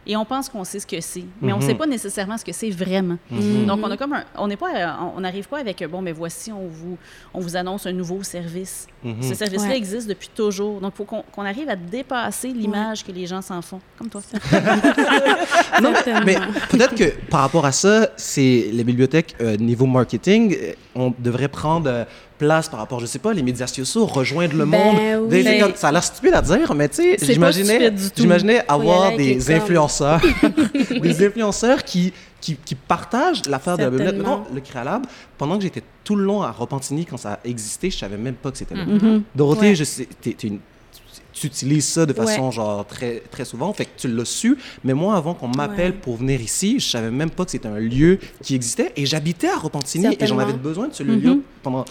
et 0.07 0.17
on 0.19 0.25
pense 0.27 0.51
qu'on 0.51 0.65
sait 0.65 0.81
ce 0.81 0.87
que 0.87 1.01
c'est, 1.01 1.25
mais 1.41 1.53
on 1.55 1.57
ne 1.57 1.63
Mhm. 1.63 1.69
sait 1.69 1.75
pas 1.75 1.87
nécessairement 1.87 2.37
ce 2.37 2.45
que 2.45 2.53
c'est 2.53 2.69
vraiment. 2.69 3.17
Mhm. 3.31 3.65
Donc, 3.65 3.81
on 3.83 3.91
a 3.91 3.97
comme 3.97 4.13
un- 4.13 4.25
on 4.37 4.49
n'est 4.49 4.57
pas, 4.59 4.99
on 5.17 5.21
n'arrive 5.21 5.49
pas 5.49 5.61
avec, 5.61 5.83
bon, 5.89 6.03
mais 6.03 6.13
voici, 6.13 6.53
on 6.53 6.67
vous, 6.67 6.99
on 7.33 7.41
vous 7.41 7.57
annonce 7.57 7.87
un 7.87 7.93
nouveau 7.93 8.23
service. 8.23 8.87
Mhm. 9.03 9.23
Ce 9.23 9.33
service-là 9.35 9.71
Ouais. 9.71 9.79
existe 9.79 10.07
depuis 10.07 10.29
toujours. 10.35 10.79
Donc, 10.83 10.93
il 10.95 10.97
faut 10.99 11.05
qu'on 11.07 11.45
arrive 11.47 11.71
à 11.71 11.77
dépasser 11.77 12.49
l'image 12.49 13.03
que 13.03 13.13
les 13.13 13.27
gens 13.27 13.41
s'en 13.41 13.63
font, 13.63 13.81
comme 13.99 14.11
toi. 14.11 14.21
Non, 15.83 15.93
mais 16.25 16.37
peut-être 16.71 16.95
que 16.95 17.13
par 17.31 17.41
rapport 17.41 17.65
à 17.65 17.73
ça, 17.73 18.09
c'est 18.17 18.69
les 18.73 18.85
bibliothèques 18.85 19.35
euh, 19.41 19.57
niveau 19.57 19.87
marketing, 19.87 20.55
euh, 20.55 20.73
on 20.95 21.15
devrait 21.19 21.49
prendre 21.49 21.89
euh, 21.91 22.05
place 22.39 22.69
par 22.69 22.81
rapport, 22.81 23.01
je 23.01 23.07
sais 23.07 23.19
pas, 23.19 23.33
les 23.33 23.43
médias 23.43 23.67
sociaux, 23.67 24.07
rejoindre 24.07 24.55
le 24.57 24.67
Ben 24.67 24.79
monde. 24.79 25.29
oui. 25.31 25.43
Des- 25.43 25.59
comme- 25.61 25.75
ça 25.75 25.89
a 25.89 25.93
l'air 25.93 26.03
stupide 26.05 26.35
à 26.35 26.43
dire, 26.43 26.75
mais 26.75 26.89
tu 26.89 26.97
sais, 27.17 27.17
j'imaginais, 28.17 28.65
avoir 28.69 29.17
des 29.17 29.51
influenceurs, 29.53 30.21
des 31.03 31.27
influenceurs 31.27 31.85
qui, 31.85 32.13
qui, 32.41 32.57
qui 32.57 32.75
partagent 32.75 33.43
l'affaire 33.49 33.77
de 33.79 33.85
la 33.85 33.91
bibliothèque. 33.91 34.19
Mettons, 34.19 34.43
le 34.55 34.61
Créalab, 34.61 35.07
pendant 35.39 35.57
que 35.57 35.63
j'étais 35.63 35.83
tout 36.03 36.17
le 36.17 36.25
long 36.25 36.43
à 36.43 36.51
Repentigny, 36.51 37.07
quand 37.07 37.17
ça 37.17 37.41
existait, 37.45 37.91
je 37.91 37.99
savais 37.99 38.17
même 38.19 38.35
pas 38.35 38.51
que 38.51 38.59
c'était 38.59 38.75
là. 38.75 38.85
Mhm. 38.85 39.23
Dorothée, 39.35 39.69
Ouais. 39.71 39.75
je 39.75 39.85
sais, 39.85 40.09
t'es- 40.21 40.35
t'es 40.35 40.49
une- 40.49 40.61
tu 41.33 41.49
utilises 41.49 41.87
ça 41.89 42.07
de 42.07 42.13
façon 42.13 42.51
genre 42.53 42.87
très, 42.87 43.21
très 43.31 43.45
souvent, 43.45 43.73
fait 43.73 43.87
que 43.87 43.91
tu 43.97 44.07
l'as 44.09 44.25
su. 44.25 44.57
Mais 44.85 44.95
moi, 44.95 45.17
avant 45.17 45.35
qu'on 45.35 45.49
m'appelle 45.49 45.91
Ouais. 45.91 45.99
pour 46.01 46.17
venir 46.17 46.41
ici, 46.41 46.79
je 46.79 46.89
savais 46.89 47.11
même 47.11 47.31
pas 47.31 47.45
que 47.45 47.51
c'était 47.51 47.67
un 47.69 47.79
lieu 47.81 48.21
qui 48.41 48.55
existait. 48.55 48.93
Et 48.97 49.05
j'habitais 49.05 49.49
à 49.49 49.57
Repentigny 49.59 50.17
et 50.21 50.27
j'en 50.27 50.39
avais 50.39 50.53
besoin 50.53 50.87
de 50.89 50.95
ce 50.95 51.03
lieu 51.03 51.17
Mhm. 51.35 51.41
pendant 51.63 51.85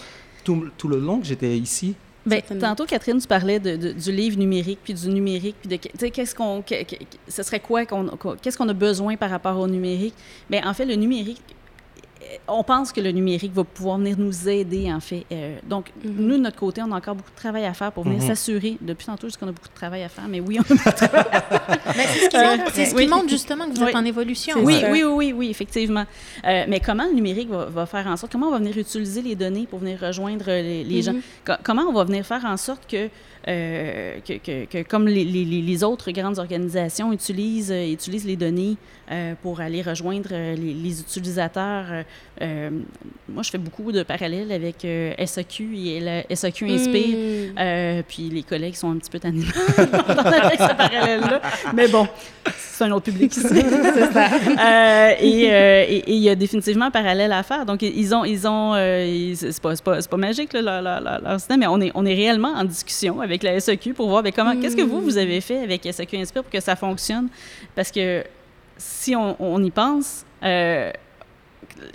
tout, 0.44 0.66
tout 0.78 0.88
le 0.88 0.98
long 0.98 1.18
que 1.20 1.26
j'étais 1.26 1.56
ici. 1.56 1.94
Certainement. 2.26 2.68
tantôt, 2.68 2.86
Catherine, 2.86 3.18
tu 3.20 3.26
parlais 3.26 3.60
de, 3.60 3.76
de- 3.76 3.92
du 3.92 4.10
livre 4.10 4.38
numérique, 4.38 4.78
puis 4.82 4.94
du 4.94 5.08
numérique, 5.08 5.56
puis 5.60 5.68
de, 5.68 5.76
tu 5.76 5.88
sais, 5.98 6.10
qu'est-ce 6.10 6.34
qu'on, 6.34 6.62
que- 6.62 6.82
que- 6.84 6.96
ce 7.28 7.42
serait 7.42 7.60
quoi, 7.60 7.84
qu'on, 7.84 8.06
qu'on- 8.16 8.36
qu'est-ce 8.40 8.56
qu'on 8.56 8.68
a 8.70 8.72
besoin 8.72 9.16
par 9.16 9.28
rapport 9.28 9.58
au 9.58 9.66
numérique? 9.68 10.14
Mais 10.48 10.64
en 10.64 10.72
fait, 10.72 10.86
le 10.86 10.94
numérique 10.94 11.42
on 12.48 12.62
pense 12.62 12.92
que 12.92 13.00
le 13.00 13.10
numérique 13.10 13.52
va 13.54 13.64
pouvoir 13.64 13.98
venir 13.98 14.16
nous 14.18 14.48
aider, 14.48 14.92
en 14.92 15.00
fait. 15.00 15.24
Euh, 15.32 15.56
donc, 15.68 15.90
Mhm. 16.04 16.12
nous, 16.18 16.36
de 16.36 16.42
notre 16.42 16.56
côté, 16.58 16.80
on 16.82 16.92
a 16.92 16.96
encore 16.96 17.14
beaucoup 17.14 17.30
de 17.30 17.36
travail 17.36 17.64
à 17.66 17.74
faire 17.74 17.92
pour 17.92 18.04
venir 18.04 18.20
Mhm. 18.20 18.26
s'assurer. 18.28 18.76
Depuis 18.80 19.06
tantôt, 19.06 19.26
je 19.28 19.32
dis 19.32 19.38
qu'on 19.38 19.48
a 19.48 19.52
beaucoup 19.52 19.68
de 19.68 19.74
travail 19.74 20.02
à 20.02 20.08
faire, 20.08 20.24
mais 20.28 20.40
oui, 20.40 20.58
on 20.58 20.62
a 20.62 20.68
beaucoup 20.76 20.88
de 20.90 20.94
travail 20.94 21.24
à 21.32 21.40
faire. 21.40 21.78
Mais 21.96 22.06
c'est 22.06 22.24
ce 22.24 22.28
qui 22.30 22.36
montre, 22.58 22.72
ce 22.74 22.90
qui 22.90 22.94
Oui. 22.96 23.06
montre 23.08 23.28
justement 23.28 23.64
que 23.66 23.70
vous 23.76 23.82
êtes 23.82 23.94
Oui. 23.94 23.96
en 24.00 24.04
évolution. 24.04 24.56
Oui, 24.62 24.82
oui, 24.90 25.02
oui, 25.02 25.04
oui, 25.04 25.32
oui, 25.36 25.50
effectivement. 25.50 26.04
Euh, 26.46 26.64
mais 26.68 26.80
comment 26.80 27.04
le 27.06 27.12
numérique 27.14 27.48
va, 27.48 27.66
va 27.66 27.86
faire 27.86 28.06
en 28.06 28.16
sorte, 28.16 28.32
comment 28.32 28.48
on 28.48 28.52
va 28.52 28.58
venir 28.58 28.76
utiliser 28.76 29.22
les 29.22 29.34
données 29.34 29.66
pour 29.68 29.78
venir 29.78 29.98
rejoindre 30.00 30.46
les, 30.46 30.84
les 30.84 31.02
gens? 31.02 31.12
Mhm. 31.12 31.20
Co- 31.46 31.52
comment 31.62 31.82
on 31.82 31.92
va 31.92 32.04
venir 32.04 32.24
faire 32.24 32.44
en 32.44 32.56
sorte 32.56 32.86
que, 32.90 33.08
euh, 33.48 34.18
que, 34.26 34.34
que- 34.38 34.64
que 34.66 34.82
comme 34.88 35.06
les, 35.06 35.24
les- 35.24 35.44
les 35.44 35.84
autres 35.84 36.10
grandes 36.10 36.38
organisations 36.38 37.12
utilisent, 37.12 37.70
euh, 37.72 37.92
utilisent 37.92 38.24
les 38.26 38.36
données 38.36 38.76
euh, 39.10 39.34
pour 39.42 39.60
aller 39.60 39.82
rejoindre 39.82 40.30
euh, 40.32 40.54
les, 40.56 40.72
les 40.74 41.00
utilisateurs? 41.00 42.04
Euh, 42.42 42.70
moi, 43.28 43.42
je 43.44 43.50
fais 43.50 43.58
beaucoup 43.58 43.92
de 43.92 44.02
parallèles 44.02 44.50
avec 44.50 44.84
euh, 44.84 45.12
SAQ 45.24 45.76
et 45.76 46.00
la 46.00 46.34
SAQ 46.34 46.68
Inspire. 46.68 47.16
Mm. 47.16 47.58
Euh, 47.58 48.02
puis 48.06 48.28
les 48.28 48.42
collègues 48.42 48.74
sont 48.74 48.90
un 48.90 48.96
petit 48.96 49.10
peu 49.10 49.20
tannés 49.20 49.44
avec 49.78 50.58
ce 50.58 50.74
parallèle-là. 50.74 51.40
Mais 51.74 51.86
bon, 51.88 52.08
c'est 52.56 52.84
un 52.84 52.90
autre 52.90 53.04
public 53.04 53.32
ici. 53.36 53.46
Euh, 53.46 55.14
et 55.20 56.04
il 56.08 56.18
y 56.18 56.28
a 56.28 56.34
définitivement 56.34 56.86
un 56.86 56.90
parallèle 56.90 57.32
à 57.32 57.42
faire. 57.44 57.64
Donc, 57.64 57.82
ils 57.82 58.14
ont, 58.14 58.24
ils 58.24 58.48
ont 58.48 58.74
c'est 58.74 59.60
pas, 59.62 59.76
c'est 59.76 59.84
pas, 59.84 60.00
c'est 60.00 60.10
pas 60.10 60.16
magique, 60.16 60.52
là, 60.52 60.82
leur, 60.82 61.00
leur- 61.00 61.38
système, 61.38 61.60
mais 61.60 61.66
on 61.68 61.80
est, 61.80 61.92
on 61.94 62.04
est 62.04 62.14
réellement 62.14 62.52
en 62.54 62.64
discussion 62.64 63.20
avec 63.20 63.42
la 63.44 63.60
SEQ 63.60 63.94
pour 63.94 64.08
voir 64.08 64.22
ben, 64.22 64.32
comment, 64.34 64.60
qu'est-ce 64.60 64.76
que 64.76 64.82
vous, 64.82 65.00
vous 65.00 65.18
avez 65.18 65.40
fait 65.40 65.62
avec 65.62 65.82
SEQ 65.84 66.16
Inspire 66.16 66.42
pour 66.42 66.52
que 66.52 66.60
ça 66.60 66.74
fonctionne? 66.74 67.28
Parce 67.76 67.92
que 67.92 68.24
si 68.76 69.14
on, 69.14 69.36
on 69.38 69.62
y 69.62 69.70
pense, 69.70 70.24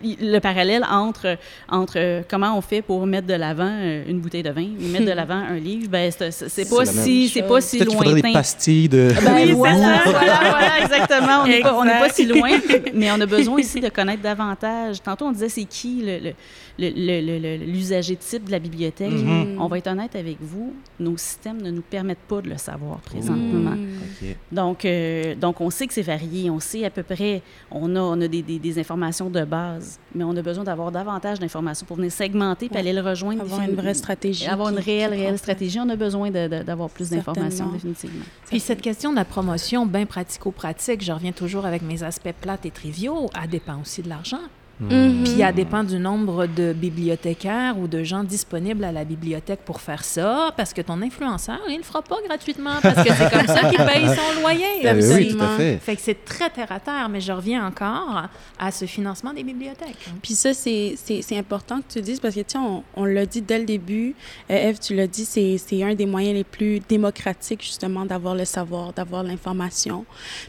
le 0.03 0.39
parallèle 0.39 0.83
entre, 0.89 1.37
entre 1.69 2.23
comment 2.29 2.57
on 2.57 2.61
fait 2.61 2.81
pour 2.81 3.05
mettre 3.05 3.27
de 3.27 3.33
l'avant 3.33 3.69
euh, 3.71 4.03
une 4.07 4.19
bouteille 4.19 4.43
de 4.43 4.49
vin 4.49 4.67
ou 4.79 4.87
mettre 4.91 5.05
de 5.05 5.11
l'avant 5.15 5.35
un 5.35 5.57
livre, 5.57 5.89
ben 5.89 6.11
c'est, 6.11 6.69
pas 6.69 6.85
si 6.85 7.29
c'est 7.29 7.43
pas 7.43 7.61
si 7.61 7.79
faudrait 7.79 8.05
des 8.15 8.21
lointain. 8.21 8.33
pastilles 8.33 8.89
de. 8.89 9.11
Ben 9.23 9.33
Oui, 9.35 9.51
voilà, 9.51 10.03
ça. 10.03 10.11
voilà, 10.11 10.39
voilà, 10.49 10.79
exactement. 10.83 11.39
On 11.43 11.47
n'est 11.47 11.59
pas, 11.61 11.75
on 11.79 11.83
n'est 11.85 11.99
pas 11.99 12.09
si 12.09 12.25
loin, 12.25 12.49
mais 12.93 13.11
on 13.11 13.19
a 13.21 13.25
besoin 13.25 13.59
ici 13.59 13.79
de 13.81 13.89
connaître 13.89 14.21
davantage. 14.21 15.01
Tantôt, 15.01 15.25
on 15.25 15.31
disait 15.31 15.49
c'est 15.49 15.65
qui 15.65 16.01
le- 16.05 16.19
le- 16.19 16.33
le- 16.79 16.89
le- 16.95 17.21
le- 17.21 17.39
le- 17.57 17.65
l'usager 17.65 18.15
type 18.15 18.45
de 18.45 18.51
la 18.51 18.59
bibliothèque? 18.59 19.11
Mhm. 19.11 19.57
On 19.59 19.67
va 19.67 19.77
être 19.77 19.87
honnête 19.87 20.15
avec 20.15 20.37
vous, 20.41 20.73
nos 20.99 21.17
systèmes 21.17 21.61
ne 21.61 21.71
nous 21.71 21.81
permettent 21.81 22.17
pas 22.27 22.41
de 22.41 22.49
le 22.49 22.57
savoir 22.57 22.99
présentement. 22.99 23.71
Mm. 23.71 23.87
Ok. 24.23 24.35
Donc, 24.51 24.85
euh, 24.85 25.35
donc, 25.35 25.59
on 25.61 25.69
sait 25.69 25.87
que 25.87 25.93
c'est 25.93 26.01
varié, 26.01 26.49
on 26.49 26.59
sait 26.59 26.85
à 26.85 26.89
peu 26.89 27.03
près, 27.03 27.41
on 27.71 27.95
a, 27.95 27.99
on 27.99 28.21
a 28.21 28.27
des, 28.27 28.41
des- 28.41 28.59
des 28.59 28.79
informations 28.79 29.29
de 29.29 29.43
base, 29.43 29.68
mais 30.15 30.23
on 30.23 30.35
a 30.35 30.41
besoin 30.41 30.63
d'avoir 30.63 30.91
davantage 30.91 31.39
d'informations 31.39 31.85
pour 31.85 31.97
venir 31.97 32.11
segmenter 32.11 32.67
puis 32.67 32.73
Ouais. 32.75 32.79
aller 32.81 32.93
le 32.93 33.01
rejoindre. 33.01 33.41
Avoir 33.41 33.61
une 33.61 33.75
vraie 33.75 33.93
stratégie. 33.93 34.47
Avoir 34.47 34.69
une 34.69 34.79
réelle, 34.79 35.11
réelle 35.11 35.37
stratégie. 35.37 35.79
On 35.79 35.89
a 35.89 35.95
besoin 35.95 36.31
d'avoir 36.31 36.89
plus 36.89 37.09
d'informations, 37.09 37.49
Certainement. 37.49 37.73
définitivement. 37.73 38.25
Puis 38.47 38.59
cette 38.59 38.81
question 38.81 39.11
de 39.11 39.15
la 39.15 39.25
promotion 39.25 39.85
bien 39.85 40.05
pratico-pratique, 40.05 41.03
je 41.03 41.11
reviens 41.11 41.31
toujours 41.31 41.65
avec 41.65 41.81
mes 41.81 42.03
aspects 42.03 42.33
plates 42.39 42.65
et 42.65 42.71
triviaux, 42.71 43.29
elle 43.41 43.49
dépend 43.49 43.79
aussi 43.81 44.01
de 44.01 44.09
l'argent. 44.09 44.39
Mhm. 44.79 45.23
Puis 45.25 45.41
elle 45.41 45.53
dépend 45.55 45.83
du 45.83 45.99
nombre 45.99 46.45
de 46.47 46.71
bibliothécaires 46.73 47.77
ou 47.77 47.87
de 47.87 48.03
gens 48.03 48.23
disponibles 48.23 48.83
à 48.83 48.91
la 48.91 49.03
bibliothèque 49.03 49.59
pour 49.65 49.81
faire 49.81 50.03
ça, 50.03 50.51
parce 50.55 50.73
que 50.73 50.81
ton 50.81 51.01
influenceur, 51.01 51.59
il 51.67 51.73
ne 51.73 51.77
le 51.79 51.83
fera 51.83 52.01
pas 52.01 52.15
gratuitement, 52.25 52.75
parce 52.81 53.03
que 53.03 53.13
c'est 53.13 53.29
comme 53.31 53.47
ça 53.47 53.69
qu'il 53.69 53.77
paye 53.85 54.05
son 54.07 54.39
loyer. 54.41 54.65
Eh 54.79 54.83
oui, 54.83 54.87
Absolument. 54.87 55.37
tout 55.37 55.43
à 55.53 55.57
fait. 55.57 55.77
Fait 55.81 55.95
que 55.95 56.01
c'est 56.01 56.23
très 56.25 56.49
terre 56.49 56.71
à 56.71 56.79
terre, 56.79 57.09
mais 57.09 57.19
je 57.21 57.31
reviens 57.31 57.65
encore 57.65 58.23
à 58.57 58.71
ce 58.71 58.85
financement 58.85 59.33
des 59.33 59.43
bibliothèques. 59.43 59.97
Puis 60.21 60.33
ça, 60.35 60.53
c'est 60.53 60.95
c'est- 60.95 61.21
c'est 61.21 61.37
important 61.37 61.79
que 61.81 61.93
tu 61.93 62.01
dises 62.01 62.19
parce 62.19 62.35
que, 62.35 62.41
tu 62.41 62.57
on, 62.57 62.83
on 62.95 63.05
l'a 63.05 63.25
dit 63.25 63.41
dès 63.41 63.59
le 63.59 63.65
début. 63.65 64.15
Euh, 64.49 64.69
Eve, 64.69 64.79
tu 64.79 64.95
l'as 64.95 65.07
dit, 65.07 65.25
c'est 65.25 65.57
c'est 65.57 65.83
un 65.83 65.93
des 65.95 66.05
moyens 66.05 66.35
les 66.35 66.43
plus 66.43 66.79
démocratiques, 66.87 67.63
justement, 67.63 68.05
d'avoir 68.05 68.35
le 68.35 68.45
savoir, 68.45 68.93
d'avoir 68.93 69.23
l'information. 69.23 70.05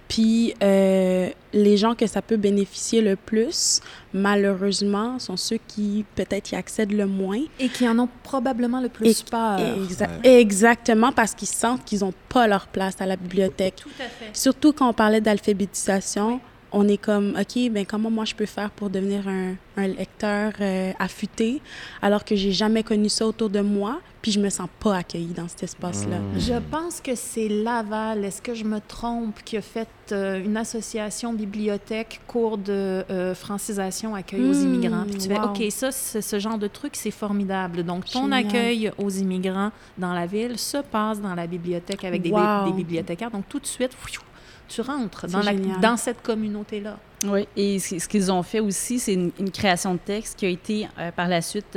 Puis 0.08 0.54
euh, 0.62 1.30
les 1.52 1.76
gens 1.76 1.94
que 1.94 2.06
ça 2.06 2.22
peut 2.22 2.36
bénéficier 2.36 3.00
le 3.00 3.16
plus, 3.16 3.80
malheureusement, 4.12 5.18
sont 5.18 5.36
ceux 5.36 5.58
qui 5.66 6.04
peut-être 6.14 6.52
y 6.52 6.54
accèdent 6.56 6.92
le 6.92 7.06
moins. 7.06 7.40
Et 7.58 7.68
qui 7.68 7.88
en 7.88 7.98
ont 7.98 8.08
probablement 8.22 8.80
le 8.80 8.88
plus 8.88 9.20
Et- 9.20 9.24
peur. 9.30 9.58
Exa- 9.58 10.08
Exactement, 10.24 11.12
parce 11.12 11.34
qu'ils 11.34 11.48
sentent 11.48 11.84
qu'ils 11.84 12.00
n'ont 12.00 12.14
pas 12.28 12.46
leur 12.46 12.68
place 12.68 13.00
à 13.00 13.06
la 13.06 13.16
bibliothèque. 13.16 13.76
Tout 13.82 13.88
à 13.98 14.04
fait. 14.08 14.30
Surtout 14.32 14.72
quand 14.72 14.88
on 14.88 14.92
parlait 14.92 15.20
d'alphabétisation, 15.20 16.40
on 16.72 16.86
est 16.86 16.98
comme, 16.98 17.36
OK, 17.40 17.68
ben 17.72 17.84
comment 17.84 18.10
moi 18.10 18.24
je 18.24 18.34
peux 18.34 18.46
faire 18.46 18.70
pour 18.70 18.90
devenir 18.90 19.26
un, 19.26 19.54
un 19.76 19.88
lecteur 19.88 20.52
euh, 20.60 20.92
affûté 21.00 21.60
alors 22.00 22.24
que 22.24 22.36
j'ai 22.36 22.52
jamais 22.52 22.84
connu 22.84 23.08
ça 23.08 23.26
autour 23.26 23.50
de 23.50 23.60
moi, 23.60 24.00
puis 24.22 24.32
je 24.32 24.40
me 24.40 24.50
sens 24.50 24.68
pas 24.80 24.96
accueillie 24.98 25.32
dans 25.34 25.48
cet 25.48 25.62
espace-là. 25.62 26.18
Je 26.36 26.58
pense 26.70 27.00
que 27.00 27.14
c'est 27.14 27.48
Laval, 27.48 28.24
est-ce 28.24 28.42
que 28.42 28.54
je 28.54 28.64
me 28.64 28.78
trompe, 28.80 29.42
qui 29.44 29.56
a 29.56 29.62
fait 29.62 29.88
euh, 30.12 30.44
une 30.44 30.56
association 30.56 31.32
bibliothèque, 31.32 32.20
cours 32.26 32.58
de 32.58 33.04
euh, 33.10 33.34
francisation, 33.34 34.14
accueil 34.14 34.44
aux 34.44 34.52
Hmm, 34.54 34.62
immigrants? 34.74 35.04
Puis 35.06 35.16
tu 35.18 35.28
fais, 35.28 35.38
wow. 35.40 35.46
OK, 35.50 35.62
ça, 35.70 35.90
ce 35.92 36.38
genre 36.38 36.58
de 36.58 36.66
truc, 36.66 36.96
c'est 36.96 37.10
formidable. 37.10 37.82
Donc, 37.82 38.04
ton 38.10 38.24
Génial. 38.24 38.46
accueil 38.46 38.92
aux 38.98 39.10
immigrants 39.10 39.70
dans 39.96 40.12
la 40.12 40.26
ville 40.26 40.58
se 40.58 40.78
passe 40.78 41.20
dans 41.20 41.34
la 41.34 41.46
bibliothèque 41.46 42.04
avec 42.04 42.22
des, 42.22 42.30
Wow. 42.30 42.66
des 42.66 42.72
bibliothécaires. 42.72 43.30
Donc, 43.30 43.48
tout 43.48 43.58
de 43.60 43.66
suite, 43.66 43.92
pfiou, 43.96 44.22
tu 44.68 44.82
rentres 44.82 45.26
dans, 45.28 45.40
la- 45.40 45.52
dans 45.54 45.96
cette 45.96 46.22
communauté-là. 46.22 46.98
Oui, 47.24 47.46
et 47.56 47.78
ce 47.78 47.98
ce 47.98 48.08
qu'ils 48.08 48.30
ont 48.32 48.42
fait 48.42 48.60
aussi, 48.60 48.98
c'est 48.98 49.12
une, 49.14 49.30
une 49.38 49.50
création 49.50 49.94
de 49.94 49.98
texte 49.98 50.38
qui 50.38 50.46
a 50.46 50.48
été 50.48 50.88
euh, 50.98 51.10
par 51.10 51.28
la 51.28 51.42
suite 51.42 51.76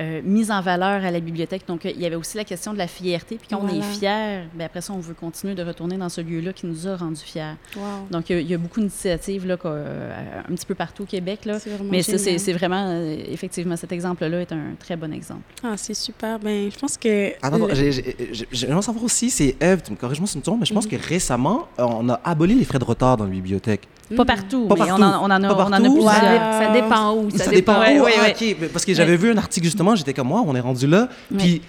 euh, 0.00 0.20
mise 0.24 0.50
en 0.50 0.60
valeur 0.60 1.04
à 1.04 1.10
la 1.10 1.20
bibliothèque. 1.20 1.62
Donc, 1.66 1.86
euh, 1.86 1.90
il 1.94 2.00
y 2.00 2.06
avait 2.06 2.16
aussi 2.16 2.36
la 2.36 2.44
question 2.44 2.72
de 2.72 2.78
la 2.78 2.86
fierté. 2.86 3.36
Puis 3.36 3.48
quand 3.50 3.60
on 3.62 3.68
est 3.68 3.82
fier, 3.82 4.44
ben 4.54 4.64
après 4.66 4.80
ça, 4.80 4.92
on 4.92 4.98
veut 4.98 5.14
continuer 5.14 5.54
de 5.54 5.62
retourner 5.62 5.96
dans 5.96 6.08
ce 6.08 6.20
lieu-là 6.20 6.52
qui 6.52 6.66
nous 6.66 6.86
a 6.86 6.96
rendus 6.96 7.22
fiers. 7.24 7.54
Wow. 7.76 7.82
Donc, 8.10 8.30
il 8.30 8.36
y 8.36 8.38
a, 8.38 8.40
il 8.42 8.50
y 8.50 8.54
a 8.54 8.58
beaucoup 8.58 8.80
d'initiatives 8.80 9.46
là, 9.46 9.56
euh, 9.64 10.40
un 10.48 10.54
petit 10.54 10.66
peu 10.66 10.74
partout 10.74 11.04
au 11.04 11.06
Québec. 11.06 11.44
Là. 11.44 11.58
C'est 11.58 11.70
vraiment 11.70 11.90
Mais 11.90 12.02
ça, 12.02 12.18
c'est 12.18 12.52
vraiment, 12.52 13.00
effectivement, 13.28 13.76
cet 13.76 13.92
exemple-là 13.92 14.40
est 14.42 14.52
un 14.52 14.74
très 14.78 14.96
bon 14.96 15.12
exemple. 15.12 15.42
Ah, 15.62 15.74
c'est 15.76 15.94
super. 15.94 16.38
Ben, 16.38 16.70
je 16.70 16.78
pense 16.78 16.96
que... 16.96 17.32
J'ai- 17.74 18.16
j'ai- 18.32 18.48
j'aimerais 18.52 18.82
savoir 18.82 19.04
aussi, 19.04 19.30
c'est 19.30 19.56
Eve, 19.60 19.82
tu 19.84 19.92
me 19.92 19.96
corriges-moi 19.96 20.26
si 20.26 20.34
je 20.34 20.38
me 20.38 20.42
trompe, 20.42 20.60
mais 20.60 20.66
je 20.66 20.74
pense 20.74 20.86
que 20.86 20.96
récemment, 20.96 21.68
on 21.78 22.08
a 22.08 22.20
aboli 22.24 22.54
les 22.54 22.64
frais 22.64 22.78
de 22.78 22.84
retard 22.84 23.16
dans 23.16 23.24
les 23.24 23.30
bibliothèques. 23.32 23.88
Pas 24.14 24.22
Mm. 24.22 24.26
partout, 24.26 24.66
Pas 24.68 24.74
mais 24.74 24.86
partout. 24.86 25.02
on 25.02 25.04
en, 25.04 25.20
on 25.22 25.24
en 25.24 25.30
a, 25.42 25.54
Pas 25.54 25.64
on 25.64 25.66
en 25.66 25.72
a 25.72 25.80
plusieurs. 25.80 26.12
Ça, 26.12 26.70
dépend 26.72 27.14
où. 27.14 27.30
Ça, 27.30 27.46
dépend. 27.50 27.76
Où. 27.78 27.80
ouais, 28.04 28.12
Ah, 28.18 28.22
ouais. 28.22 28.30
ok, 28.38 28.56
mais 28.60 28.66
parce 28.68 28.84
que 28.84 28.94
j'avais 28.94 29.16
vu 29.16 29.30
un 29.32 29.36
article 29.38 29.64
justement, 29.66 29.96
j'étais 29.96 30.14
comme 30.14 30.28
moi, 30.28 30.42
on 30.46 30.54
est 30.54 30.60
rendu 30.60 30.86
là. 30.86 31.08
Puis 31.36 31.60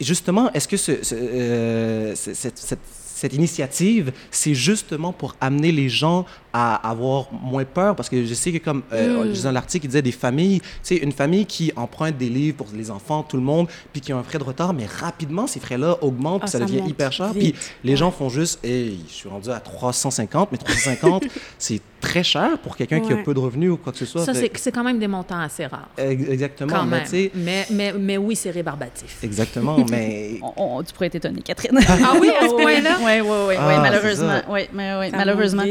justement, 0.00 0.50
est-ce 0.52 0.66
que 0.68 0.76
ce- 0.76 1.02
ce, 1.04 1.14
euh, 1.14 2.14
ce- 2.16 2.34
cette, 2.34 2.58
cette- 2.58 2.78
cette 3.18 3.34
initiative, 3.34 4.12
c'est 4.30 4.54
justement 4.54 5.12
pour 5.12 5.36
amener 5.40 5.72
les 5.72 5.88
gens 5.88 6.26
à 6.58 6.88
avoir 6.88 7.26
moins 7.32 7.64
peur? 7.64 7.94
Parce 7.94 8.08
que 8.08 8.24
je 8.24 8.32
sais 8.34 8.50
que 8.52 8.58
comme 8.64 8.82
euh, 8.92 9.24
Mm. 9.24 9.26
je 9.26 9.30
disais 9.32 9.44
dans 9.48 9.52
l'article, 9.52 9.84
il 9.84 9.88
disait 9.88 10.00
des 10.02 10.12
familles, 10.12 10.60
tu 10.60 10.66
sais, 10.82 10.96
une 10.96 11.12
famille 11.12 11.44
qui 11.44 11.70
emprunte 11.76 12.16
des 12.16 12.28
livres 12.30 12.56
pour 12.56 12.68
les 12.74 12.90
enfants, 12.90 13.22
tout 13.22 13.36
le 13.36 13.42
monde, 13.42 13.68
puis 13.92 14.00
qui 14.00 14.12
a 14.12 14.16
un 14.16 14.22
frais 14.22 14.38
de 14.38 14.44
retard, 14.44 14.72
mais 14.72 14.86
rapidement, 14.86 15.46
ces 15.46 15.60
frais-là 15.60 15.98
augmentent, 16.02 16.40
puis 16.40 16.48
Ah, 16.48 16.52
ça, 16.52 16.58
ça 16.60 16.64
devient 16.64 16.82
hyper 16.88 17.12
cher. 17.12 17.32
vite. 17.32 17.54
Puis 17.56 17.68
les 17.84 17.92
Ouais. 17.92 17.96
gens 17.96 18.10
font 18.10 18.28
juste, 18.30 18.64
hey, 18.64 18.98
je 19.08 19.12
suis 19.12 19.28
rendu 19.28 19.50
à 19.50 19.60
350, 19.60 20.50
mais 20.52 20.58
350, 20.58 21.24
c'est 21.58 21.80
très 22.00 22.22
cher 22.22 22.58
pour 22.62 22.76
quelqu'un 22.76 23.00
qui 23.00 23.12
a 23.12 23.16
peu 23.16 23.34
de 23.34 23.38
revenus 23.40 23.70
ou 23.72 23.76
quoi 23.76 23.92
que 23.92 23.98
ce 23.98 24.06
soit. 24.06 24.24
Ça, 24.24 24.32
Fait- 24.32 24.50
c'est 24.54 24.58
c'est 24.66 24.72
quand 24.72 24.84
même 24.84 24.98
des 24.98 25.08
montants 25.08 25.40
assez 25.40 25.66
rares. 25.66 25.88
Ex- 25.98 26.28
Exactement. 26.28 26.72
Quand 26.72 26.84
mais 26.84 26.96
même. 26.98 27.04
tu 27.04 27.10
sais, 27.10 27.30
Mais, 27.34 27.66
mais, 27.70 27.92
mais 27.92 28.16
oui, 28.16 28.36
c'est 28.36 28.50
rébarbatif. 28.50 29.18
Exactement, 29.22 29.78
mais 29.90 30.38
On- 30.42 30.52
on- 30.78 30.82
tu 30.82 30.92
pourrais 30.92 31.06
être 31.06 31.16
étonnée, 31.16 31.42
Catherine. 31.42 31.78
Ah 31.88 32.14
oui, 32.20 32.30
à 32.30 32.48
ce 32.48 32.54
point-là? 32.62 32.96
Oui, 33.00 33.20
oui, 33.22 33.36
oui, 33.48 33.54
Ah, 33.58 33.78
malheureusement. 33.80 34.40
c'est. 34.46 34.52
Oui, 34.52 34.60
mais, 34.72 34.94
oui, 35.00 35.06
malheureusement. 35.12 35.64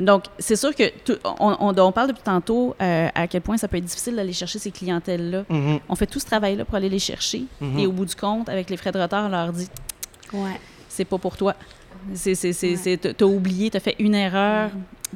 Donc, 0.00 0.24
c'est 0.38 0.56
sûr 0.56 0.74
que 0.74 0.84
tout- 1.04 1.18
on, 1.40 1.56
on- 1.60 1.78
on 1.78 1.92
parle 1.92 2.08
depuis 2.08 2.22
tantôt 2.22 2.74
euh, 2.80 3.08
à 3.14 3.26
quel 3.26 3.40
point 3.42 3.56
ça 3.56 3.68
peut 3.68 3.76
être 3.78 3.84
difficile 3.84 4.16
d'aller 4.16 4.32
chercher 4.32 4.58
ces 4.58 4.70
clientèles-là. 4.70 5.44
Mhm, 5.48 5.78
On 5.88 5.94
fait 5.94 6.06
tout 6.06 6.20
ce 6.20 6.26
travail-là 6.26 6.64
pour 6.64 6.74
aller 6.74 6.88
les 6.88 6.98
chercher. 6.98 7.44
Mhm. 7.60 7.78
Et 7.78 7.86
au 7.86 7.92
bout 7.92 8.04
du 8.06 8.14
compte, 8.14 8.48
avec 8.48 8.70
les 8.70 8.76
frais 8.76 8.92
de 8.92 8.98
retard, 9.00 9.26
on 9.26 9.28
leur 9.28 9.52
dit 9.52 9.68
Ouais. 10.32 10.60
c'est 10.88 11.04
pas 11.04 11.18
pour 11.18 11.36
toi. 11.36 11.54
C'est, 12.14 12.34
c'est, 12.34 12.52
c'est, 12.52 12.70
Ouais. 12.70 12.76
c'est- 12.76 13.14
t'as- 13.16 13.24
oublié, 13.26 13.70
t'as 13.70 13.80
fait 13.80 13.96
une 13.98 14.14
erreur. 14.14 14.70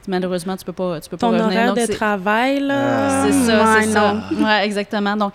Malheureusement, 0.09 0.57
tu 0.57 0.65
peux 0.65 0.73
pas, 0.73 1.01
tu 1.01 1.11
peux 1.11 1.17
pas 1.17 1.29
Ton 1.29 1.39
horaire 1.39 1.69
Donc, 1.75 1.77
de 1.77 1.87
c'est- 1.87 1.95
travail, 1.95 2.61
là... 2.61 3.27
C'est 3.27 3.33
ça, 3.33 3.65
Ouais, 3.75 3.83
c'est 3.83 3.87
non. 3.89 3.93
ça. 3.95 4.23
Ouais, 4.45 4.65
exactement. 4.65 5.17
Donc, 5.17 5.33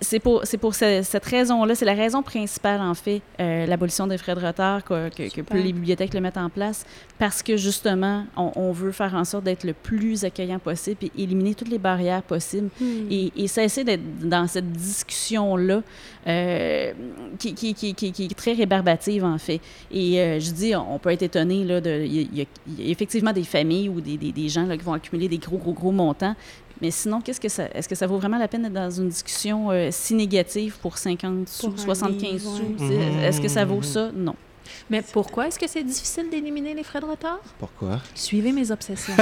c'est 0.00 0.18
pour, 0.18 0.40
c'est 0.44 0.58
pour 0.58 0.74
ce- 0.74 1.02
cette 1.04 1.24
raison-là, 1.24 1.74
c'est 1.76 1.84
la 1.84 1.94
raison 1.94 2.22
principale, 2.22 2.80
en 2.80 2.94
fait, 2.94 3.22
euh, 3.40 3.66
l'abolition 3.66 4.06
des 4.08 4.18
frais 4.18 4.34
de 4.34 4.44
retard, 4.44 4.82
que, 4.84 5.08
que, 5.10 5.22
que 5.24 5.28
Super. 5.30 5.56
les 5.56 5.72
bibliothèques 5.72 6.12
le 6.12 6.20
mettent 6.20 6.36
en 6.38 6.50
place, 6.50 6.84
parce 7.18 7.42
que 7.42 7.56
justement, 7.56 8.24
on, 8.36 8.50
on 8.56 8.72
veut 8.72 8.90
faire 8.92 9.14
en 9.14 9.24
sorte 9.24 9.44
d'être 9.44 9.62
le 9.64 9.74
plus 9.74 10.24
accueillant 10.24 10.58
possible 10.58 10.96
et 11.04 11.12
éliminer 11.22 11.54
toutes 11.54 11.68
les 11.70 11.78
barrières 11.78 12.22
possibles 12.22 12.68
Hmm. 12.80 13.06
et, 13.10 13.32
et 13.36 13.46
cesser 13.48 13.84
d'être 13.84 14.02
dans 14.28 14.46
cette 14.48 14.70
discussion-là 14.72 15.82
euh, 16.26 16.92
qui, 17.38 17.54
qui, 17.54 17.74
qui, 17.74 17.94
qui, 17.94 18.12
qui 18.12 18.24
est 18.24 18.34
très 18.36 18.52
rébarbative, 18.54 19.24
en 19.24 19.38
fait. 19.38 19.60
Et 19.92 20.20
euh, 20.20 20.40
je 20.40 20.50
dis, 20.50 20.74
on 20.74 20.98
peut 20.98 21.10
être 21.10 21.22
étonné, 21.22 21.56
il 21.60 21.66
y, 21.66 21.72
a- 21.72 22.42
y 22.42 22.46
y 22.86 22.90
effectivement 22.90 23.32
des 23.32 23.44
familles 23.44 23.88
ou 23.88 24.00
des, 24.00 24.16
des, 24.16 24.32
des 24.32 24.48
gens 24.48 24.66
là, 24.66 24.76
qui 24.76 24.82
vont 24.84 24.94
accumuler 24.94 25.28
des 25.28 25.38
gros, 25.38 25.58
gros, 25.58 25.72
gros 25.72 25.92
montants. 25.92 26.34
Mais 26.82 26.90
sinon, 26.90 27.20
qu'est-ce 27.22 27.40
que 27.40 27.48
ça, 27.48 27.64
est-ce 27.74 27.88
que 27.88 27.94
ça 27.94 28.06
vaut 28.06 28.18
vraiment 28.18 28.36
la 28.38 28.48
peine 28.48 28.62
d'être 28.62 28.72
dans 28.74 28.90
une 28.90 29.08
discussion 29.08 29.70
euh, 29.70 29.88
si 29.90 30.12
négative 30.14 30.76
pour 30.82 30.98
50 30.98 31.48
sous, 31.48 31.70
Pour 31.70 31.80
un 31.80 31.84
75 31.84 32.32
livre, 32.32 32.56
sous? 32.56 32.62
ouais. 32.84 32.88
C'est- 32.88 33.24
Est-ce 33.26 33.40
que 33.40 33.48
ça 33.48 33.64
vaut 33.64 33.80
ça? 33.82 34.10
Non. 34.14 34.34
Mais 34.90 35.00
pourquoi 35.00 35.46
est-ce 35.46 35.58
que 35.58 35.66
c'est 35.68 35.84
difficile 35.84 36.28
d'éliminer 36.30 36.74
les 36.74 36.82
frais 36.82 37.00
de 37.00 37.06
retard? 37.06 37.38
Pourquoi? 37.58 38.00
Suivez 38.14 38.52
mes 38.52 38.70
obsessions. 38.70 39.14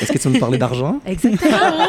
Est-ce 0.00 0.12
que 0.12 0.18
tu 0.18 0.28
veux 0.28 0.34
me 0.34 0.40
parler 0.40 0.58
d'argent? 0.58 1.00
Exactement. 1.06 1.58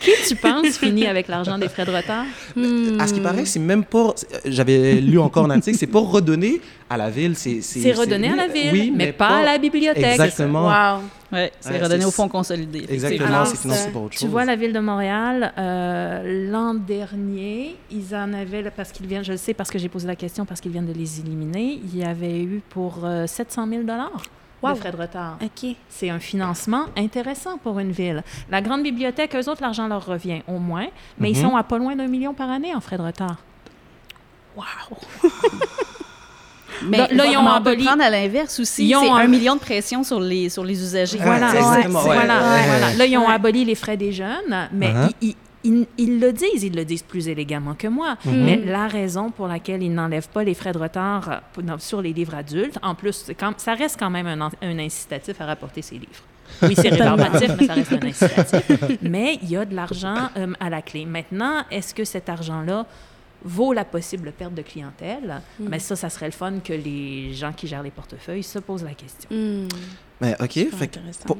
Qui 0.00 0.12
tu 0.28 0.36
penses 0.36 0.78
finit 0.78 1.06
avec 1.06 1.28
l'argent 1.28 1.58
des 1.58 1.68
frais 1.68 1.84
de 1.84 1.90
retard? 1.90 2.24
Hmm. 2.54 3.00
À 3.00 3.06
ce 3.06 3.14
qui 3.14 3.20
paraît, 3.20 3.44
c'est 3.44 3.58
même 3.58 3.84
pas. 3.84 4.14
J'avais 4.44 5.00
lu 5.00 5.18
encore 5.18 5.44
un 5.44 5.50
article, 5.50 5.76
c'est 5.76 5.86
pas 5.86 6.00
redonné 6.00 6.60
à 6.88 6.96
la 6.96 7.10
ville. 7.10 7.34
C'est 7.36 7.60
C'est 7.62 7.92
redonné 7.92 8.28
à 8.28 8.36
la 8.36 8.46
ville, 8.48 8.70
oui, 8.72 8.92
mais, 8.94 9.12
pas, 9.12 9.38
à 9.38 9.42
la 9.44 9.58
bibliothèque. 9.58 10.04
Exactement. 10.04 10.66
Wow. 10.66 11.02
Ouais, 11.30 11.52
c'est 11.60 11.72
Ouais, 11.72 11.82
redonné 11.82 12.04
au 12.06 12.10
fonds 12.10 12.28
consolidé. 12.28 12.86
Exactement, 12.88 13.44
c'est 13.44 13.58
financé 13.58 13.90
pour 13.90 14.04
autre 14.04 14.14
chose. 14.14 14.22
Tu 14.22 14.28
vois, 14.28 14.44
la 14.44 14.56
ville 14.56 14.72
de 14.72 14.80
Montréal, 14.80 15.52
euh, 15.58 16.50
l'an 16.50 16.74
dernier, 16.74 17.76
ils 17.90 18.14
en 18.14 18.32
avaient, 18.32 18.70
parce 18.70 18.92
qu'ils 18.92 19.06
viennent, 19.06 19.24
je 19.24 19.32
le 19.32 19.38
sais 19.38 19.52
parce 19.52 19.70
que 19.70 19.78
j'ai 19.78 19.90
posé 19.90 20.06
la 20.06 20.16
question, 20.16 20.46
parce 20.46 20.60
qu'ils 20.60 20.72
viennent 20.72 20.86
de 20.90 20.98
les 20.98 21.20
éliminer, 21.20 21.80
il 21.84 21.98
y 21.98 22.04
avait 22.04 22.40
eu 22.40 22.62
pour 22.70 23.00
euh, 23.04 23.26
700 23.26 23.68
000 23.68 23.82
Wow. 24.62 24.72
de 24.72 24.78
frais 24.78 24.90
de 24.92 24.96
retard. 24.96 25.38
OK. 25.42 25.76
C'est 25.88 26.10
un 26.10 26.18
financement 26.18 26.86
intéressant 26.96 27.58
pour 27.58 27.78
une 27.78 27.92
ville. 27.92 28.24
La 28.50 28.60
grande 28.60 28.82
bibliothèque, 28.82 29.34
eux 29.36 29.48
autres, 29.48 29.62
l'argent 29.62 29.86
leur 29.86 30.04
revient 30.04 30.42
au 30.48 30.58
moins, 30.58 30.86
mais 31.18 31.30
ils 31.30 31.36
Mhm. 31.42 31.50
sont 31.50 31.56
à 31.56 31.62
pas 31.62 31.78
loin 31.78 31.94
d'un 31.94 32.08
million 32.08 32.34
par 32.34 32.50
année 32.50 32.74
en 32.74 32.80
frais 32.80 32.98
de 32.98 33.02
retard. 33.02 33.36
Mais 36.84 36.98
Là- 36.98 37.08
là, 37.10 37.26
ils 37.26 37.36
ont 37.36 37.40
on 37.40 37.60
peut 37.62 37.70
aboli- 37.72 37.84
prendre 37.84 38.02
à 38.04 38.10
l'inverse 38.10 38.60
aussi. 38.60 38.86
Ils 38.88 38.94
ont 38.94 39.02
C'est 39.02 39.22
un- 39.22 39.26
million 39.26 39.56
de 39.56 39.60
pression 39.60 40.04
sur 40.04 40.20
les, 40.20 40.48
sur 40.48 40.62
les 40.64 40.80
usagers. 40.80 41.18
Ouais, 41.18 41.24
Voilà, 41.24 41.50
c'est 41.50 41.56
exactement, 41.58 42.02
ouais, 42.02 42.08
ouais. 42.10 42.14
voilà, 42.14 42.34
Ouais. 42.40 42.66
voilà. 42.66 42.94
Là, 42.94 43.06
ils 43.06 43.16
ont 43.18 43.26
Ouais. 43.26 43.32
aboli 43.34 43.64
les 43.64 43.74
frais 43.74 43.96
des 43.96 44.12
jeunes, 44.12 44.68
mais 44.72 44.92
Uh-huh. 44.92 45.10
ils, 45.20 45.28
ils- 45.30 45.36
ils- 45.64 45.86
ils 45.98 46.20
le 46.20 46.32
disent, 46.32 46.62
ils 46.62 46.74
le 46.74 46.84
disent 46.84 47.02
plus 47.02 47.28
élégamment 47.28 47.74
que 47.74 47.88
moi. 47.88 48.16
Mhm. 48.24 48.44
Mais 48.44 48.56
la 48.56 48.86
raison 48.88 49.30
pour 49.30 49.46
laquelle 49.48 49.82
ils 49.82 49.92
n'enlèvent 49.92 50.28
pas 50.28 50.44
les 50.44 50.54
frais 50.54 50.72
de 50.72 50.78
retard 50.78 51.40
euh, 51.58 51.78
sur 51.78 52.00
les 52.02 52.12
livres 52.12 52.34
adultes, 52.34 52.78
en 52.82 52.94
plus, 52.94 53.24
c'est 53.26 53.34
quand- 53.34 53.58
ça 53.58 53.74
reste 53.74 53.98
quand 53.98 54.10
même 54.10 54.26
un, 54.26 54.50
un 54.62 54.78
incitatif 54.78 55.40
à 55.40 55.46
rapporter 55.46 55.82
ces 55.82 55.96
livres. 55.96 56.22
Oui, 56.62 56.74
c'est 56.74 56.88
rébarbatif, 56.88 57.50
mais 57.58 57.66
ça 57.66 57.74
reste 57.74 57.92
un 57.92 58.06
incitatif. 58.06 58.98
Mais 59.02 59.38
il 59.42 59.50
y 59.50 59.56
a 59.56 59.64
de 59.64 59.74
l'argent 59.74 60.30
euh, 60.36 60.52
à 60.60 60.70
la 60.70 60.80
clé. 60.80 61.04
Maintenant, 61.04 61.62
est-ce 61.70 61.92
que 61.94 62.04
cet 62.04 62.28
argent-là 62.30 62.86
vaut 63.44 63.72
la 63.72 63.84
possible 63.84 64.32
perte 64.32 64.54
de 64.54 64.62
clientèle? 64.62 65.42
Mhm. 65.60 65.68
Mais 65.68 65.78
ça, 65.78 65.94
ça 65.94 66.08
serait 66.08 66.26
le 66.26 66.32
fun 66.32 66.54
que 66.64 66.72
les 66.72 67.34
gens 67.34 67.52
qui 67.52 67.66
gèrent 67.66 67.82
les 67.82 67.90
portefeuilles 67.90 68.42
se 68.42 68.58
posent 68.60 68.82
la 68.84 68.94
question. 68.94 69.28
Hmm. 69.30 69.68
Mais 70.20 70.34
OK, 70.40 70.52
fait 70.74 70.98
pour, 71.26 71.36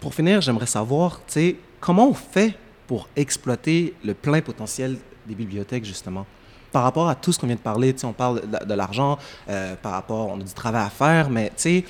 pour 0.00 0.14
finir, 0.14 0.40
j'aimerais 0.40 0.66
savoir, 0.66 1.20
tu 1.26 1.32
sais, 1.34 1.56
comment 1.80 2.08
on 2.08 2.14
fait 2.14 2.54
pour 2.86 3.08
exploiter 3.16 3.94
le 4.04 4.14
plein 4.14 4.40
potentiel 4.40 4.96
des 5.26 5.34
bibliothèques, 5.34 5.84
justement? 5.84 6.26
Par 6.72 6.82
rapport 6.82 7.08
à 7.08 7.14
tout 7.14 7.32
ce 7.32 7.38
qu'on 7.38 7.46
vient 7.46 7.56
de 7.56 7.60
parler, 7.60 7.92
tu 7.94 8.00
sais, 8.00 8.06
on 8.06 8.12
parle 8.12 8.42
de, 8.66 8.74
l'argent, 8.74 9.18
euh, 9.48 9.74
par 9.80 9.92
rapport, 9.92 10.28
on 10.28 10.40
a 10.40 10.44
du 10.44 10.52
travail 10.52 10.84
à 10.84 10.90
faire, 10.90 11.30
mais 11.30 11.46
tu 11.48 11.54
sais, 11.56 11.84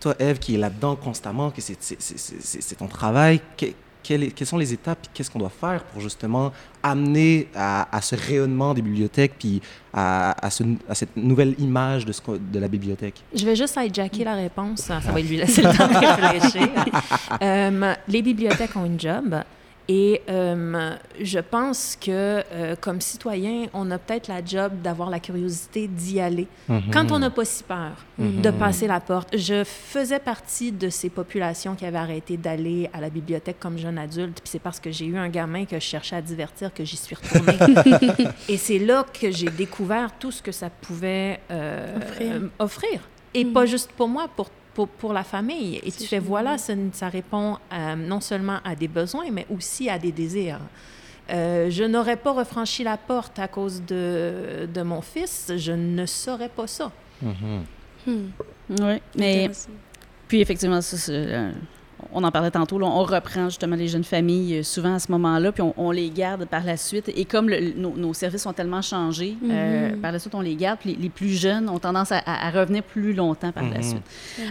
toi, 0.00 0.14
Eve, 0.18 0.38
qui 0.38 0.54
est 0.54 0.58
là-dedans 0.58 0.96
constamment, 0.96 1.50
que 1.50 1.60
c'est- 1.60 2.74
ton 2.78 2.86
travail, 2.86 3.40
que- 3.56 3.66
quelles 4.02 4.46
sont 4.46 4.56
les 4.58 4.72
étapes, 4.72 4.98
puis 5.02 5.10
qu'est-ce 5.12 5.28
qu'on 5.30 5.40
doit 5.40 5.50
faire 5.50 5.82
pour 5.82 6.00
justement 6.00 6.52
amener 6.82 7.48
à, 7.56 7.94
à 7.94 8.00
ce 8.00 8.14
rayonnement 8.14 8.72
des 8.72 8.80
bibliothèques, 8.82 9.34
puis 9.38 9.60
à, 9.92 10.46
à 10.46 10.50
ce- 10.50 10.62
à 10.88 10.94
cette 10.94 11.16
nouvelle 11.16 11.54
image 11.58 12.04
de, 12.04 12.12
ce 12.12 12.20
qu'on- 12.20 12.38
de 12.40 12.58
la 12.58 12.68
bibliothèque? 12.68 13.20
Je 13.34 13.44
vais 13.44 13.56
juste 13.56 13.76
hijacker 13.76 14.22
la 14.24 14.34
réponse, 14.36 14.80
ça 14.82 14.98
va 15.00 15.20
lui 15.20 15.36
laisser 15.36 15.62
le 15.62 15.76
temps 15.76 15.88
de 15.88 16.32
réfléchir. 16.32 16.68
Euh, 17.42 17.94
les 18.08 18.22
bibliothèques 18.22 18.76
ont 18.76 18.84
une 18.86 18.98
job 19.00 19.34
et 19.88 20.22
euh, 20.28 20.94
je 21.20 21.38
pense 21.38 21.96
que 22.00 22.10
euh, 22.10 22.74
comme 22.80 23.00
citoyen, 23.00 23.66
on 23.72 23.90
a 23.92 23.98
peut-être 23.98 24.26
la 24.28 24.44
job 24.44 24.72
d'avoir 24.82 25.10
la 25.10 25.20
curiosité 25.20 25.86
d'y 25.86 26.20
aller 26.20 26.48
quand 26.92 27.12
on 27.12 27.18
n'a 27.20 27.30
pas 27.30 27.44
si 27.44 27.62
peur 27.62 27.92
Mhm. 28.18 28.40
de 28.40 28.50
passer 28.50 28.86
la 28.86 28.98
porte. 28.98 29.36
Je 29.36 29.62
faisais 29.62 30.18
partie 30.18 30.72
de 30.72 30.88
ces 30.88 31.10
populations 31.10 31.74
qui 31.74 31.84
avaient 31.84 31.98
arrêté 31.98 32.38
d'aller 32.38 32.88
à 32.94 33.00
la 33.02 33.10
bibliothèque 33.10 33.60
comme 33.60 33.76
jeune 33.76 33.98
adulte, 33.98 34.40
puis 34.40 34.48
c'est 34.50 34.58
parce 34.58 34.80
que 34.80 34.90
j'ai 34.90 35.04
eu 35.04 35.18
un 35.18 35.28
gamin 35.28 35.66
que 35.66 35.76
je 35.76 35.84
cherchais 35.84 36.16
à 36.16 36.22
divertir 36.22 36.72
que 36.72 36.82
j'y 36.82 36.96
suis 36.96 37.14
retournée. 37.14 37.58
Et 38.48 38.56
c'est 38.56 38.78
là 38.78 39.04
que 39.12 39.30
j'ai 39.30 39.50
découvert 39.50 40.10
tout 40.18 40.32
ce 40.32 40.40
que 40.42 40.50
ça 40.52 40.70
pouvait 40.70 41.40
euh, 41.50 41.96
Offrir. 41.98 42.32
euh, 42.32 42.48
offrir. 42.58 43.00
Et 43.34 43.44
Mhm. 43.44 43.52
pas 43.52 43.66
juste 43.66 43.90
pour 43.92 44.08
moi, 44.08 44.28
pour, 44.34 44.48
pour, 44.76 44.88
pour 44.88 45.14
la 45.14 45.24
famille. 45.24 45.80
Et 45.82 45.90
tu 45.90 46.06
fais, 46.06 46.18
voilà, 46.18 46.58
ça, 46.58 46.74
ça 46.92 47.08
répond 47.08 47.56
euh, 47.72 47.96
non 47.96 48.20
seulement 48.20 48.58
à 48.62 48.76
des 48.76 48.88
besoins, 48.88 49.24
mais 49.32 49.46
aussi 49.48 49.88
à 49.88 49.98
des 49.98 50.12
désirs. 50.12 50.60
Euh, 51.30 51.70
je 51.70 51.82
n'aurais 51.84 52.16
pas 52.16 52.32
refranchi 52.32 52.84
la 52.84 52.98
porte 52.98 53.38
à 53.38 53.48
cause 53.48 53.82
de, 53.82 54.68
de 54.72 54.82
mon 54.82 55.00
fils, 55.00 55.50
je 55.56 55.72
ne 55.72 56.04
saurais 56.04 56.50
pas 56.50 56.66
ça. 56.66 56.92
Mhm. 57.22 57.64
Hmm. 58.06 58.28
Oui, 58.68 59.00
mais 59.16 59.50
puis 60.28 60.40
effectivement, 60.42 60.82
ça, 60.82 60.98
c'est, 60.98 61.12
euh, 61.12 61.52
on 62.12 62.22
en 62.24 62.30
parlait 62.30 62.50
tantôt, 62.50 62.78
là, 62.78 62.86
on 62.86 63.02
reprend 63.04 63.44
justement 63.48 63.76
les 63.76 63.88
jeunes 63.88 64.04
familles 64.04 64.58
euh, 64.58 64.62
souvent 64.62 64.94
à 64.94 64.98
ce 64.98 65.10
moment-là, 65.12 65.50
puis 65.52 65.62
on, 65.62 65.72
on 65.76 65.90
les 65.90 66.10
garde 66.10 66.44
par 66.46 66.62
la 66.64 66.76
suite. 66.76 67.08
Et 67.14 67.24
comme 67.24 67.48
le- 67.48 67.72
nos, 67.76 67.96
nos 67.96 68.12
services 68.14 68.44
ont 68.46 68.52
tellement 68.52 68.82
changé, 68.82 69.34
euh, 69.50 69.92
Mhm. 69.92 70.00
par 70.00 70.12
la 70.12 70.18
suite, 70.18 70.34
on 70.34 70.40
les 70.40 70.54
garde, 70.56 70.78
puis 70.80 70.90
les, 70.94 71.02
les 71.02 71.08
plus 71.08 71.30
jeunes 71.30 71.68
ont 71.68 71.78
tendance 71.78 72.12
à, 72.12 72.50
revenir 72.50 72.82
plus 72.82 73.12
longtemps 73.14 73.50
par 73.52 73.64
la 73.64 73.78
Mhm. 73.78 73.82
suite. 73.82 74.02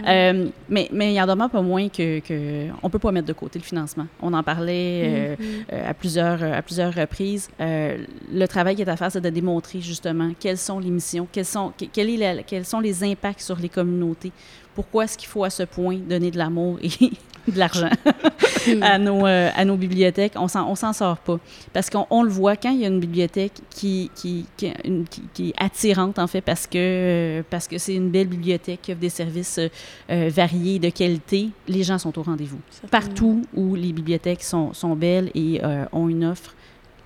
Euh, 0.06 0.46
mais, 0.68 0.88
mais 0.92 1.12
il 1.12 1.16
y 1.16 1.20
en 1.22 1.26
demeure 1.26 1.50
pas 1.50 1.62
moins 1.62 1.88
que, 1.88 2.18
que 2.20 2.66
on 2.82 2.90
peut 2.90 2.98
pas 2.98 3.12
mettre 3.12 3.26
de 3.28 3.32
côté 3.32 3.58
le 3.58 3.64
financement. 3.64 4.06
On 4.20 4.32
en 4.32 4.42
parlait 4.42 5.02
euh, 5.04 5.36
Mhm. 5.38 5.86
à, 5.88 5.94
plusieurs, 5.94 6.42
à 6.42 6.62
plusieurs 6.62 6.92
reprises. 6.94 7.48
Euh, 7.60 7.98
le 8.32 8.46
travail 8.48 8.74
qui 8.76 8.82
est 8.82 8.88
à 8.88 8.96
faire, 8.96 9.10
c'est 9.12 9.20
de 9.20 9.30
démontrer 9.30 9.80
justement 9.80 10.30
quelles 10.38 10.58
sont 10.58 10.78
les 10.78 10.90
missions, 10.90 11.26
quels 11.30 11.44
sont, 11.44 11.72
que- 11.78 11.84
quelle 11.86 12.10
est 12.10 12.16
la- 12.16 12.42
quels 12.42 12.64
sont 12.64 12.80
les 12.80 13.04
impacts 13.04 13.40
sur 13.40 13.56
les 13.56 13.68
communautés. 13.68 14.32
Pourquoi 14.74 15.04
est-ce 15.04 15.16
qu'il 15.16 15.28
faut 15.28 15.42
à 15.44 15.48
ce 15.50 15.62
point 15.62 15.96
donner 15.96 16.30
de 16.30 16.36
l'amour 16.38 16.78
et 16.82 16.90
de 17.52 17.58
l'argent 17.58 17.90
à, 18.82 18.98
nos, 18.98 19.26
euh, 19.26 19.50
à 19.54 19.64
nos 19.64 19.76
bibliothèques? 19.76 20.32
On 20.36 20.48
s'en, 20.48 20.68
on 20.68 20.74
s'en 20.74 20.92
sort 20.92 21.18
pas. 21.18 21.38
Parce 21.72 21.88
qu'on 21.90 22.06
on 22.10 22.22
le 22.22 22.30
voit 22.30 22.56
quand 22.56 22.70
il 22.70 22.80
y 22.80 22.84
a 22.84 22.88
une 22.88 23.00
bibliothèque 23.00 23.52
qui, 23.70 24.10
qui, 24.14 24.46
qui, 24.56 24.72
une- 24.84 25.04
qui- 25.06 25.22
qui 25.32 25.48
est 25.50 25.54
attirante, 25.56 26.18
en 26.18 26.26
fait, 26.26 26.40
parce 26.40 26.66
que, 26.66 26.76
euh, 26.78 27.42
parce 27.48 27.68
que 27.68 27.78
c'est 27.78 27.94
une 27.94 28.10
belle 28.10 28.28
bibliothèque 28.28 28.82
qui 28.82 28.92
offre 28.92 29.00
des 29.00 29.08
services 29.08 29.60
euh, 30.10 30.30
variés, 30.34 30.78
de 30.78 30.90
qualité, 30.90 31.50
les 31.68 31.82
gens 31.82 31.98
sont 31.98 32.18
au 32.18 32.22
rendez-vous. 32.22 32.58
Partout 32.90 33.42
où 33.54 33.74
les 33.74 33.92
bibliothèques 33.92 34.42
sont, 34.42 34.72
sont 34.72 34.94
belles 34.96 35.30
et 35.34 35.60
ont 35.92 36.08
une 36.08 36.24
offre, 36.24 36.54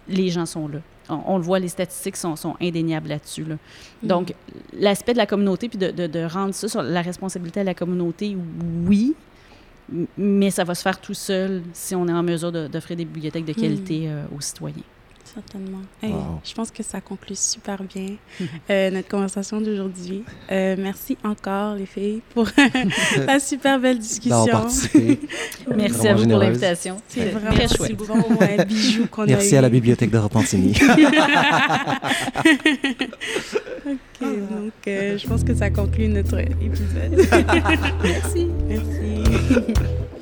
les 0.09 0.29
gens 0.31 0.47
sont 0.47 0.67
là. 0.69 0.79
On, 1.09 1.21
on 1.35 1.37
le 1.39 1.43
voit, 1.43 1.59
les 1.59 1.69
statistiques 1.69 2.17
sont, 2.17 2.37
sont 2.37 2.55
indéniables 2.61 3.09
là-dessus. 3.09 3.45
là. 3.45 3.57
Donc, 4.03 4.33
l'aspect 4.79 5.13
de 5.13 5.19
la 5.19 5.27
communauté, 5.27 5.69
puis 5.69 5.79
de, 5.79 5.91
de- 5.91 6.07
de 6.07 6.25
rendre 6.25 6.55
ça 6.55 6.69
sur 6.69 6.83
la 6.83 7.03
responsabilité 7.03 7.61
de 7.61 7.67
la 7.67 7.75
communauté, 7.75 8.37
oui, 8.87 9.15
mais 10.17 10.51
ça 10.51 10.65
va 10.65 10.75
se 10.75 10.83
faire 10.83 11.01
tout 11.01 11.15
seul 11.15 11.63
si 11.73 11.95
on 11.95 12.07
est 12.09 12.13
en 12.13 12.23
mesure 12.23 12.53
de- 12.53 12.69
d'offrir 12.69 12.97
des 12.97 13.05
bibliothèques 13.05 13.45
de 13.45 13.53
qualité 13.53 14.05
euh, 14.09 14.25
aux 14.37 14.41
citoyens. 14.41 14.83
Certainement. 15.33 15.83
Hey, 16.03 16.11
Wow. 16.13 16.41
Je 16.45 16.53
pense 16.55 16.71
que 16.73 16.83
ça 16.83 17.01
conclut 17.01 17.37
super 17.37 17.83
bien 17.85 18.17
euh, 18.69 18.91
notre 18.95 19.09
conversation 19.09 19.61
d'aujourd'hui. 19.61 20.25
Euh, 20.51 20.75
merci 20.79 21.17
encore, 21.23 21.77
les 21.77 21.87
filles, 21.87 22.21
pour 22.35 22.47
la 23.27 23.39
super 23.41 23.79
belle 23.79 23.99
discussion. 23.99 24.67
Merci 25.77 26.09
à 26.09 26.15
vous 26.15 26.27
pour 26.29 26.39
l'invitation. 26.39 27.01
C'est 27.09 27.21
Très 27.21 27.31
vraiment 27.31 27.57
chouette. 27.69 27.87
si 27.87 27.93
bon 27.95 28.37
ouais, 28.41 28.65
bijou 28.65 29.07
qu'on 29.07 29.23
a 29.23 29.27
eu. 29.27 29.31
Merci 29.31 29.57
à 29.57 29.61
la 29.61 29.69
bibliothèque 29.69 30.11
de 30.11 30.19
Repentigny. 30.19 30.75
Ok, 33.87 34.27
donc 34.27 34.73
euh, 34.89 35.17
je 35.19 35.27
pense 35.27 35.45
que 35.45 35.55
ça 35.55 35.71
conclut 35.71 36.09
notre 36.09 36.39
épisode. 36.39 37.27
Merci. 38.03 38.47
Merci. 38.69 40.20